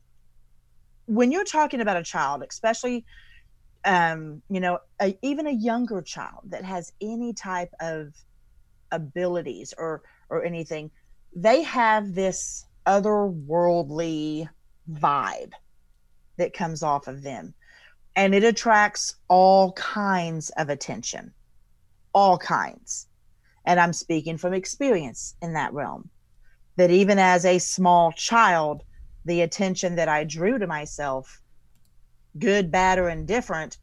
when 1.07 1.31
you're 1.31 1.43
talking 1.43 1.81
about 1.81 1.97
a 1.97 2.03
child, 2.03 2.43
especially 2.49 3.05
um, 3.83 4.41
you 4.49 4.59
know, 4.59 4.79
a, 5.01 5.17
even 5.21 5.47
a 5.47 5.51
younger 5.51 6.01
child 6.01 6.43
that 6.45 6.63
has 6.63 6.93
any 7.01 7.33
type 7.33 7.71
of 7.79 8.13
abilities 8.91 9.73
or 9.77 10.03
or 10.29 10.45
anything, 10.45 10.91
they 11.35 11.63
have 11.63 12.13
this 12.13 12.65
otherworldly 12.85 14.49
vibe 14.91 15.51
that 16.37 16.53
comes 16.53 16.83
off 16.83 17.07
of 17.07 17.21
them. 17.21 17.53
And 18.15 18.35
it 18.35 18.43
attracts 18.43 19.15
all 19.27 19.71
kinds 19.73 20.49
of 20.57 20.69
attention. 20.69 21.33
All 22.13 22.37
kinds. 22.37 23.07
And 23.65 23.79
i'm 23.79 23.93
speaking 23.93 24.37
from 24.37 24.53
experience 24.53 25.35
in 25.41 25.53
that 25.53 25.73
realm. 25.73 26.09
That 26.75 26.89
even 26.89 27.19
as 27.19 27.45
a 27.45 27.59
small 27.59 28.11
child 28.11 28.83
the 29.23 29.41
attention 29.41 29.95
that 29.95 30.09
i 30.09 30.23
drew 30.23 30.57
to 30.57 30.65
myself 30.65 31.41
good 32.39 32.71
bad 32.71 32.97
or 32.97 33.09
indifferent 33.09 33.77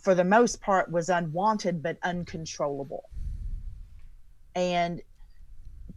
for 0.00 0.14
the 0.14 0.24
most 0.24 0.60
part 0.60 0.90
was 0.90 1.08
unwanted 1.08 1.82
but 1.82 1.98
uncontrollable. 2.02 3.08
And 4.54 5.02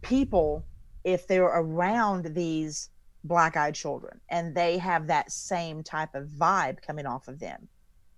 people 0.01 0.65
if 1.03 1.27
they're 1.27 1.43
around 1.43 2.33
these 2.33 2.89
black-eyed 3.23 3.75
children 3.75 4.19
and 4.29 4.53
they 4.55 4.77
have 4.77 5.07
that 5.07 5.31
same 5.31 5.81
type 5.83 6.13
of 6.13 6.27
vibe 6.27 6.81
coming 6.81 7.05
off 7.05 7.27
of 7.27 7.39
them 7.39 7.67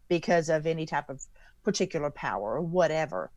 because 0.07 0.49
of 0.49 0.65
any 0.65 0.85
type 0.85 1.09
of 1.09 1.21
particular 1.63 2.09
power 2.09 2.55
or 2.55 2.61
whatever 2.61 3.31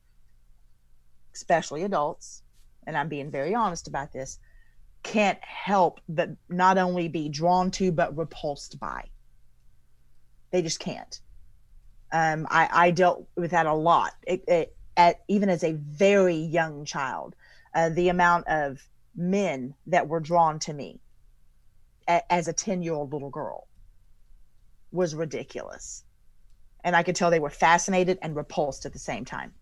especially 1.35 1.83
adults 1.83 2.43
and 2.87 2.97
i'm 2.97 3.09
being 3.09 3.31
very 3.31 3.55
honest 3.55 3.87
about 3.87 4.13
this 4.13 4.39
can't 5.03 5.43
help 5.43 6.01
but 6.09 6.31
not 6.49 6.79
only 6.79 7.09
be 7.09 7.29
drawn 7.29 7.71
to 7.73 7.93
but 7.93 8.17
repulsed 8.17 8.79
by. 8.79 9.05
They 10.51 10.63
just 10.63 10.81
can't. 10.81 11.21
Um, 12.13 12.47
I, 12.51 12.69
I 12.73 12.91
dealt 12.91 13.29
with 13.37 13.51
that 13.51 13.67
a 13.67 13.75
lot. 13.75 14.13
It, 14.27 14.45
it, 14.49 14.77
at 14.97 15.21
even 15.29 15.49
as 15.49 15.63
a 15.63 15.73
very 15.73 16.37
young 16.37 16.85
child 16.85 17.37
uh, 17.75 17.91
the 17.91 18.09
amount 18.09 18.49
of 18.49 18.81
men 19.19 19.75
that 19.89 20.07
were 20.07 20.21
drawn 20.21 20.61
to 20.61 20.73
me 20.73 21.01
a, 22.09 22.33
as 22.33 22.47
a 22.47 22.53
10 22.53 22.83
year 22.83 22.95
old 22.95 23.12
little 23.12 23.31
girl 23.31 23.66
was 24.93 25.14
ridiculous. 25.14 26.05
And 26.85 26.95
i 26.95 27.03
could 27.03 27.16
tell 27.16 27.31
they 27.31 27.41
were 27.41 27.51
fascinated 27.51 28.19
and 28.23 28.37
repulsed 28.37 28.87
at 28.87 28.93
the 28.93 28.99
same 28.99 29.25
time. 29.25 29.53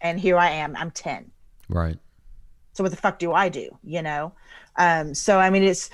And 0.00 0.20
here 0.20 0.36
i 0.36 0.50
am 0.50 0.76
i'm 0.76 0.90
10 0.90 1.30
right. 1.68 1.98
So 2.74 2.84
what 2.84 2.90
the 2.90 2.98
fuck 2.98 3.18
do 3.18 3.32
i 3.32 3.48
do 3.48 3.70
you 3.82 4.02
know? 4.02 4.32
Um 4.76 5.14
so 5.14 5.40
i 5.40 5.48
mean 5.48 5.64
it's 5.64 5.90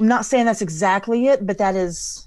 i'm 0.00 0.08
not 0.08 0.26
saying 0.26 0.46
that's 0.46 0.62
exactly 0.62 1.28
it 1.28 1.46
but 1.46 1.58
that 1.58 1.76
is 1.76 2.26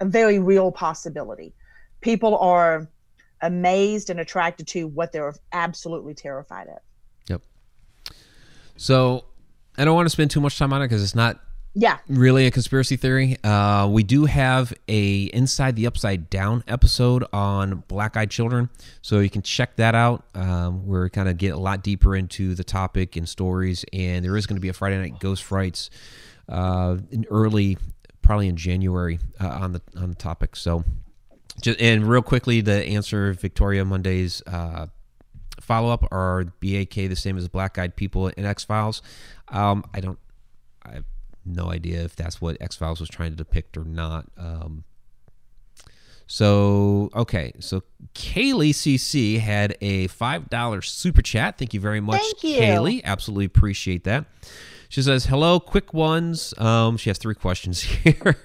a 0.00 0.04
very 0.04 0.38
real 0.38 0.72
possibility. 0.72 1.54
People 2.00 2.36
are 2.38 2.88
amazed 3.40 4.10
and 4.10 4.20
attracted 4.20 4.66
to 4.66 4.88
what 4.88 5.12
they're 5.12 5.34
absolutely 5.52 6.12
terrified 6.12 6.68
of 6.68 6.78
so 8.76 9.24
i 9.78 9.84
don't 9.84 9.94
want 9.94 10.06
to 10.06 10.10
spend 10.10 10.30
too 10.30 10.40
much 10.40 10.58
time 10.58 10.72
on 10.72 10.82
it 10.82 10.86
because 10.86 11.02
it's 11.02 11.14
not 11.14 11.40
yeah 11.76 11.98
really 12.08 12.46
a 12.46 12.50
conspiracy 12.50 12.96
theory. 12.96 13.36
Uh, 13.44 13.86
we 13.88 14.02
do 14.02 14.24
have 14.24 14.72
a 14.88 15.24
Inside 15.24 15.76
the 15.76 15.86
Upside 15.86 16.30
Down 16.30 16.64
episode 16.66 17.24
on 17.32 17.84
black-eyed 17.86 18.30
children, 18.30 18.70
so 19.02 19.20
you 19.20 19.28
can 19.28 19.42
check 19.42 19.76
that 19.76 19.94
out. 19.94 20.24
Um, 20.34 20.86
we're 20.86 21.10
kind 21.10 21.28
of 21.28 21.36
get 21.36 21.52
a 21.52 21.58
lot 21.58 21.82
deeper 21.82 22.16
into 22.16 22.54
the 22.54 22.64
topic 22.64 23.16
and 23.16 23.28
stories, 23.28 23.84
and 23.92 24.24
there 24.24 24.36
is 24.36 24.46
going 24.46 24.56
to 24.56 24.60
be 24.60 24.70
a 24.70 24.72
Friday 24.72 24.96
Night 24.96 25.20
Ghost 25.20 25.44
Frights 25.44 25.90
uh, 26.48 26.96
in 27.10 27.26
early, 27.30 27.76
probably 28.22 28.48
in 28.48 28.56
January 28.56 29.18
uh, 29.38 29.48
on 29.48 29.72
the 29.72 29.82
on 29.96 30.08
the 30.08 30.16
topic. 30.16 30.56
So, 30.56 30.82
just, 31.60 31.78
and 31.80 32.08
real 32.08 32.22
quickly, 32.22 32.62
the 32.62 32.86
answer 32.86 33.34
Victoria 33.34 33.84
Monday's 33.84 34.42
uh, 34.46 34.86
follow 35.66 35.90
up 35.92 36.06
are 36.12 36.44
BAK 36.44 36.94
the 36.94 37.14
same 37.16 37.36
as 37.36 37.48
Black 37.48 37.78
Eyed 37.78 37.96
People 37.96 38.28
in 38.28 38.44
X 38.44 38.64
Files? 38.64 39.02
Um, 39.48 39.84
I 39.92 40.00
don't. 40.00 40.18
I 40.84 40.94
have 40.94 41.04
no 41.44 41.70
idea 41.70 42.02
if 42.02 42.16
that's 42.16 42.40
what 42.40 42.56
X 42.60 42.76
Files 42.76 43.00
was 43.00 43.08
trying 43.08 43.30
to 43.30 43.36
depict 43.36 43.76
or 43.76 43.84
not. 43.84 44.26
Um, 44.36 44.84
so 46.26 47.10
okay, 47.14 47.52
so 47.60 47.82
Kaylee 48.14 48.70
CC 48.70 49.38
had 49.38 49.76
a 49.80 50.08
five 50.08 50.50
dollar 50.50 50.82
super 50.82 51.22
chat. 51.22 51.58
Thank 51.58 51.74
you 51.74 51.80
very 51.80 52.00
much, 52.00 52.22
you. 52.42 52.60
Kaylee. 52.60 53.04
Absolutely 53.04 53.44
appreciate 53.44 54.04
that. 54.04 54.24
She 54.88 55.02
says, 55.02 55.26
"Hello, 55.26 55.60
quick 55.60 55.92
ones." 55.94 56.52
Um, 56.58 56.96
she 56.96 57.10
has 57.10 57.18
three 57.18 57.34
questions 57.34 57.80
here. 57.82 58.36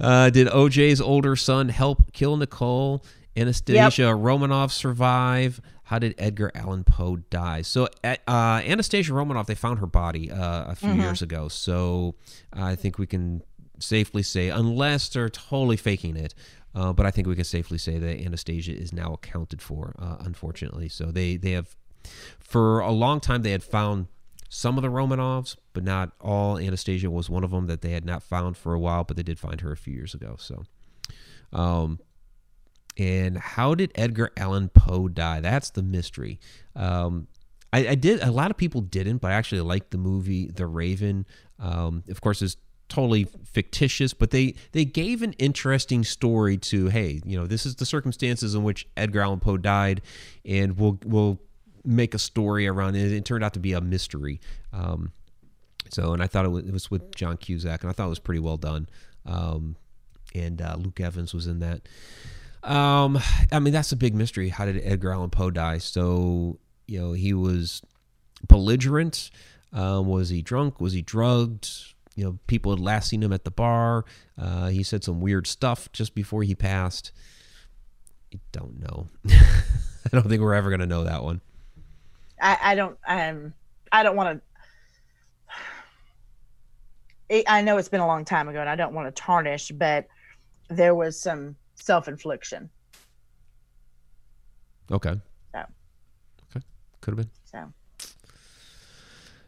uh, 0.00 0.30
did 0.30 0.48
OJ's 0.48 1.00
older 1.00 1.36
son 1.36 1.68
help 1.68 2.12
kill 2.12 2.36
Nicole? 2.36 3.04
Anastasia 3.36 4.02
Romanov 4.02 4.70
survive? 4.70 5.60
How 5.84 5.98
did 5.98 6.14
Edgar 6.18 6.50
Allan 6.54 6.84
Poe 6.84 7.16
die? 7.16 7.62
So, 7.62 7.88
uh, 8.02 8.16
Anastasia 8.28 9.12
Romanoff, 9.14 9.46
they 9.46 9.54
found 9.54 9.78
her 9.80 9.86
body 9.86 10.30
uh, 10.30 10.70
a 10.72 10.74
few 10.74 10.88
Mm-hmm. 10.90 11.00
years 11.00 11.22
ago. 11.22 11.48
So, 11.48 12.14
I 12.52 12.74
think 12.74 12.98
we 12.98 13.06
can 13.06 13.42
safely 13.78 14.22
say, 14.22 14.48
unless 14.48 15.08
they're 15.08 15.28
totally 15.28 15.76
faking 15.76 16.16
it, 16.16 16.34
uh, 16.74 16.92
but 16.92 17.04
I 17.06 17.10
think 17.10 17.26
we 17.28 17.34
can 17.34 17.44
safely 17.44 17.78
say 17.78 17.98
that 17.98 18.18
Anastasia 18.24 18.72
is 18.74 18.92
now 18.92 19.12
accounted 19.12 19.60
for, 19.60 19.94
uh, 19.98 20.16
unfortunately. 20.20 20.88
So, 20.88 21.06
they 21.06 21.36
they 21.36 21.50
have, 21.52 21.76
for 22.40 22.80
a 22.80 22.90
long 22.90 23.20
time, 23.20 23.42
they 23.42 23.52
had 23.52 23.62
found 23.62 24.06
some 24.48 24.78
of 24.78 24.82
the 24.82 24.88
Romanovs, 24.90 25.56
but 25.72 25.82
not 25.84 26.12
all. 26.20 26.58
Anastasia 26.58 27.10
was 27.10 27.28
one 27.28 27.44
of 27.44 27.50
them 27.50 27.66
that 27.66 27.82
they 27.82 27.90
had 27.90 28.04
not 28.04 28.22
found 28.22 28.56
for 28.56 28.72
a 28.72 28.78
while, 28.78 29.04
but 29.04 29.16
they 29.16 29.22
did 29.22 29.38
find 29.38 29.60
her 29.60 29.72
a 29.72 29.76
few 29.76 29.92
years 29.92 30.14
ago. 30.14 30.36
So, 30.38 30.64
um, 31.52 31.98
and 32.96 33.36
how 33.38 33.74
did 33.74 33.92
Edgar 33.94 34.30
Allan 34.36 34.68
Poe 34.68 35.08
die? 35.08 35.40
That's 35.40 35.70
the 35.70 35.82
mystery. 35.82 36.38
Um, 36.76 37.28
I, 37.72 37.88
I 37.88 37.94
did. 37.94 38.22
A 38.22 38.30
lot 38.30 38.50
of 38.50 38.56
people 38.56 38.80
didn't, 38.80 39.18
but 39.18 39.32
I 39.32 39.34
actually 39.34 39.60
liked 39.62 39.90
the 39.90 39.98
movie 39.98 40.48
The 40.48 40.66
Raven. 40.66 41.26
Um, 41.58 42.04
of 42.08 42.20
course, 42.20 42.40
it's 42.40 42.56
totally 42.88 43.24
fictitious, 43.44 44.14
but 44.14 44.30
they 44.30 44.54
they 44.72 44.84
gave 44.84 45.22
an 45.22 45.32
interesting 45.34 46.04
story 46.04 46.56
to. 46.56 46.88
Hey, 46.88 47.20
you 47.24 47.36
know, 47.36 47.46
this 47.46 47.66
is 47.66 47.76
the 47.76 47.86
circumstances 47.86 48.54
in 48.54 48.62
which 48.62 48.86
Edgar 48.96 49.22
Allan 49.22 49.40
Poe 49.40 49.56
died, 49.56 50.02
and 50.44 50.78
we'll 50.78 51.00
we'll 51.04 51.40
make 51.84 52.14
a 52.14 52.18
story 52.18 52.66
around 52.66 52.94
it. 52.94 53.12
It 53.12 53.24
turned 53.24 53.42
out 53.42 53.54
to 53.54 53.60
be 53.60 53.72
a 53.72 53.80
mystery. 53.80 54.40
Um, 54.72 55.12
so, 55.90 56.12
and 56.12 56.22
I 56.22 56.26
thought 56.26 56.44
it 56.44 56.50
was, 56.50 56.64
it 56.64 56.72
was 56.72 56.90
with 56.90 57.14
John 57.14 57.36
Cusack, 57.36 57.82
and 57.82 57.90
I 57.90 57.92
thought 57.92 58.06
it 58.06 58.10
was 58.10 58.18
pretty 58.18 58.40
well 58.40 58.56
done. 58.56 58.88
Um, 59.26 59.76
and 60.34 60.62
uh, 60.62 60.76
Luke 60.78 61.00
Evans 61.00 61.34
was 61.34 61.46
in 61.46 61.58
that. 61.60 61.82
Um, 62.64 63.18
I 63.52 63.58
mean, 63.58 63.72
that's 63.72 63.92
a 63.92 63.96
big 63.96 64.14
mystery. 64.14 64.48
How 64.48 64.64
did 64.64 64.80
Edgar 64.82 65.12
Allan 65.12 65.30
Poe 65.30 65.50
die? 65.50 65.78
So, 65.78 66.58
you 66.86 67.00
know, 67.00 67.12
he 67.12 67.34
was 67.34 67.82
belligerent. 68.48 69.30
Um, 69.72 70.06
was 70.06 70.30
he 70.30 70.40
drunk? 70.40 70.80
Was 70.80 70.92
he 70.92 71.02
drugged? 71.02 71.68
You 72.16 72.24
know, 72.24 72.38
people 72.46 72.72
had 72.72 72.80
last 72.80 73.10
seen 73.10 73.22
him 73.22 73.32
at 73.32 73.44
the 73.44 73.50
bar. 73.50 74.04
Uh, 74.38 74.68
he 74.68 74.82
said 74.82 75.04
some 75.04 75.20
weird 75.20 75.46
stuff 75.46 75.90
just 75.92 76.14
before 76.14 76.42
he 76.42 76.54
passed. 76.54 77.12
I 78.32 78.38
don't 78.52 78.80
know. 78.80 79.08
I 79.28 80.08
don't 80.10 80.28
think 80.28 80.40
we're 80.40 80.54
ever 80.54 80.70
going 80.70 80.80
to 80.80 80.86
know 80.86 81.04
that 81.04 81.22
one. 81.22 81.40
I, 82.40 82.58
I 82.60 82.74
don't 82.74 82.98
um 83.06 83.54
I 83.92 84.02
don't 84.02 84.16
want 84.16 84.42
to 87.30 87.44
I 87.48 87.62
know 87.62 87.78
it's 87.78 87.88
been 87.88 88.00
a 88.00 88.06
long 88.06 88.24
time 88.24 88.48
ago 88.48 88.60
and 88.60 88.68
I 88.68 88.76
don't 88.76 88.92
want 88.92 89.14
to 89.14 89.22
tarnish, 89.22 89.70
but 89.70 90.06
there 90.68 90.94
was 90.94 91.18
some 91.18 91.56
self 91.74 92.08
infliction. 92.08 92.70
Okay. 94.90 95.14
So. 95.52 95.64
Okay. 96.50 96.64
Could 97.00 97.18
have 97.18 97.26
been. 97.26 97.30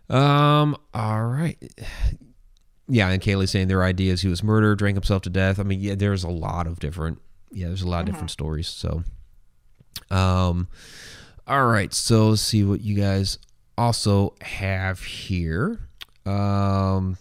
So. 0.09 0.17
Um. 0.17 0.77
All 0.95 1.25
right. 1.25 1.59
Yeah, 2.89 3.09
and 3.09 3.21
Kaylee 3.21 3.49
saying 3.49 3.69
their 3.69 3.83
ideas 3.83 4.23
he 4.23 4.29
was 4.29 4.45
murdered, 4.45 4.79
drank 4.79 4.97
himself 4.97 5.23
to 5.23 5.31
death. 5.31 5.59
I 5.59 5.65
mean, 5.65 5.81
yeah, 5.81 5.97
there's 5.97 6.23
a 6.23 6.31
lot 6.31 6.67
of 6.67 6.79
different. 6.79 7.21
Yeah, 7.51 7.67
there's 7.69 7.83
a 7.83 7.89
lot 7.89 8.01
of 8.01 8.07
different 8.07 8.31
stories. 8.31 8.69
So, 8.69 9.03
um, 10.11 10.69
all 11.47 11.67
right. 11.67 11.93
So 11.93 12.31
let's 12.31 12.43
see 12.43 12.63
what 12.65 12.81
you 12.81 12.95
guys 12.97 13.39
also 13.77 14.35
have 14.41 15.03
here. 15.03 15.81
Um. 16.25 17.19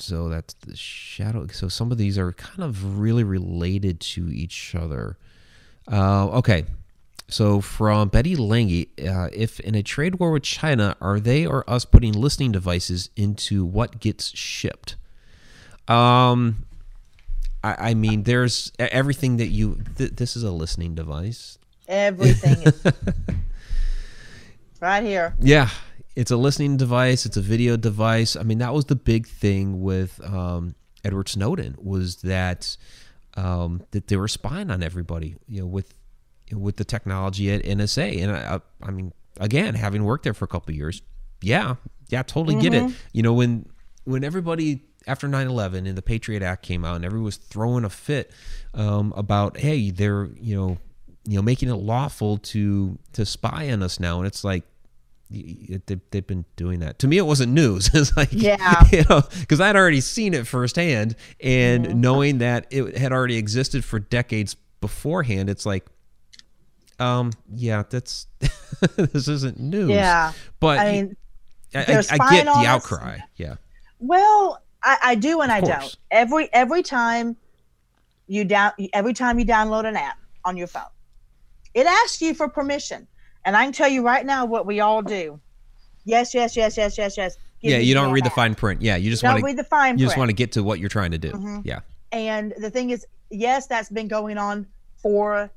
So 0.00 0.28
that's 0.28 0.54
the 0.54 0.76
shadow. 0.76 1.46
So 1.48 1.68
some 1.68 1.92
of 1.92 1.98
these 1.98 2.18
are 2.18 2.32
kind 2.32 2.62
of 2.62 2.98
really 2.98 3.24
related 3.24 4.00
to 4.00 4.28
each 4.30 4.74
other. 4.74 5.16
Uh, 5.90 6.28
okay. 6.38 6.64
So 7.28 7.60
from 7.60 8.08
Betty 8.08 8.34
Lange, 8.34 8.86
uh, 9.06 9.28
if 9.32 9.60
in 9.60 9.74
a 9.74 9.82
trade 9.82 10.16
war 10.16 10.32
with 10.32 10.42
China, 10.42 10.96
are 11.00 11.20
they 11.20 11.46
or 11.46 11.68
us 11.70 11.84
putting 11.84 12.12
listening 12.12 12.50
devices 12.52 13.10
into 13.14 13.64
what 13.64 14.00
gets 14.00 14.36
shipped? 14.36 14.96
Um, 15.86 16.66
I, 17.62 17.90
I 17.90 17.94
mean, 17.94 18.24
there's 18.24 18.72
everything 18.78 19.36
that 19.36 19.48
you. 19.48 19.80
Th- 19.96 20.10
this 20.10 20.36
is 20.36 20.42
a 20.42 20.50
listening 20.50 20.94
device. 20.94 21.58
everything 21.86 22.62
is 22.62 22.84
right 24.80 25.04
here. 25.04 25.34
Yeah, 25.40 25.70
it's 26.16 26.30
a 26.30 26.36
listening 26.36 26.76
device. 26.76 27.26
It's 27.26 27.36
a 27.36 27.42
video 27.42 27.76
device. 27.76 28.36
I 28.36 28.42
mean, 28.42 28.58
that 28.58 28.74
was 28.74 28.86
the 28.86 28.96
big 28.96 29.26
thing 29.26 29.80
with 29.80 30.20
um, 30.24 30.74
Edward 31.04 31.28
Snowden 31.28 31.76
was 31.78 32.16
that 32.16 32.76
um, 33.36 33.82
that 33.92 34.08
they 34.08 34.16
were 34.16 34.28
spying 34.28 34.70
on 34.70 34.82
everybody. 34.82 35.36
You 35.46 35.60
know, 35.60 35.66
with 35.66 35.94
with 36.52 36.76
the 36.76 36.84
technology 36.84 37.50
at 37.52 37.62
NSA, 37.62 38.22
and 38.22 38.32
I, 38.32 38.60
I 38.82 38.90
mean, 38.90 39.12
again, 39.38 39.74
having 39.74 40.04
worked 40.04 40.24
there 40.24 40.34
for 40.34 40.44
a 40.44 40.48
couple 40.48 40.72
of 40.72 40.76
years, 40.76 41.02
yeah, 41.42 41.76
yeah, 42.08 42.22
totally 42.22 42.60
get 42.60 42.74
it. 42.74 42.92
You 43.12 43.22
know, 43.22 43.32
when 43.32 43.66
when 44.04 44.24
everybody 44.24 44.80
after 45.06 45.28
9-11 45.28 45.88
and 45.88 45.96
the 45.96 46.02
Patriot 46.02 46.42
Act 46.42 46.62
came 46.62 46.84
out 46.84 46.96
and 46.96 47.04
everyone 47.04 47.24
was 47.24 47.36
throwing 47.36 47.84
a 47.84 47.90
fit 47.90 48.30
um, 48.74 49.14
about, 49.16 49.56
hey, 49.56 49.90
they're 49.90 50.28
you 50.40 50.56
know 50.56 50.78
you 51.24 51.36
know 51.36 51.42
making 51.42 51.68
it 51.68 51.74
lawful 51.74 52.38
to 52.38 52.98
to 53.12 53.24
spy 53.24 53.70
on 53.70 53.82
us 53.82 54.00
now, 54.00 54.18
and 54.18 54.26
it's 54.26 54.44
like 54.44 54.64
they've 55.30 56.26
been 56.26 56.44
doing 56.56 56.80
that. 56.80 56.98
To 57.00 57.08
me, 57.08 57.16
it 57.18 57.26
wasn't 57.26 57.52
news. 57.52 57.90
it's 57.94 58.16
like, 58.16 58.30
Yeah. 58.32 58.84
you 58.92 59.04
know, 59.08 59.22
because 59.40 59.60
I'd 59.60 59.76
already 59.76 60.00
seen 60.00 60.34
it 60.34 60.46
firsthand, 60.46 61.16
and 61.40 62.00
knowing 62.00 62.38
that 62.38 62.66
it 62.70 62.96
had 62.96 63.12
already 63.12 63.36
existed 63.36 63.84
for 63.84 63.98
decades 63.98 64.56
beforehand, 64.80 65.48
it's 65.48 65.64
like, 65.64 65.86
um, 66.98 67.30
yeah, 67.54 67.84
that's 67.88 68.26
this 68.96 69.28
isn't 69.28 69.58
news. 69.58 69.90
Yeah. 69.90 70.32
but 70.58 70.78
I 70.78 70.92
mean, 70.92 71.16
I, 71.74 71.78
I, 71.78 71.98
I 72.20 72.30
get 72.30 72.44
the 72.44 72.64
outcry. 72.66 73.18
Yeah, 73.36 73.54
Well, 74.00 74.60
I, 74.82 74.98
I 75.02 75.14
do 75.14 75.40
and 75.40 75.50
I 75.52 75.60
course. 75.60 75.70
don't. 75.70 75.96
Every 76.10 76.52
every 76.52 76.82
time 76.82 77.36
you 78.26 78.44
down 78.44 78.72
every 78.92 79.14
time 79.14 79.38
you 79.38 79.46
download 79.46 79.86
an 79.86 79.96
app 79.96 80.18
on 80.44 80.56
your 80.56 80.66
phone, 80.66 80.82
it 81.74 81.86
asks 81.86 82.20
you 82.20 82.34
for 82.34 82.48
permission. 82.48 83.06
And 83.44 83.56
I 83.56 83.64
can 83.64 83.72
tell 83.72 83.88
you 83.88 84.04
right 84.04 84.24
now 84.24 84.44
what 84.44 84.66
we 84.66 84.80
all 84.80 85.02
do. 85.02 85.40
Yes, 86.04 86.34
yes, 86.34 86.56
yes, 86.56 86.76
yes, 86.76 86.98
yes, 86.98 87.16
yes. 87.16 87.36
Give 87.60 87.72
yeah. 87.72 87.78
You 87.78 87.94
don't 87.94 88.12
read 88.12 88.24
the 88.24 88.30
fine 88.30 88.54
print. 88.54 88.80
Yeah, 88.82 88.96
you 88.96 89.10
just 89.10 89.22
want 89.22 89.38
to. 89.38 89.44
read 89.44 89.58
the 89.58 89.64
fine 89.64 89.90
Print. 89.90 90.00
You 90.00 90.06
just 90.06 90.18
want 90.18 90.30
to 90.30 90.34
get 90.34 90.52
to 90.52 90.62
what 90.62 90.78
you're 90.78 90.88
trying 90.88 91.10
to 91.10 91.18
do. 91.18 91.32
Mhm. 91.32 91.62
Yeah. 91.64 91.80
And 92.12 92.54
the 92.58 92.70
thing 92.70 92.90
is, 92.90 93.06
yes, 93.30 93.66
that's 93.66 93.90
been 93.90 94.08
going 94.08 94.38
on 94.38 94.66
for 95.02 95.50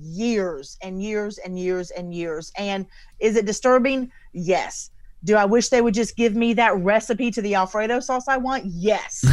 years 0.00 0.78
and 0.82 1.02
years 1.02 1.38
and 1.38 1.58
years 1.58 1.90
and 1.90 2.14
years. 2.14 2.52
And 2.56 2.86
is 3.20 3.36
it 3.36 3.44
disturbing? 3.46 4.10
Yes. 4.32 4.90
Do 5.24 5.36
I 5.36 5.44
wish 5.44 5.68
they 5.68 5.82
would 5.82 5.94
just 5.94 6.16
give 6.16 6.34
me 6.34 6.54
that 6.54 6.76
recipe 6.76 7.30
to 7.32 7.42
the 7.42 7.54
Alfredo 7.54 8.00
sauce 8.00 8.28
I 8.28 8.36
want? 8.38 8.64
Yes. 8.66 9.24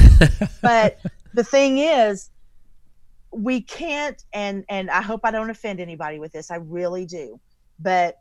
but 0.61 0.99
the 1.34 1.43
thing 1.43 1.77
is, 1.77 2.29
we 3.31 3.61
can't 3.61 4.23
and 4.34 4.63
and 4.69 4.91
I 4.91 5.01
hope 5.01 5.21
I 5.23 5.31
don't 5.31 5.49
offend 5.49 5.79
anybody 5.79 6.19
with 6.19 6.31
this. 6.31 6.51
I 6.51 6.57
really 6.57 7.05
do. 7.05 7.39
But 7.80 8.19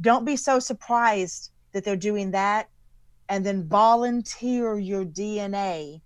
don't 0.00 0.24
be 0.24 0.36
so 0.36 0.58
surprised 0.58 1.50
that 1.72 1.84
they're 1.84 1.96
doing 1.96 2.30
that 2.32 2.68
and 3.28 3.46
then 3.46 3.66
volunteer 3.68 4.78
your 4.78 5.04
DNA 5.04 6.00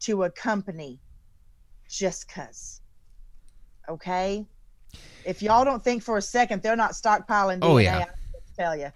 to 0.00 0.24
a 0.24 0.30
company 0.30 0.98
just 1.88 2.28
cuz. 2.28 2.80
Okay? 3.88 4.44
If 5.24 5.42
y'all 5.42 5.64
don't 5.64 5.82
think 5.82 6.02
for 6.02 6.16
a 6.16 6.22
second 6.22 6.62
they're 6.62 6.76
not 6.76 6.92
stockpiling 6.92 7.60
DNA, 7.60 7.62
Oh, 7.62 7.76
yeah. 7.78 7.98
I 7.98 8.06
tell 8.56 8.76
you. 8.76 8.90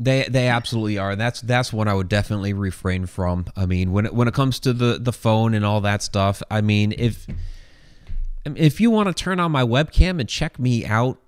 They 0.00 0.24
they 0.24 0.48
absolutely 0.48 0.98
are. 0.98 1.14
That's 1.14 1.40
that's 1.40 1.72
what 1.72 1.86
I 1.86 1.94
would 1.94 2.08
definitely 2.08 2.52
refrain 2.52 3.06
from. 3.06 3.46
I 3.54 3.64
mean, 3.64 3.92
when 3.92 4.06
it, 4.06 4.14
when 4.14 4.26
it 4.26 4.34
comes 4.34 4.58
to 4.60 4.72
the 4.72 4.98
the 5.00 5.12
phone 5.12 5.54
and 5.54 5.64
all 5.64 5.80
that 5.82 6.02
stuff, 6.02 6.42
I 6.50 6.62
mean, 6.62 6.92
if 6.98 7.28
if 8.44 8.80
you 8.80 8.90
want 8.90 9.06
to 9.06 9.14
turn 9.14 9.38
on 9.38 9.52
my 9.52 9.62
webcam 9.62 10.18
and 10.18 10.28
check 10.28 10.58
me 10.58 10.84
out, 10.84 11.18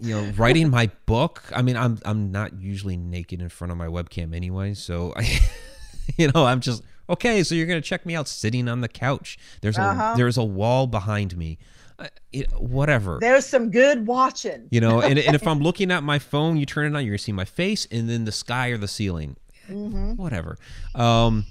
you 0.00 0.14
know, 0.14 0.32
writing 0.36 0.70
my 0.70 0.90
book. 1.06 1.42
I 1.54 1.62
mean, 1.62 1.76
I'm 1.76 1.98
I'm 2.04 2.30
not 2.32 2.60
usually 2.60 2.96
naked 2.96 3.40
in 3.42 3.48
front 3.48 3.70
of 3.72 3.76
my 3.78 3.86
webcam 3.86 4.34
anyway, 4.34 4.74
so 4.74 5.12
I, 5.16 5.38
you 6.16 6.30
know, 6.34 6.44
I'm 6.46 6.60
just 6.60 6.82
okay. 7.08 7.42
So 7.42 7.54
you're 7.54 7.66
gonna 7.66 7.80
check 7.80 8.06
me 8.06 8.14
out 8.16 8.28
sitting 8.28 8.68
on 8.68 8.80
the 8.80 8.88
couch. 8.88 9.38
There's 9.60 9.78
a 9.78 9.82
Uh-huh. 9.82 10.14
there's 10.16 10.38
a 10.38 10.44
wall 10.44 10.86
behind 10.86 11.36
me. 11.36 11.58
Uh, 11.98 12.06
it, 12.32 12.50
whatever. 12.58 13.18
There's 13.20 13.44
some 13.44 13.70
good 13.70 14.06
watching. 14.06 14.68
You 14.70 14.80
know, 14.80 15.02
and, 15.02 15.18
and 15.18 15.34
if 15.34 15.46
I'm 15.46 15.60
looking 15.60 15.90
at 15.90 16.02
my 16.02 16.18
phone, 16.18 16.56
you 16.56 16.64
turn 16.64 16.86
it 16.86 16.96
on, 16.96 17.04
you're 17.04 17.12
gonna 17.12 17.18
see 17.18 17.32
my 17.32 17.44
face 17.44 17.86
and 17.90 18.08
then 18.08 18.24
the 18.24 18.32
sky 18.32 18.68
or 18.68 18.78
the 18.78 18.88
ceiling. 18.88 19.36
Mm-hmm. 19.68 20.14
Whatever. 20.16 20.56
Um, 20.94 21.44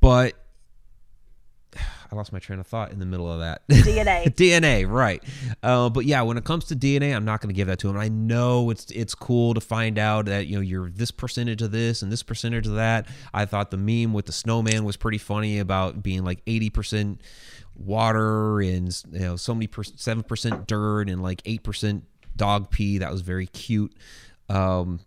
but 0.00 0.34
I 2.10 2.14
lost 2.14 2.32
my 2.32 2.38
train 2.38 2.58
of 2.58 2.66
thought 2.66 2.92
in 2.92 2.98
the 2.98 3.06
middle 3.06 3.30
of 3.30 3.40
that. 3.40 3.66
DNA. 3.68 4.24
DNA, 4.34 4.88
right? 4.88 5.22
Uh, 5.62 5.88
but 5.88 6.04
yeah, 6.04 6.22
when 6.22 6.36
it 6.36 6.44
comes 6.44 6.66
to 6.66 6.76
DNA, 6.76 7.14
I'm 7.14 7.24
not 7.24 7.40
going 7.40 7.48
to 7.48 7.54
give 7.54 7.68
that 7.68 7.78
to 7.80 7.88
him. 7.88 7.96
I 7.96 8.08
know 8.08 8.70
it's 8.70 8.90
it's 8.90 9.14
cool 9.14 9.54
to 9.54 9.60
find 9.60 9.98
out 9.98 10.26
that 10.26 10.46
you 10.46 10.56
know 10.56 10.60
you're 10.60 10.90
this 10.90 11.10
percentage 11.10 11.62
of 11.62 11.72
this 11.72 12.02
and 12.02 12.12
this 12.12 12.22
percentage 12.22 12.66
of 12.66 12.74
that. 12.74 13.06
I 13.34 13.44
thought 13.44 13.70
the 13.70 13.76
meme 13.76 14.12
with 14.12 14.26
the 14.26 14.32
snowman 14.32 14.84
was 14.84 14.96
pretty 14.96 15.18
funny 15.18 15.58
about 15.58 16.02
being 16.02 16.24
like 16.24 16.42
80 16.46 16.70
percent 16.70 17.20
water 17.74 18.60
and 18.60 19.02
you 19.12 19.18
know 19.20 19.36
so 19.36 19.54
many 19.54 19.68
seven 19.96 20.22
percent 20.22 20.66
dirt 20.66 21.08
and 21.08 21.22
like 21.22 21.42
eight 21.44 21.62
percent 21.62 22.04
dog 22.36 22.70
pee. 22.70 22.98
That 22.98 23.10
was 23.10 23.22
very 23.22 23.46
cute. 23.46 23.94
Um, 24.48 25.00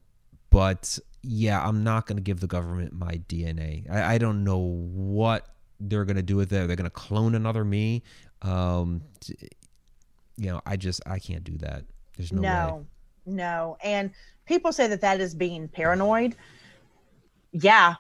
but 0.50 1.00
yeah, 1.22 1.66
I'm 1.66 1.84
not 1.84 2.08
going 2.08 2.18
to 2.18 2.24
give 2.24 2.40
the 2.40 2.48
government 2.48 2.94
my 2.94 3.14
DNA. 3.28 3.90
I, 3.90 4.16
I 4.16 4.18
don't 4.18 4.44
know 4.44 4.58
what 4.58 5.48
they're 5.80 6.06
going 6.06 6.18
to 6.18 6.24
do 6.24 6.36
with 6.36 6.52
it. 6.52 6.68
They're 6.68 6.76
going 6.76 6.84
to 6.84 6.90
clone 6.90 7.36
another 7.36 7.64
me. 7.64 8.04
Um, 8.42 9.02
you 10.38 10.50
know, 10.50 10.62
I 10.66 10.78
just 10.78 11.02
I 11.06 11.20
can't 11.20 11.44
do 11.44 11.58
that. 11.60 11.84
There's 12.18 12.32
no, 12.32 12.42
way. 12.42 12.48
no, 12.48 12.86
no. 13.26 13.78
And 13.84 14.12
people 14.46 14.72
say 14.72 14.88
that 14.88 15.02
that 15.02 15.20
is 15.20 15.36
being 15.36 15.68
paranoid. 15.68 16.36
Yeah, 17.52 17.96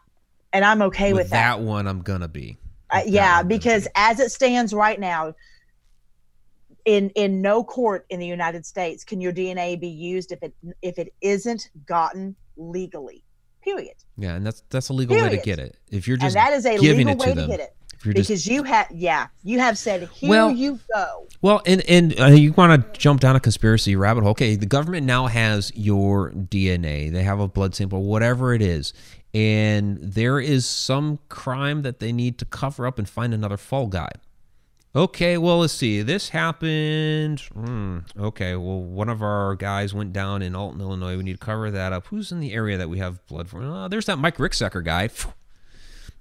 and 0.53 0.63
I'm 0.63 0.81
okay 0.83 1.13
with, 1.13 1.23
With 1.23 1.29
that. 1.31 1.57
that 1.57 1.63
one, 1.63 1.87
I'm 1.87 2.01
gonna 2.01 2.27
be. 2.27 2.57
Uh, 2.89 3.01
yeah, 3.05 3.37
one, 3.37 3.39
I'm 3.39 3.43
gonna 3.43 3.47
because 3.47 3.83
be. 3.85 3.91
as 3.95 4.19
it 4.19 4.31
stands 4.31 4.73
right 4.73 4.99
now, 4.99 5.33
in 6.85 7.09
in 7.11 7.41
no 7.41 7.63
court 7.63 8.05
in 8.09 8.19
the 8.19 8.25
United 8.25 8.65
States 8.65 9.03
can 9.03 9.21
your 9.21 9.33
DNA 9.33 9.79
be 9.79 9.87
used 9.87 10.31
if 10.31 10.41
it 10.41 10.53
if 10.81 10.97
it 10.97 11.13
isn't 11.21 11.69
gotten 11.85 12.35
legally. 12.57 13.23
Period. 13.63 13.95
yeah, 14.17 14.35
and 14.35 14.45
that's 14.45 14.63
that's 14.69 14.89
a 14.89 14.93
legal 14.93 15.15
way 15.15 15.29
to 15.29 15.37
get 15.37 15.59
it. 15.59 15.77
If 15.89 16.07
you're 16.07 16.15
And 16.15 16.21
just 16.23 16.35
that 16.35 16.53
is 16.53 16.65
a 16.65 16.77
giving 16.77 17.07
legal 17.07 17.21
it 17.21 17.23
to 17.25 17.29
way 17.29 17.35
them, 17.35 17.49
to 17.49 17.57
get 17.57 17.59
it. 17.59 17.75
if 17.97 18.05
you're 18.05 18.13
just 18.13 18.29
Because 18.29 18.47
you 18.47 18.63
have 18.63 18.87
yeah, 18.91 19.27
you 19.43 19.59
have 19.59 19.77
said 19.77 20.07
here 20.09 20.29
Well- 20.29 20.51
you 20.51 20.79
go. 20.93 21.27
Well, 21.41 21.61
and 21.65 21.81
and 21.89 22.19
uh, 22.19 22.25
you 22.27 22.51
want 22.53 22.93
to 22.93 22.99
jump 22.99 23.21
down 23.21 23.35
a 23.35 23.39
conspiracy 23.39 23.95
rabbit 23.95 24.21
hole? 24.23 24.31
Okay, 24.31 24.55
the 24.55 24.65
government 24.65 25.05
now 25.05 25.27
has 25.27 25.71
your 25.75 26.31
DNA. 26.31 27.11
They 27.11 27.23
have 27.23 27.39
a 27.39 27.47
blood 27.47 27.73
sample, 27.75 28.03
whatever 28.03 28.53
it 28.53 28.61
is, 28.61 28.93
and 29.33 29.97
there 30.01 30.39
is 30.39 30.65
some 30.65 31.19
crime 31.29 31.81
that 31.83 31.99
they 31.99 32.11
need 32.11 32.37
to 32.39 32.45
cover 32.45 32.85
up 32.87 32.97
and 32.99 33.07
find 33.07 33.33
another 33.33 33.57
fall 33.57 33.87
guy. 33.87 34.09
Okay, 34.95 35.37
well, 35.37 35.59
let's 35.59 35.73
see. 35.73 36.01
This 36.01 36.29
happened. 36.29 37.41
hmm, 37.53 37.99
okay, 38.17 38.55
well, 38.55 38.81
one 38.81 39.07
of 39.07 39.21
our 39.21 39.55
guys 39.55 39.93
went 39.93 40.13
down 40.13 40.41
in 40.41 40.55
Alton, 40.55 40.81
Illinois. 40.81 41.15
We 41.15 41.23
need 41.23 41.33
to 41.39 41.45
cover 41.45 41.69
that 41.69 41.93
up. 41.93 42.07
Who's 42.07 42.31
in 42.31 42.39
the 42.39 42.53
area 42.53 42.75
that 42.77 42.89
we 42.89 42.97
have 42.97 43.25
blood 43.27 43.47
for? 43.49 43.61
Oh, 43.61 43.87
there's 43.87 44.07
that 44.07 44.17
Mike 44.17 44.37
Ricksecker 44.37 44.83
guy. 44.83 45.09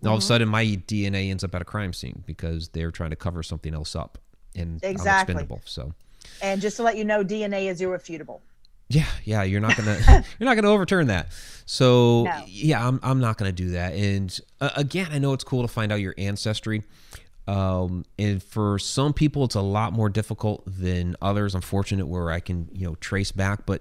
All 0.05 0.13
of 0.13 0.19
a 0.19 0.23
sudden, 0.23 0.49
my 0.49 0.65
DNA 0.65 1.31
ends 1.31 1.43
up 1.43 1.55
at 1.55 1.63
a 1.63 1.65
crime 1.65 1.93
scene 1.95 2.23
because 2.27 2.69
they're 2.69 2.91
trying 2.91 3.11
to 3.11 3.17
cover 3.17 3.43
something 3.43 3.75
else 3.75 3.97
up, 3.97 4.19
and 4.55 4.81
I'm 4.85 4.91
Exactly. 4.91 5.33
expendable. 5.33 5.61
So, 5.65 5.95
And 6.43 6.61
just 6.61 6.77
to 6.77 6.83
let 6.83 6.97
you 6.99 7.05
know, 7.05 7.25
DNA 7.25 7.69
is 7.69 7.81
irrefutable. 7.81 8.43
yeah, 8.91 9.07
yeah, 9.25 9.43
you're 9.43 9.61
not 9.63 9.77
gonna 9.77 9.99
you're 10.39 10.47
not 10.49 10.55
gonna 10.55 10.71
overturn 10.71 11.07
that. 11.09 11.29
So, 11.67 12.25
No. 12.25 12.45
yeah, 12.47 12.87
I'm 12.87 13.01
I'm 13.03 13.19
not 13.19 13.39
gonna 13.39 13.51
do 13.51 13.71
that. 13.71 13.95
And 13.95 14.39
uh, 14.61 14.71
again, 14.77 15.09
I 15.11 15.19
know 15.19 15.33
it's 15.33 15.43
cool 15.43 15.63
to 15.63 15.69
find 15.69 15.91
out 15.91 16.01
your 16.01 16.15
ancestry. 16.19 16.83
Um, 17.49 18.05
and 18.19 18.43
for 18.43 18.79
some 18.79 19.15
people, 19.15 19.45
it's 19.45 19.55
a 19.55 19.63
lot 19.63 19.95
more 19.95 20.11
difficult 20.11 20.63
than 20.67 21.17
others. 21.23 21.55
I'm 21.55 21.63
fortunate 21.63 22.07
where 22.07 22.31
I 22.31 22.41
can, 22.41 22.69
you 22.73 22.87
know, 22.87 22.95
trace 22.97 23.33
back, 23.33 23.65
but 23.65 23.81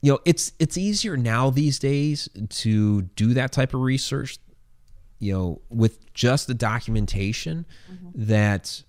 you 0.00 0.12
know, 0.12 0.20
it's 0.24 0.52
it's 0.60 0.78
easier 0.78 1.16
now 1.16 1.50
these 1.50 1.80
days 1.80 2.28
to 2.48 3.02
do 3.02 3.34
that 3.34 3.50
type 3.50 3.74
of 3.74 3.80
research. 3.80 4.38
You 5.18 5.32
know, 5.32 5.60
with 5.70 6.12
just 6.14 6.46
the 6.46 6.54
documentation 6.54 7.66
that 8.14 8.82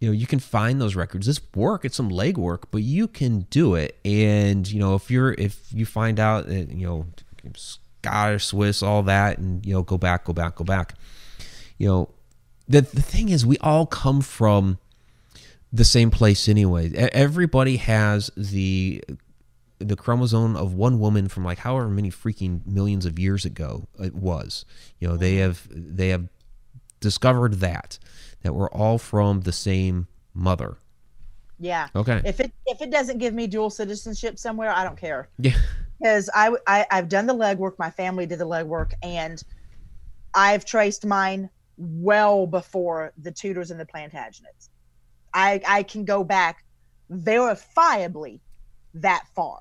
you 0.00 0.08
know 0.08 0.12
you 0.12 0.26
can 0.26 0.40
find 0.40 0.80
those 0.80 0.96
records. 0.96 1.28
It's 1.28 1.40
work, 1.54 1.84
it's 1.84 1.96
some 1.96 2.10
legwork, 2.10 2.64
but 2.72 2.82
you 2.82 3.06
can 3.06 3.40
do 3.50 3.76
it. 3.76 3.96
And 4.04 4.68
you 4.68 4.80
know, 4.80 4.96
if 4.96 5.08
you're 5.08 5.34
if 5.34 5.60
you 5.72 5.86
find 5.86 6.18
out 6.18 6.46
that 6.46 6.70
you 6.70 6.86
know 6.86 7.06
Scottish, 7.54 8.46
Swiss, 8.46 8.82
all 8.82 9.04
that, 9.04 9.38
and 9.38 9.64
you 9.64 9.74
know, 9.74 9.82
go 9.82 9.98
back, 9.98 10.24
go 10.24 10.32
back, 10.32 10.56
go 10.56 10.64
back. 10.64 10.94
You 11.76 11.88
know, 11.88 12.08
the 12.68 12.82
the 12.82 13.02
thing 13.02 13.28
is, 13.28 13.46
we 13.46 13.58
all 13.58 13.86
come 13.86 14.20
from 14.20 14.78
the 15.72 15.84
same 15.84 16.10
place 16.10 16.48
anyway. 16.48 16.92
Everybody 16.94 17.76
has 17.78 18.30
the 18.36 19.02
the 19.78 19.96
chromosome 19.96 20.56
of 20.56 20.74
one 20.74 20.98
woman 20.98 21.28
from 21.28 21.44
like 21.44 21.58
however 21.58 21.88
many 21.88 22.10
freaking 22.10 22.66
millions 22.66 23.06
of 23.06 23.18
years 23.18 23.44
ago 23.44 23.86
it 23.98 24.14
was. 24.14 24.64
You 24.98 25.08
know, 25.08 25.16
they 25.16 25.36
have 25.36 25.66
they 25.70 26.08
have 26.08 26.28
discovered 27.00 27.54
that 27.54 27.98
that 28.42 28.54
we're 28.54 28.70
all 28.70 28.98
from 28.98 29.42
the 29.42 29.52
same 29.52 30.08
mother. 30.34 30.76
Yeah. 31.58 31.88
Okay. 31.94 32.20
If 32.24 32.40
it 32.40 32.52
if 32.66 32.82
it 32.82 32.90
doesn't 32.90 33.18
give 33.18 33.34
me 33.34 33.46
dual 33.46 33.70
citizenship 33.70 34.38
somewhere, 34.38 34.70
I 34.70 34.84
don't 34.84 34.98
care. 34.98 35.28
Yeah. 35.38 35.56
because 35.98 36.30
I, 36.34 36.54
I 36.66 36.86
I've 36.90 37.08
done 37.08 37.26
the 37.26 37.34
legwork. 37.34 37.78
My 37.78 37.90
family 37.90 38.26
did 38.26 38.38
the 38.38 38.46
legwork, 38.46 38.92
and 39.02 39.42
I've 40.34 40.64
traced 40.64 41.04
mine 41.04 41.50
well 41.78 42.46
before 42.46 43.12
the 43.16 43.30
Tudors 43.30 43.70
and 43.70 43.80
the 43.80 43.86
Plantagenets. 43.86 44.68
I 45.32 45.60
I 45.66 45.82
can 45.84 46.04
go 46.04 46.24
back 46.24 46.64
verifiably 47.10 48.40
that 48.94 49.24
far, 49.34 49.60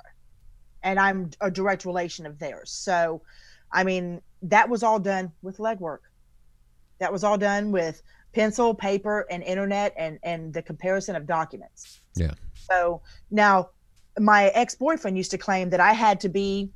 and 0.83 0.99
I'm 0.99 1.29
a 1.41 1.51
direct 1.51 1.85
relation 1.85 2.25
of 2.25 2.39
theirs. 2.39 2.71
So, 2.71 3.21
I 3.71 3.83
mean, 3.83 4.21
that 4.41 4.67
was 4.67 4.83
all 4.83 4.99
done 4.99 5.31
with 5.41 5.57
legwork. 5.57 5.99
That 6.99 7.11
was 7.11 7.23
all 7.23 7.37
done 7.37 7.71
with 7.71 8.01
pencil, 8.33 8.73
paper, 8.73 9.25
and 9.29 9.43
internet, 9.43 9.93
and 9.97 10.19
and 10.23 10.53
the 10.53 10.61
comparison 10.61 11.15
of 11.15 11.25
documents. 11.27 12.01
Yeah. 12.15 12.33
So 12.55 13.01
now 13.31 13.69
my 14.19 14.47
ex-boyfriend 14.47 15.15
used 15.15 15.31
to 15.31 15.37
claim 15.37 15.69
that 15.69 15.79
I 15.79 15.93
had 15.93 16.19
to 16.21 16.29
be 16.29 16.71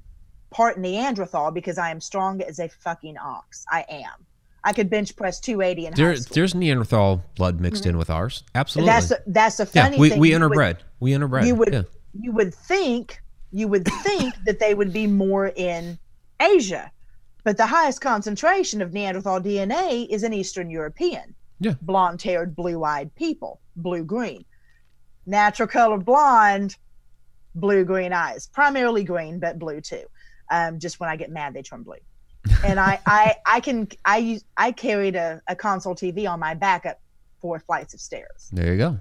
part 0.51 0.77
Neanderthal 0.77 1.51
because 1.51 1.77
I 1.77 1.89
am 1.89 1.99
strong 1.99 2.41
as 2.41 2.59
a 2.59 2.69
fucking 2.69 3.17
ox. 3.17 3.65
I 3.69 3.85
am. 3.89 4.25
I 4.63 4.73
could 4.73 4.89
bench 4.89 5.15
press 5.15 5.39
280 5.39 5.85
in 5.87 5.93
high 5.93 5.97
There, 5.97 6.17
there's 6.19 6.53
Neanderthal 6.53 7.23
blood 7.35 7.59
mixed 7.59 7.85
in 7.85 7.97
with 7.97 8.09
ours. 8.09 8.43
Absolutely. 8.53 8.91
That's 8.91 9.09
the, 9.09 9.23
that's 9.27 9.59
yeah, 9.59 9.65
funny 9.65 9.97
we, 9.97 10.09
thing. 10.09 10.19
we 10.19 10.31
You 10.31 10.39
would- 10.39 10.51
interbred. 10.51 10.77
we 10.99 11.11
interbred. 11.11 11.47
you 11.47 11.55
would 11.55 11.73
yeah. 11.73 11.81
you 12.19 12.31
would 12.31 12.53
think 12.53 13.21
you 13.51 13.67
would 13.67 13.85
think 13.85 14.33
that 14.45 14.59
they 14.59 14.73
would 14.73 14.93
be 14.93 15.07
more 15.07 15.47
in 15.55 15.97
Asia, 16.39 16.91
but 17.43 17.57
the 17.57 17.65
highest 17.65 18.01
concentration 18.01 18.81
of 18.81 18.93
Neanderthal 18.93 19.41
DNA 19.41 20.07
is 20.09 20.23
in 20.23 20.33
Eastern 20.33 20.69
European. 20.69 21.35
Yeah. 21.59 21.73
Blonde-haired, 21.81 22.55
blue-eyed 22.55 23.13
people, 23.15 23.59
blue-green, 23.75 24.45
natural 25.27 25.67
color 25.67 25.97
blonde, 25.97 26.75
blue-green 27.55 28.13
eyes, 28.13 28.47
primarily 28.47 29.03
green 29.03 29.39
but 29.39 29.59
blue 29.59 29.81
too. 29.81 30.03
Um, 30.49 30.79
just 30.79 30.99
when 30.99 31.09
I 31.09 31.15
get 31.17 31.29
mad, 31.29 31.53
they 31.53 31.61
turn 31.61 31.83
blue. 31.83 31.97
And 32.65 32.79
I, 32.79 32.99
I, 33.05 33.35
I 33.45 33.59
can, 33.59 33.87
I 34.05 34.17
use, 34.17 34.43
I 34.57 34.71
carried 34.71 35.15
a, 35.15 35.41
a 35.47 35.55
console 35.55 35.95
TV 35.95 36.29
on 36.29 36.39
my 36.39 36.53
back 36.53 36.85
up 36.85 36.99
four 37.39 37.59
flights 37.59 37.93
of 37.93 37.99
stairs. 38.01 38.49
There 38.51 38.71
you 38.71 38.77
go. 38.77 38.99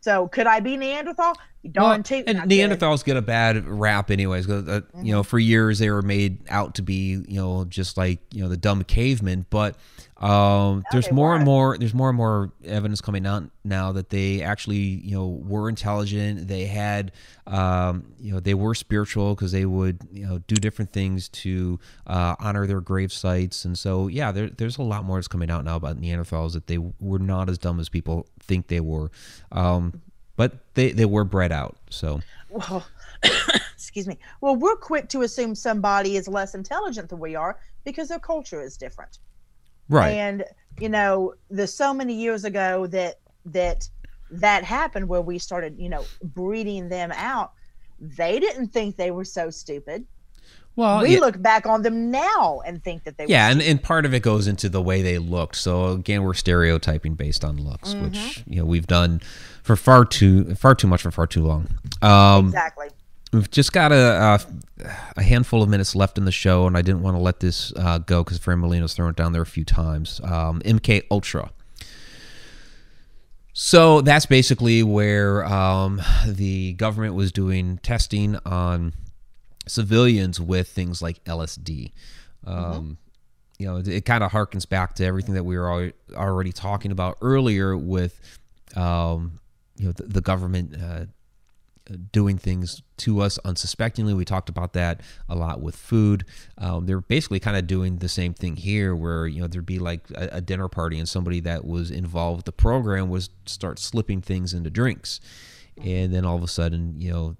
So 0.00 0.28
could 0.28 0.46
I 0.46 0.60
be 0.60 0.76
Neanderthal? 0.76 1.34
Darn 1.72 1.86
Well, 1.88 2.02
tootin' 2.04 2.36
and. 2.38 2.48
Neanderthals 2.50 3.04
get 3.04 3.16
a 3.16 3.22
bad 3.22 3.66
rap, 3.66 4.10
anyways. 4.10 4.46
'cause, 4.46 4.68
Uh, 4.68 4.82
You 5.02 5.12
know, 5.12 5.22
for 5.24 5.38
years 5.38 5.80
they 5.80 5.90
were 5.90 6.02
made 6.02 6.38
out 6.48 6.76
to 6.76 6.82
be, 6.82 7.24
you 7.26 7.40
know, 7.40 7.64
just 7.64 7.96
like 7.96 8.20
you 8.32 8.40
know 8.42 8.48
the 8.48 8.56
dumb 8.56 8.84
cavemen. 8.84 9.46
But 9.50 9.74
um, 10.18 10.82
there's 10.92 11.12
more 11.12 11.34
and 11.34 11.44
more. 11.44 11.76
There's 11.76 11.92
more 11.92 12.08
and 12.08 12.16
more 12.16 12.50
evidence 12.64 13.02
coming 13.02 13.26
out 13.26 13.44
now 13.64 13.92
that 13.92 14.08
they 14.08 14.40
actually, 14.40 14.76
you 14.76 15.14
know, 15.14 15.26
were 15.26 15.68
intelligent. 15.68 16.48
They 16.48 16.64
had, 16.64 17.12
um, 17.46 18.14
you 18.18 18.32
know, 18.32 18.40
they 18.40 18.54
were 18.54 18.74
spiritual 18.74 19.34
because 19.34 19.52
they 19.52 19.66
would, 19.66 19.98
you 20.10 20.26
know, 20.26 20.38
do 20.46 20.56
different 20.56 20.92
things 20.92 21.28
to 21.28 21.78
uh, 22.06 22.34
honor 22.38 22.66
their 22.66 22.80
grave 22.80 23.12
sites. 23.12 23.66
And 23.66 23.78
so, 23.78 24.08
yeah, 24.08 24.32
there, 24.32 24.48
there's 24.48 24.78
a 24.78 24.82
lot 24.82 25.04
more 25.04 25.18
that's 25.18 25.28
coming 25.28 25.50
out 25.50 25.64
now 25.64 25.76
about 25.76 26.00
Neanderthals 26.00 26.54
that 26.54 26.66
they 26.66 26.78
were 26.78 27.18
not 27.18 27.50
as 27.50 27.58
dumb 27.58 27.78
as 27.78 27.90
people 27.90 28.26
think 28.40 28.68
they 28.68 28.80
were. 28.80 29.10
Um, 29.52 30.00
but 30.36 30.74
they, 30.74 30.92
they 30.92 31.06
were 31.06 31.24
bred 31.24 31.52
out. 31.52 31.76
So 31.90 32.20
well, 32.48 32.86
excuse 33.74 34.06
me. 34.06 34.18
Well, 34.40 34.56
we're 34.56 34.76
quick 34.76 35.10
to 35.10 35.22
assume 35.22 35.54
somebody 35.54 36.16
is 36.16 36.26
less 36.26 36.54
intelligent 36.54 37.10
than 37.10 37.18
we 37.18 37.34
are 37.34 37.58
because 37.84 38.08
their 38.08 38.18
culture 38.18 38.62
is 38.62 38.76
different. 38.76 39.18
Right, 39.88 40.10
And 40.10 40.44
you 40.78 40.88
know, 40.88 41.34
there's 41.50 41.72
so 41.74 41.94
many 41.94 42.14
years 42.14 42.44
ago 42.44 42.86
that 42.88 43.16
that 43.46 43.88
that 44.30 44.64
happened 44.64 45.08
where 45.08 45.22
we 45.22 45.38
started, 45.38 45.76
you 45.78 45.88
know, 45.88 46.04
breeding 46.22 46.88
them 46.88 47.12
out, 47.12 47.52
they 48.00 48.38
didn't 48.40 48.68
think 48.68 48.96
they 48.96 49.10
were 49.10 49.24
so 49.24 49.50
stupid. 49.50 50.04
Well, 50.74 51.00
we 51.00 51.14
yeah, 51.14 51.20
look 51.20 51.40
back 51.40 51.64
on 51.64 51.80
them 51.80 52.10
now 52.10 52.60
and 52.66 52.84
think 52.84 53.04
that 53.04 53.16
they 53.16 53.24
yeah 53.26 53.46
were 53.46 53.52
and, 53.52 53.62
and 53.62 53.82
part 53.82 54.04
of 54.04 54.12
it 54.12 54.20
goes 54.20 54.46
into 54.46 54.68
the 54.68 54.82
way 54.82 55.00
they 55.00 55.16
looked. 55.16 55.56
So 55.56 55.92
again, 55.92 56.22
we're 56.22 56.34
stereotyping 56.34 57.14
based 57.14 57.44
on 57.44 57.56
looks, 57.56 57.94
Mm-hmm. 57.94 58.04
which 58.04 58.44
you 58.46 58.56
know 58.56 58.66
we've 58.66 58.86
done 58.86 59.22
for 59.62 59.74
far 59.76 60.04
too 60.04 60.54
far 60.54 60.74
too 60.74 60.86
much 60.86 61.00
for 61.00 61.10
far 61.10 61.26
too 61.26 61.46
long. 61.46 61.68
Um, 62.02 62.44
exactly. 62.46 62.88
We've 63.36 63.50
just 63.50 63.72
got 63.72 63.92
a, 63.92 64.40
a 64.84 64.88
a 65.16 65.22
handful 65.22 65.62
of 65.62 65.68
minutes 65.68 65.94
left 65.94 66.16
in 66.18 66.24
the 66.24 66.32
show, 66.32 66.66
and 66.66 66.76
I 66.76 66.82
didn't 66.82 67.02
want 67.02 67.16
to 67.16 67.20
let 67.22 67.40
this 67.40 67.72
uh, 67.76 67.98
go 67.98 68.24
because 68.24 68.38
Fran 68.38 68.58
Molino's 68.60 68.94
thrown 68.94 69.10
it 69.10 69.16
down 69.16 69.32
there 69.32 69.42
a 69.42 69.46
few 69.46 69.64
times. 69.64 70.20
Um, 70.24 70.60
MK 70.62 71.04
Ultra. 71.10 71.50
So 73.52 74.00
that's 74.02 74.26
basically 74.26 74.82
where 74.82 75.44
um, 75.46 76.02
the 76.26 76.74
government 76.74 77.14
was 77.14 77.32
doing 77.32 77.78
testing 77.78 78.36
on 78.44 78.92
civilians 79.66 80.40
with 80.40 80.68
things 80.68 81.00
like 81.00 81.22
LSD. 81.24 81.92
Um, 82.46 82.98
You 83.58 83.66
know, 83.66 83.76
it, 83.78 83.88
it 83.88 84.04
kind 84.04 84.22
of 84.22 84.30
harkens 84.32 84.68
back 84.68 84.94
to 84.96 85.04
everything 85.04 85.34
that 85.34 85.44
we 85.44 85.56
were 85.58 85.70
al- 85.70 85.92
already 86.14 86.52
talking 86.52 86.92
about 86.92 87.16
earlier 87.22 87.74
with, 87.76 88.20
um, 88.76 89.40
you 89.78 89.86
know, 89.86 89.92
the, 89.92 90.02
the 90.02 90.20
government 90.20 90.76
uh, 90.80 91.06
doing 92.12 92.38
things 92.38 92.82
to 92.98 93.20
us 93.20 93.38
unsuspectingly. 93.44 94.14
We 94.14 94.24
talked 94.24 94.48
about 94.48 94.72
that 94.74 95.00
a 95.28 95.34
lot 95.34 95.60
with 95.60 95.76
food. 95.76 96.24
Um, 96.58 96.86
they're 96.86 97.00
basically 97.00 97.40
kind 97.40 97.56
of 97.56 97.66
doing 97.66 97.98
the 97.98 98.08
same 98.08 98.34
thing 98.34 98.56
here, 98.56 98.94
where 98.94 99.26
you 99.26 99.40
know 99.40 99.46
there'd 99.46 99.66
be 99.66 99.78
like 99.78 100.10
a, 100.14 100.28
a 100.32 100.40
dinner 100.40 100.68
party 100.68 100.98
and 100.98 101.08
somebody 101.08 101.40
that 101.40 101.64
was 101.64 101.90
involved 101.90 102.38
with 102.38 102.44
the 102.46 102.52
program 102.52 103.08
was 103.08 103.30
start 103.46 103.78
slipping 103.78 104.20
things 104.20 104.52
into 104.52 104.70
drinks, 104.70 105.20
and 105.82 106.12
then 106.12 106.24
all 106.24 106.36
of 106.36 106.42
a 106.42 106.48
sudden, 106.48 107.00
you 107.00 107.10
know, 107.12 107.36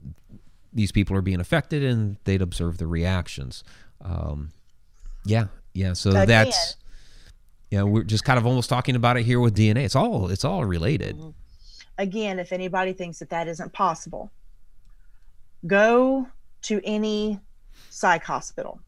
these 0.72 0.92
people 0.92 1.16
are 1.16 1.22
being 1.22 1.40
affected 1.40 1.82
and 1.82 2.16
they'd 2.24 2.42
observe 2.42 2.78
the 2.78 2.86
reactions. 2.86 3.64
Um, 4.02 4.50
yeah, 5.24 5.46
yeah. 5.74 5.92
So 5.94 6.10
Again. 6.10 6.28
that's. 6.28 6.76
Yeah, 7.68 7.82
we're 7.82 8.04
just 8.04 8.24
kind 8.24 8.38
of 8.38 8.46
almost 8.46 8.70
talking 8.70 8.94
about 8.94 9.16
it 9.16 9.24
here 9.24 9.40
with 9.40 9.56
DNA. 9.56 9.84
It's 9.84 9.96
all 9.96 10.28
it's 10.30 10.44
all 10.44 10.64
related. 10.64 11.16
Again, 11.98 12.38
if 12.38 12.52
anybody 12.52 12.92
thinks 12.92 13.18
that 13.20 13.30
that 13.30 13.48
isn't 13.48 13.72
possible, 13.72 14.30
go 15.66 16.28
to 16.62 16.80
any 16.84 17.40
psych 17.90 18.24
hospital, 18.24 18.80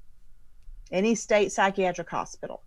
any 0.93 1.15
state 1.15 1.53
psychiatric 1.53 2.11
hospital, 2.11 2.63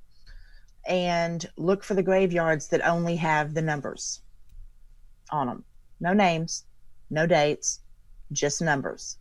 and 0.88 1.46
look 1.58 1.84
for 1.84 1.94
the 1.94 2.04
graveyards 2.04 2.68
that 2.70 2.86
only 2.86 3.16
have 3.18 3.54
the 3.54 3.62
numbers 3.62 4.22
on 5.30 5.48
them. 5.48 5.64
No 6.00 6.14
names, 6.14 6.66
no 7.10 7.28
dates, 7.28 7.82
just 8.32 8.62
numbers. 8.62 9.18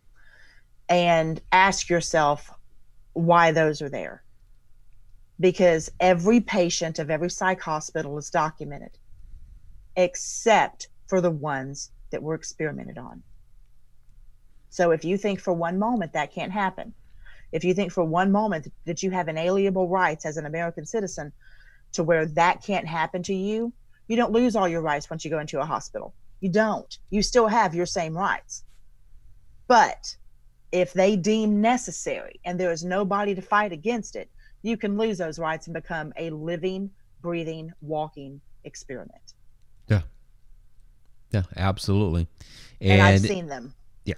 And 0.89 1.39
ask 1.51 1.89
yourself 1.89 2.49
why 3.13 3.51
those 3.51 3.81
are 3.81 3.89
there. 3.89 4.23
Because 5.39 5.91
every 5.99 6.39
patient 6.39 6.99
of 6.99 7.09
every 7.09 7.29
psych 7.29 7.61
hospital 7.61 8.17
is 8.17 8.29
documented, 8.29 8.97
except 9.95 10.87
for 11.11 11.19
the 11.19 11.29
ones 11.29 11.91
that 12.11 12.23
were 12.23 12.35
experimented 12.35 12.97
on. 12.97 13.21
So 14.69 14.91
if 14.91 15.03
you 15.03 15.17
think 15.17 15.41
for 15.41 15.51
one 15.51 15.77
moment 15.77 16.13
that 16.13 16.33
can't 16.33 16.53
happen, 16.53 16.93
if 17.51 17.65
you 17.65 17.73
think 17.73 17.91
for 17.91 18.05
one 18.05 18.31
moment 18.31 18.71
that 18.85 19.03
you 19.03 19.11
have 19.11 19.27
inalienable 19.27 19.89
rights 19.89 20.25
as 20.25 20.37
an 20.37 20.45
American 20.45 20.85
citizen 20.85 21.33
to 21.91 22.01
where 22.01 22.25
that 22.27 22.63
can't 22.63 22.87
happen 22.87 23.23
to 23.23 23.33
you, 23.33 23.73
you 24.07 24.15
don't 24.15 24.31
lose 24.31 24.55
all 24.55 24.69
your 24.69 24.79
rights 24.79 25.09
once 25.09 25.25
you 25.25 25.29
go 25.29 25.39
into 25.39 25.59
a 25.59 25.65
hospital. 25.65 26.13
You 26.39 26.47
don't. 26.47 26.97
You 27.09 27.21
still 27.21 27.47
have 27.47 27.75
your 27.75 27.85
same 27.85 28.17
rights. 28.17 28.63
But 29.67 30.15
if 30.71 30.93
they 30.93 31.17
deem 31.17 31.59
necessary 31.59 32.39
and 32.45 32.57
there 32.57 32.71
is 32.71 32.85
nobody 32.85 33.35
to 33.35 33.41
fight 33.41 33.73
against 33.73 34.15
it, 34.15 34.29
you 34.61 34.77
can 34.77 34.97
lose 34.97 35.17
those 35.17 35.39
rights 35.39 35.67
and 35.67 35.73
become 35.73 36.13
a 36.15 36.29
living, 36.29 36.89
breathing, 37.21 37.73
walking 37.81 38.39
experiment. 38.63 39.33
Yeah. 39.89 40.03
Yeah, 41.31 41.43
absolutely. 41.55 42.27
And, 42.79 42.91
And, 42.93 43.01
I've 43.01 43.21
seen 43.21 43.47
them. 43.47 43.73
yeah, 44.05 44.15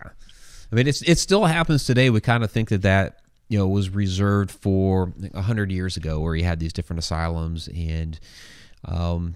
I 0.71 0.75
mean, 0.75 0.87
it's 0.87 1.01
it 1.03 1.17
still 1.19 1.45
happens 1.45 1.85
today. 1.85 2.09
We 2.09 2.21
kind 2.21 2.43
of 2.43 2.51
think 2.51 2.69
that 2.69 2.81
that 2.81 3.19
you 3.49 3.57
know 3.57 3.67
was 3.67 3.89
reserved 3.89 4.51
for 4.51 5.13
a 5.33 5.41
hundred 5.41 5.71
years 5.71 5.97
ago, 5.97 6.19
where 6.19 6.35
you 6.35 6.43
had 6.43 6.59
these 6.59 6.73
different 6.73 6.99
asylums, 6.99 7.67
and 7.67 8.19
um, 8.85 9.35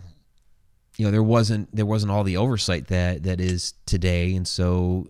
you 0.98 1.06
know 1.06 1.12
there 1.12 1.24
wasn't 1.24 1.74
there 1.76 1.86
wasn't 1.86 2.12
all 2.12 2.24
the 2.24 2.38
oversight 2.38 2.88
that 2.88 3.24
that 3.24 3.40
is 3.40 3.74
today, 3.86 4.34
and 4.34 4.48
so 4.48 5.08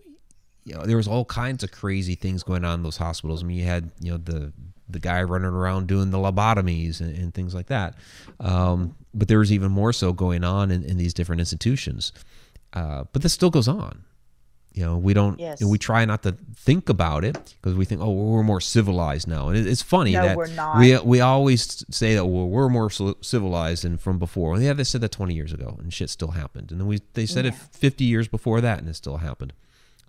you 0.66 0.74
know 0.74 0.86
there 0.86 0.98
was 0.98 1.08
all 1.08 1.24
kinds 1.24 1.64
of 1.64 1.72
crazy 1.72 2.16
things 2.16 2.44
going 2.44 2.66
on 2.66 2.80
in 2.80 2.84
those 2.84 2.98
hospitals. 2.98 3.44
I 3.44 3.46
mean, 3.46 3.58
you 3.58 3.66
had 3.66 3.92
you 4.02 4.12
know 4.12 4.18
the 4.18 4.52
the 4.90 5.00
guy 5.00 5.24
running 5.24 5.48
around 5.48 5.88
doing 5.88 6.12
the 6.12 6.18
lobotomies 6.18 7.02
and, 7.02 7.16
and 7.18 7.34
things 7.34 7.54
like 7.54 7.68
that. 7.68 7.96
Um, 8.40 8.96
but 9.14 9.28
there 9.28 9.40
was 9.40 9.52
even 9.52 9.72
more 9.72 9.92
so 9.92 10.14
going 10.14 10.44
on 10.44 10.72
in, 10.72 10.84
in 10.84 10.98
these 10.98 11.14
different 11.14 11.40
institutions. 11.40 12.14
Uh, 12.74 13.06
but 13.14 13.22
this 13.22 13.34
still 13.34 13.50
goes 13.50 13.68
on. 13.68 14.04
You 14.74 14.84
know, 14.86 14.98
we 14.98 15.16
don't. 15.16 15.40
Yes. 15.40 15.64
we 15.64 15.80
try 15.80 16.06
not 16.06 16.22
to 16.22 16.34
think 16.56 16.88
about 16.88 17.24
it 17.26 17.56
because 17.60 17.74
we 17.76 17.84
think, 17.84 18.00
oh, 18.00 18.12
we're 18.12 18.44
more 18.44 18.62
civilized 18.62 19.28
now, 19.28 19.50
and 19.50 19.58
it, 19.58 19.66
it's 19.66 19.82
funny 19.82 20.12
No, 20.12 20.22
that 20.22 20.38
we're 20.38 20.48
not. 20.54 20.78
we 20.80 20.96
we 21.00 21.20
always 21.20 21.84
say 21.90 22.14
that 22.14 22.28
well, 22.28 22.48
we're 22.48 22.70
more 22.70 22.92
civilized 22.92 23.84
than 23.86 23.98
from 23.98 24.20
before. 24.20 24.52
Well, 24.52 24.62
yeah, 24.62 24.74
they 24.74 24.84
said 24.84 25.02
that 25.02 25.12
20 25.12 25.34
years 25.34 25.52
ago, 25.52 25.78
and 25.82 25.92
shit 25.92 26.12
still 26.12 26.32
happened, 26.32 26.72
and 26.72 26.80
then 26.80 26.88
we 26.88 27.02
they 27.14 27.26
said 27.26 27.48
it 27.48 27.56
50 27.56 28.04
years 28.04 28.28
before 28.28 28.62
that, 28.62 28.78
and 28.78 28.88
it 28.88 28.96
still 28.96 29.18
happened. 29.18 29.54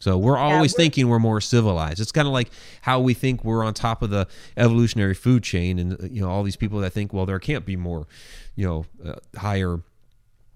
So 0.00 0.18
we're 0.18 0.36
always 0.36 0.74
we're- 0.74 0.84
thinking 0.84 1.08
we're 1.08 1.18
more 1.18 1.40
civilized. 1.40 1.98
It's 1.98 2.12
kind 2.12 2.28
of 2.28 2.34
like 2.34 2.50
how 2.82 3.00
we 3.00 3.14
think 3.14 3.42
we're 3.44 3.64
on 3.64 3.72
top 3.72 4.02
of 4.02 4.10
the 4.10 4.28
evolutionary 4.58 5.14
food 5.14 5.42
chain, 5.44 5.78
and 5.78 5.94
uh, 5.94 6.06
you 6.10 6.20
know 6.20 6.28
all 6.28 6.42
these 6.42 6.56
people 6.56 6.78
that 6.80 6.90
think, 6.92 7.14
well, 7.14 7.24
there 7.24 7.38
can't 7.38 7.64
be 7.64 7.76
more, 7.76 8.06
you 8.54 8.66
know, 8.66 8.84
uh, 9.02 9.14
higher 9.38 9.80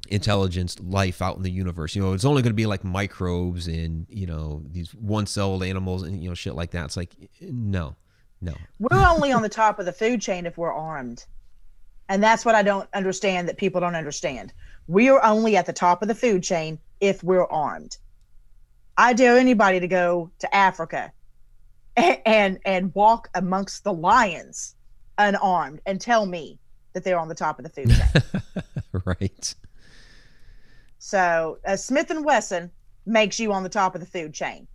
intelligence 0.09 0.79
life 0.81 1.23
out 1.23 1.37
in 1.37 1.43
the 1.43 1.51
universe. 1.51 1.95
You 1.95 2.03
know, 2.03 2.13
it's 2.13 2.25
only 2.25 2.43
going 2.43 2.51
to 2.51 2.57
be 2.57 2.67
like 2.67 2.85
microbes 2.85 3.67
and 3.67 4.07
you 4.09 4.27
know 4.27 4.63
these 4.71 4.95
one-celled 4.95 5.63
animals 5.63 6.03
and 6.03 6.23
you 6.23 6.29
know 6.29 6.35
shit 6.35 6.55
like 6.55 6.73
that. 6.73 6.87
It's 6.87 6.97
like 6.97 7.15
no, 7.41 7.97
no. 8.41 8.55
We're 8.79 9.07
only 9.07 9.33
on 9.33 9.43
the 9.43 9.49
top 9.49 9.79
of 9.79 9.87
the 9.87 9.93
food 9.93 10.21
chain 10.21 10.47
if 10.47 10.59
we're 10.59 10.73
armed. 10.73 11.25
And 12.09 12.23
that's 12.23 12.45
what 12.45 12.55
I 12.55 12.63
don't 12.63 12.89
understand 12.93 13.49
that 13.49 13.57
people 13.57 13.81
don't 13.81 13.95
understand. 13.95 14.53
We 14.87 15.09
are 15.09 15.25
only 15.25 15.57
at 15.57 15.67
the 15.67 15.73
top 15.73 16.03
of 16.03 16.09
the 16.09 16.15
food 16.15 16.43
chain 16.43 16.79
if 17.01 17.23
we're 17.23 17.47
armed. 17.47 17.97
I 18.99 19.15
dare 19.15 19.39
anybody 19.39 19.81
to 19.81 19.89
go 19.89 20.31
to 20.41 20.55
Africa 20.55 21.13
and 21.97 22.19
and, 22.27 22.59
and 22.65 22.95
walk 22.95 23.29
amongst 23.35 23.85
the 23.85 23.93
lions 23.93 24.75
unarmed 25.19 25.81
and 25.87 26.01
tell 26.01 26.27
me 26.27 26.59
that 26.93 27.05
they're 27.05 27.19
on 27.19 27.29
the 27.29 27.35
top 27.35 27.59
of 27.59 27.65
the 27.65 27.71
food 27.71 27.91
chain. 27.91 28.63
right. 29.05 29.55
So 31.05 31.59
uh, 31.67 31.75
Smith 31.75 32.13
and 32.13 32.25
Wesson 32.25 32.71
makes 33.07 33.41
you 33.41 33.53
on 33.53 33.65
the 33.65 33.69
top 33.69 33.97
of 33.97 34.01
the 34.01 34.07
food 34.07 34.33
chain, 34.33 34.69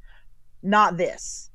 not 0.61 0.97
this. 0.97 1.49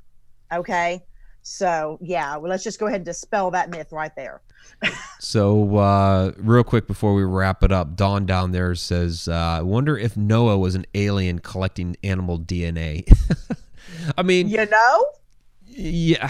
Okay. 0.51 1.05
So 1.43 1.99
yeah, 2.01 2.39
well, 2.39 2.49
let's 2.49 2.64
just 2.64 2.81
go 2.81 2.87
ahead 2.87 3.01
and 3.01 3.05
dispel 3.05 3.51
that 3.51 3.68
myth 3.68 3.93
right 3.93 4.14
there. 4.16 4.41
So, 5.18 5.77
uh, 5.77 6.33
real 6.37 6.64
quick 6.64 6.89
before 6.89 7.14
we 7.14 7.23
wrap 7.23 7.62
it 7.62 7.70
up, 7.70 7.95
Dawn 7.95 8.27
down 8.27 8.51
there 8.51 8.75
says, 8.75 9.29
uh, 9.29 9.33
"I 9.35 9.62
wonder 9.62 9.97
if 9.97 10.16
Noah 10.16 10.59
was 10.59 10.75
an 10.75 10.85
alien 10.95 11.39
collecting 11.39 11.97
animal 12.03 12.41
DNA." 12.41 13.07
I 14.18 14.23
mean, 14.25 14.49
You 14.49 14.66
know? 14.66 15.07
yeah, 15.64 16.29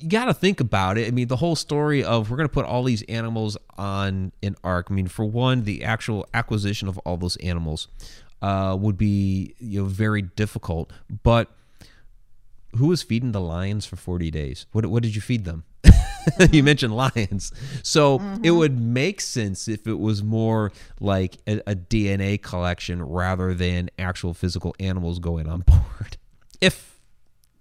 you 0.00 0.08
got 0.08 0.26
to 0.26 0.34
think 0.34 0.60
about 0.60 0.98
it. 0.98 1.06
I 1.06 1.10
mean, 1.10 1.28
the 1.28 1.36
whole 1.36 1.56
story 1.56 2.02
of 2.02 2.30
we're 2.30 2.36
going 2.36 2.48
to 2.48 2.52
put 2.52 2.64
all 2.64 2.82
these 2.82 3.02
animals 3.02 3.56
on 3.76 4.32
an 4.42 4.56
ark. 4.64 4.86
I 4.90 4.94
mean, 4.94 5.08
for 5.08 5.24
one, 5.24 5.64
the 5.64 5.84
actual 5.84 6.26
acquisition 6.32 6.88
of 6.88 6.98
all 6.98 7.16
those 7.16 7.36
animals 7.36 7.88
uh, 8.42 8.76
would 8.78 8.96
be 8.96 9.54
you 9.58 9.82
know 9.82 9.86
very 9.86 10.22
difficult. 10.22 10.92
But 11.22 11.50
who 12.76 12.86
was 12.86 13.02
feeding 13.02 13.32
the 13.32 13.40
lions 13.40 13.86
for 13.86 13.96
forty 13.96 14.30
days? 14.30 14.66
What 14.72 14.86
what 14.86 15.02
did 15.02 15.14
you 15.14 15.20
feed 15.20 15.44
them? 15.44 15.64
you 16.50 16.62
mentioned 16.62 16.94
lions, 16.94 17.52
so 17.82 18.20
it 18.42 18.50
would 18.50 18.78
make 18.78 19.20
sense 19.20 19.68
if 19.68 19.86
it 19.86 19.98
was 19.98 20.22
more 20.22 20.70
like 21.00 21.38
a, 21.46 21.60
a 21.66 21.74
DNA 21.74 22.40
collection 22.40 23.02
rather 23.02 23.54
than 23.54 23.90
actual 23.98 24.34
physical 24.34 24.74
animals 24.78 25.18
going 25.18 25.48
on 25.48 25.60
board. 25.60 26.16
If 26.60 27.00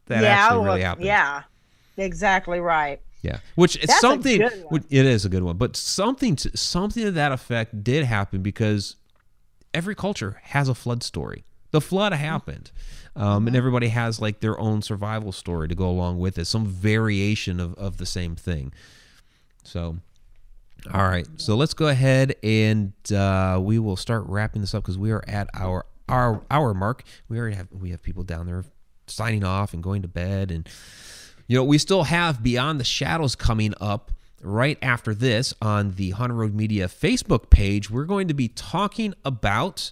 that 0.08 0.26
actually 0.26 0.58
really 0.58 0.68
well, 0.68 0.90
happened. 0.90 1.06
Yeah, 1.06 1.44
exactly 2.00 2.60
right. 2.60 3.02
Yeah, 3.22 3.40
which 3.56 3.76
it's 3.76 3.88
That's 3.88 3.98
a 3.98 4.02
something. 4.02 4.40
good 4.40 4.52
one. 4.64 4.74
which- 4.74 4.84
It 4.90 5.06
is 5.06 5.26
a 5.26 5.30
good 5.30 5.44
one, 5.44 5.58
but 5.58 5.76
something 5.76 6.36
to, 6.38 6.56
something 6.58 7.04
to 7.04 7.12
that 7.12 7.32
effect 7.34 7.84
did 7.84 8.06
happen 8.06 8.42
because 8.42 8.96
every 9.74 9.94
culture 9.94 10.40
has 10.44 10.70
a 10.70 10.74
flood 10.76 11.04
story. 11.04 11.44
The 11.72 11.82
flood 11.82 12.14
happened, 12.14 12.72
um, 13.16 13.46
and 13.46 13.56
everybody 13.56 13.90
has 13.90 14.20
like 14.22 14.40
their 14.40 14.58
own 14.60 14.82
survival 14.82 15.32
story 15.32 15.68
to 15.68 15.76
go 15.76 15.90
along 15.90 16.18
with 16.20 16.38
it. 16.38 16.46
Some 16.46 16.66
variation 16.66 17.60
of, 17.60 17.76
of 17.76 17.98
the 17.98 18.06
same 18.08 18.36
thing. 18.36 18.72
So, 19.64 19.98
All 20.94 21.04
right, 21.08 21.28
so 21.36 21.56
let's 21.58 21.74
go 21.74 21.90
ahead 21.90 22.36
and 22.42 22.94
uh, 23.14 23.60
we 23.62 23.78
will 23.80 23.98
start 23.98 24.24
wrapping 24.28 24.62
this 24.62 24.74
up 24.74 24.82
because 24.84 24.98
we 24.98 25.12
are 25.12 25.24
at 25.28 25.50
our 25.54 25.86
our 26.08 26.42
hour 26.50 26.74
mark. 26.74 27.04
We 27.28 27.38
already 27.38 27.58
have 27.58 27.68
we 27.72 27.92
have 27.92 28.02
people 28.02 28.24
down 28.24 28.46
there 28.48 28.64
signing 29.08 29.44
off 29.44 29.74
and 29.74 29.84
going 29.84 30.02
to 30.04 30.08
bed, 30.08 30.50
and 30.52 30.68
you 31.50 31.58
know 31.58 31.64
we 31.64 31.78
still 31.80 32.04
have 32.04 32.42
Beyond 32.42 32.80
the 32.80 32.86
Shadows 32.86 33.36
coming 33.36 33.74
up 33.82 34.12
right 34.42 34.78
after 34.82 35.14
this 35.14 35.54
on 35.62 35.96
the 35.96 36.12
Haunted 36.12 36.38
Road 36.38 36.54
Media 36.54 36.88
Facebook 36.88 37.50
page. 37.50 37.90
We're 37.90 38.06
going 38.06 38.28
to 38.28 38.34
be 38.36 38.48
talking 38.48 39.16
about 39.26 39.92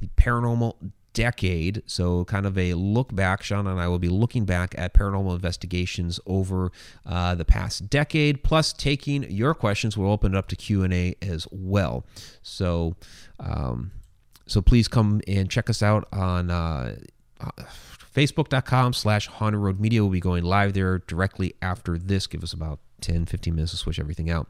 the 0.00 0.08
paranormal 0.16 0.76
decade. 1.12 1.82
So, 1.86 2.24
kind 2.26 2.46
of 2.46 2.56
a 2.56 2.74
look 2.74 3.12
back. 3.14 3.42
Sean 3.42 3.66
and 3.66 3.80
I 3.80 3.88
will 3.88 3.98
be 3.98 4.08
looking 4.08 4.44
back 4.44 4.76
at 4.78 4.94
paranormal 4.94 5.34
investigations 5.34 6.20
over 6.24 6.70
uh, 7.04 7.34
the 7.34 7.44
past 7.44 7.90
decade, 7.90 8.44
plus 8.44 8.72
taking 8.72 9.28
your 9.28 9.54
questions. 9.54 9.96
We'll 9.96 10.12
open 10.12 10.34
it 10.34 10.38
up 10.38 10.46
to 10.48 10.56
Q 10.56 10.84
and 10.84 10.94
A 10.94 11.16
as 11.20 11.48
well. 11.50 12.06
So, 12.42 12.94
um, 13.40 13.90
so 14.46 14.62
please 14.62 14.86
come 14.86 15.20
and 15.26 15.50
check 15.50 15.68
us 15.68 15.82
out 15.82 16.06
on. 16.12 16.50
Uh, 16.50 16.96
Facebook.com 18.14 18.92
slash 18.92 19.26
Haunted 19.26 19.60
Road 19.60 19.80
Media 19.80 20.02
will 20.02 20.10
be 20.10 20.20
going 20.20 20.44
live 20.44 20.72
there 20.72 20.98
directly 21.00 21.54
after 21.60 21.98
this. 21.98 22.26
Give 22.26 22.42
us 22.42 22.52
about 22.52 22.78
10, 23.00 23.26
15 23.26 23.54
minutes 23.54 23.72
to 23.72 23.76
switch 23.76 23.98
everything 23.98 24.30
out. 24.30 24.48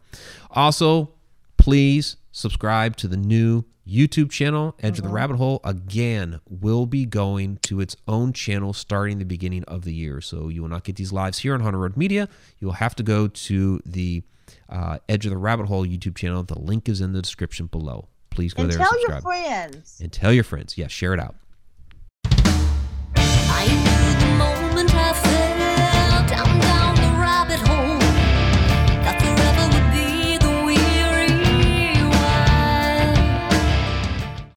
Also, 0.51 1.11
please 1.57 2.17
subscribe 2.31 2.97
to 2.97 3.09
the 3.09 3.17
new 3.17 3.65
YouTube 3.87 4.31
channel, 4.31 4.75
Edge 4.83 4.99
of 4.99 5.05
the 5.05 5.11
Rabbit 5.11 5.37
Hole, 5.37 5.61
again, 5.63 6.41
will 6.49 6.87
be 6.87 7.05
going 7.05 7.59
to 7.63 7.81
its 7.81 7.97
own 8.09 8.33
channel 8.33 8.73
starting 8.73 9.19
the 9.19 9.25
beginning 9.25 9.63
of 9.65 9.85
the 9.85 9.93
year. 9.93 10.21
So 10.21 10.49
you 10.49 10.63
will 10.63 10.71
not 10.71 10.85
get 10.85 10.97
these 10.97 11.13
lives 11.13 11.39
here 11.39 11.55
on 11.55 11.61
Haunted 11.61 11.81
Road 11.81 11.97
Media. 11.97 12.29
You 12.59 12.69
will 12.69 12.75
have 12.75 12.95
to 12.97 13.03
go 13.03 13.29
to 13.29 13.81
the 13.85 14.23
uh, 14.69 14.99
Edge 15.09 15.27
of 15.27 15.31
the 15.31 15.37
Rabbit 15.37 15.67
Hole 15.67 15.87
YouTube 15.87 16.17
channel. 16.17 16.43
The 16.43 16.59
link 16.59 16.89
is 16.89 17.01
in 17.01 17.13
the 17.13 17.21
description 17.21 17.67
below. 17.67 18.09
Please 18.31 18.55
go 18.55 18.63
and 18.63 18.73
there 18.73 18.79
tell 18.79 18.89
and 18.91 19.01
tell 19.07 19.11
your 19.13 19.21
friends. 19.21 20.01
and 20.03 20.13
tell 20.13 20.33
your 20.33 20.45
friends. 20.45 20.79
Yes, 20.79 20.91
share 20.91 21.13
it 21.15 21.21
out. 21.21 21.37
moment 24.75 24.93
I 24.93 25.13
felt 25.13 26.33
I'm 26.37 26.74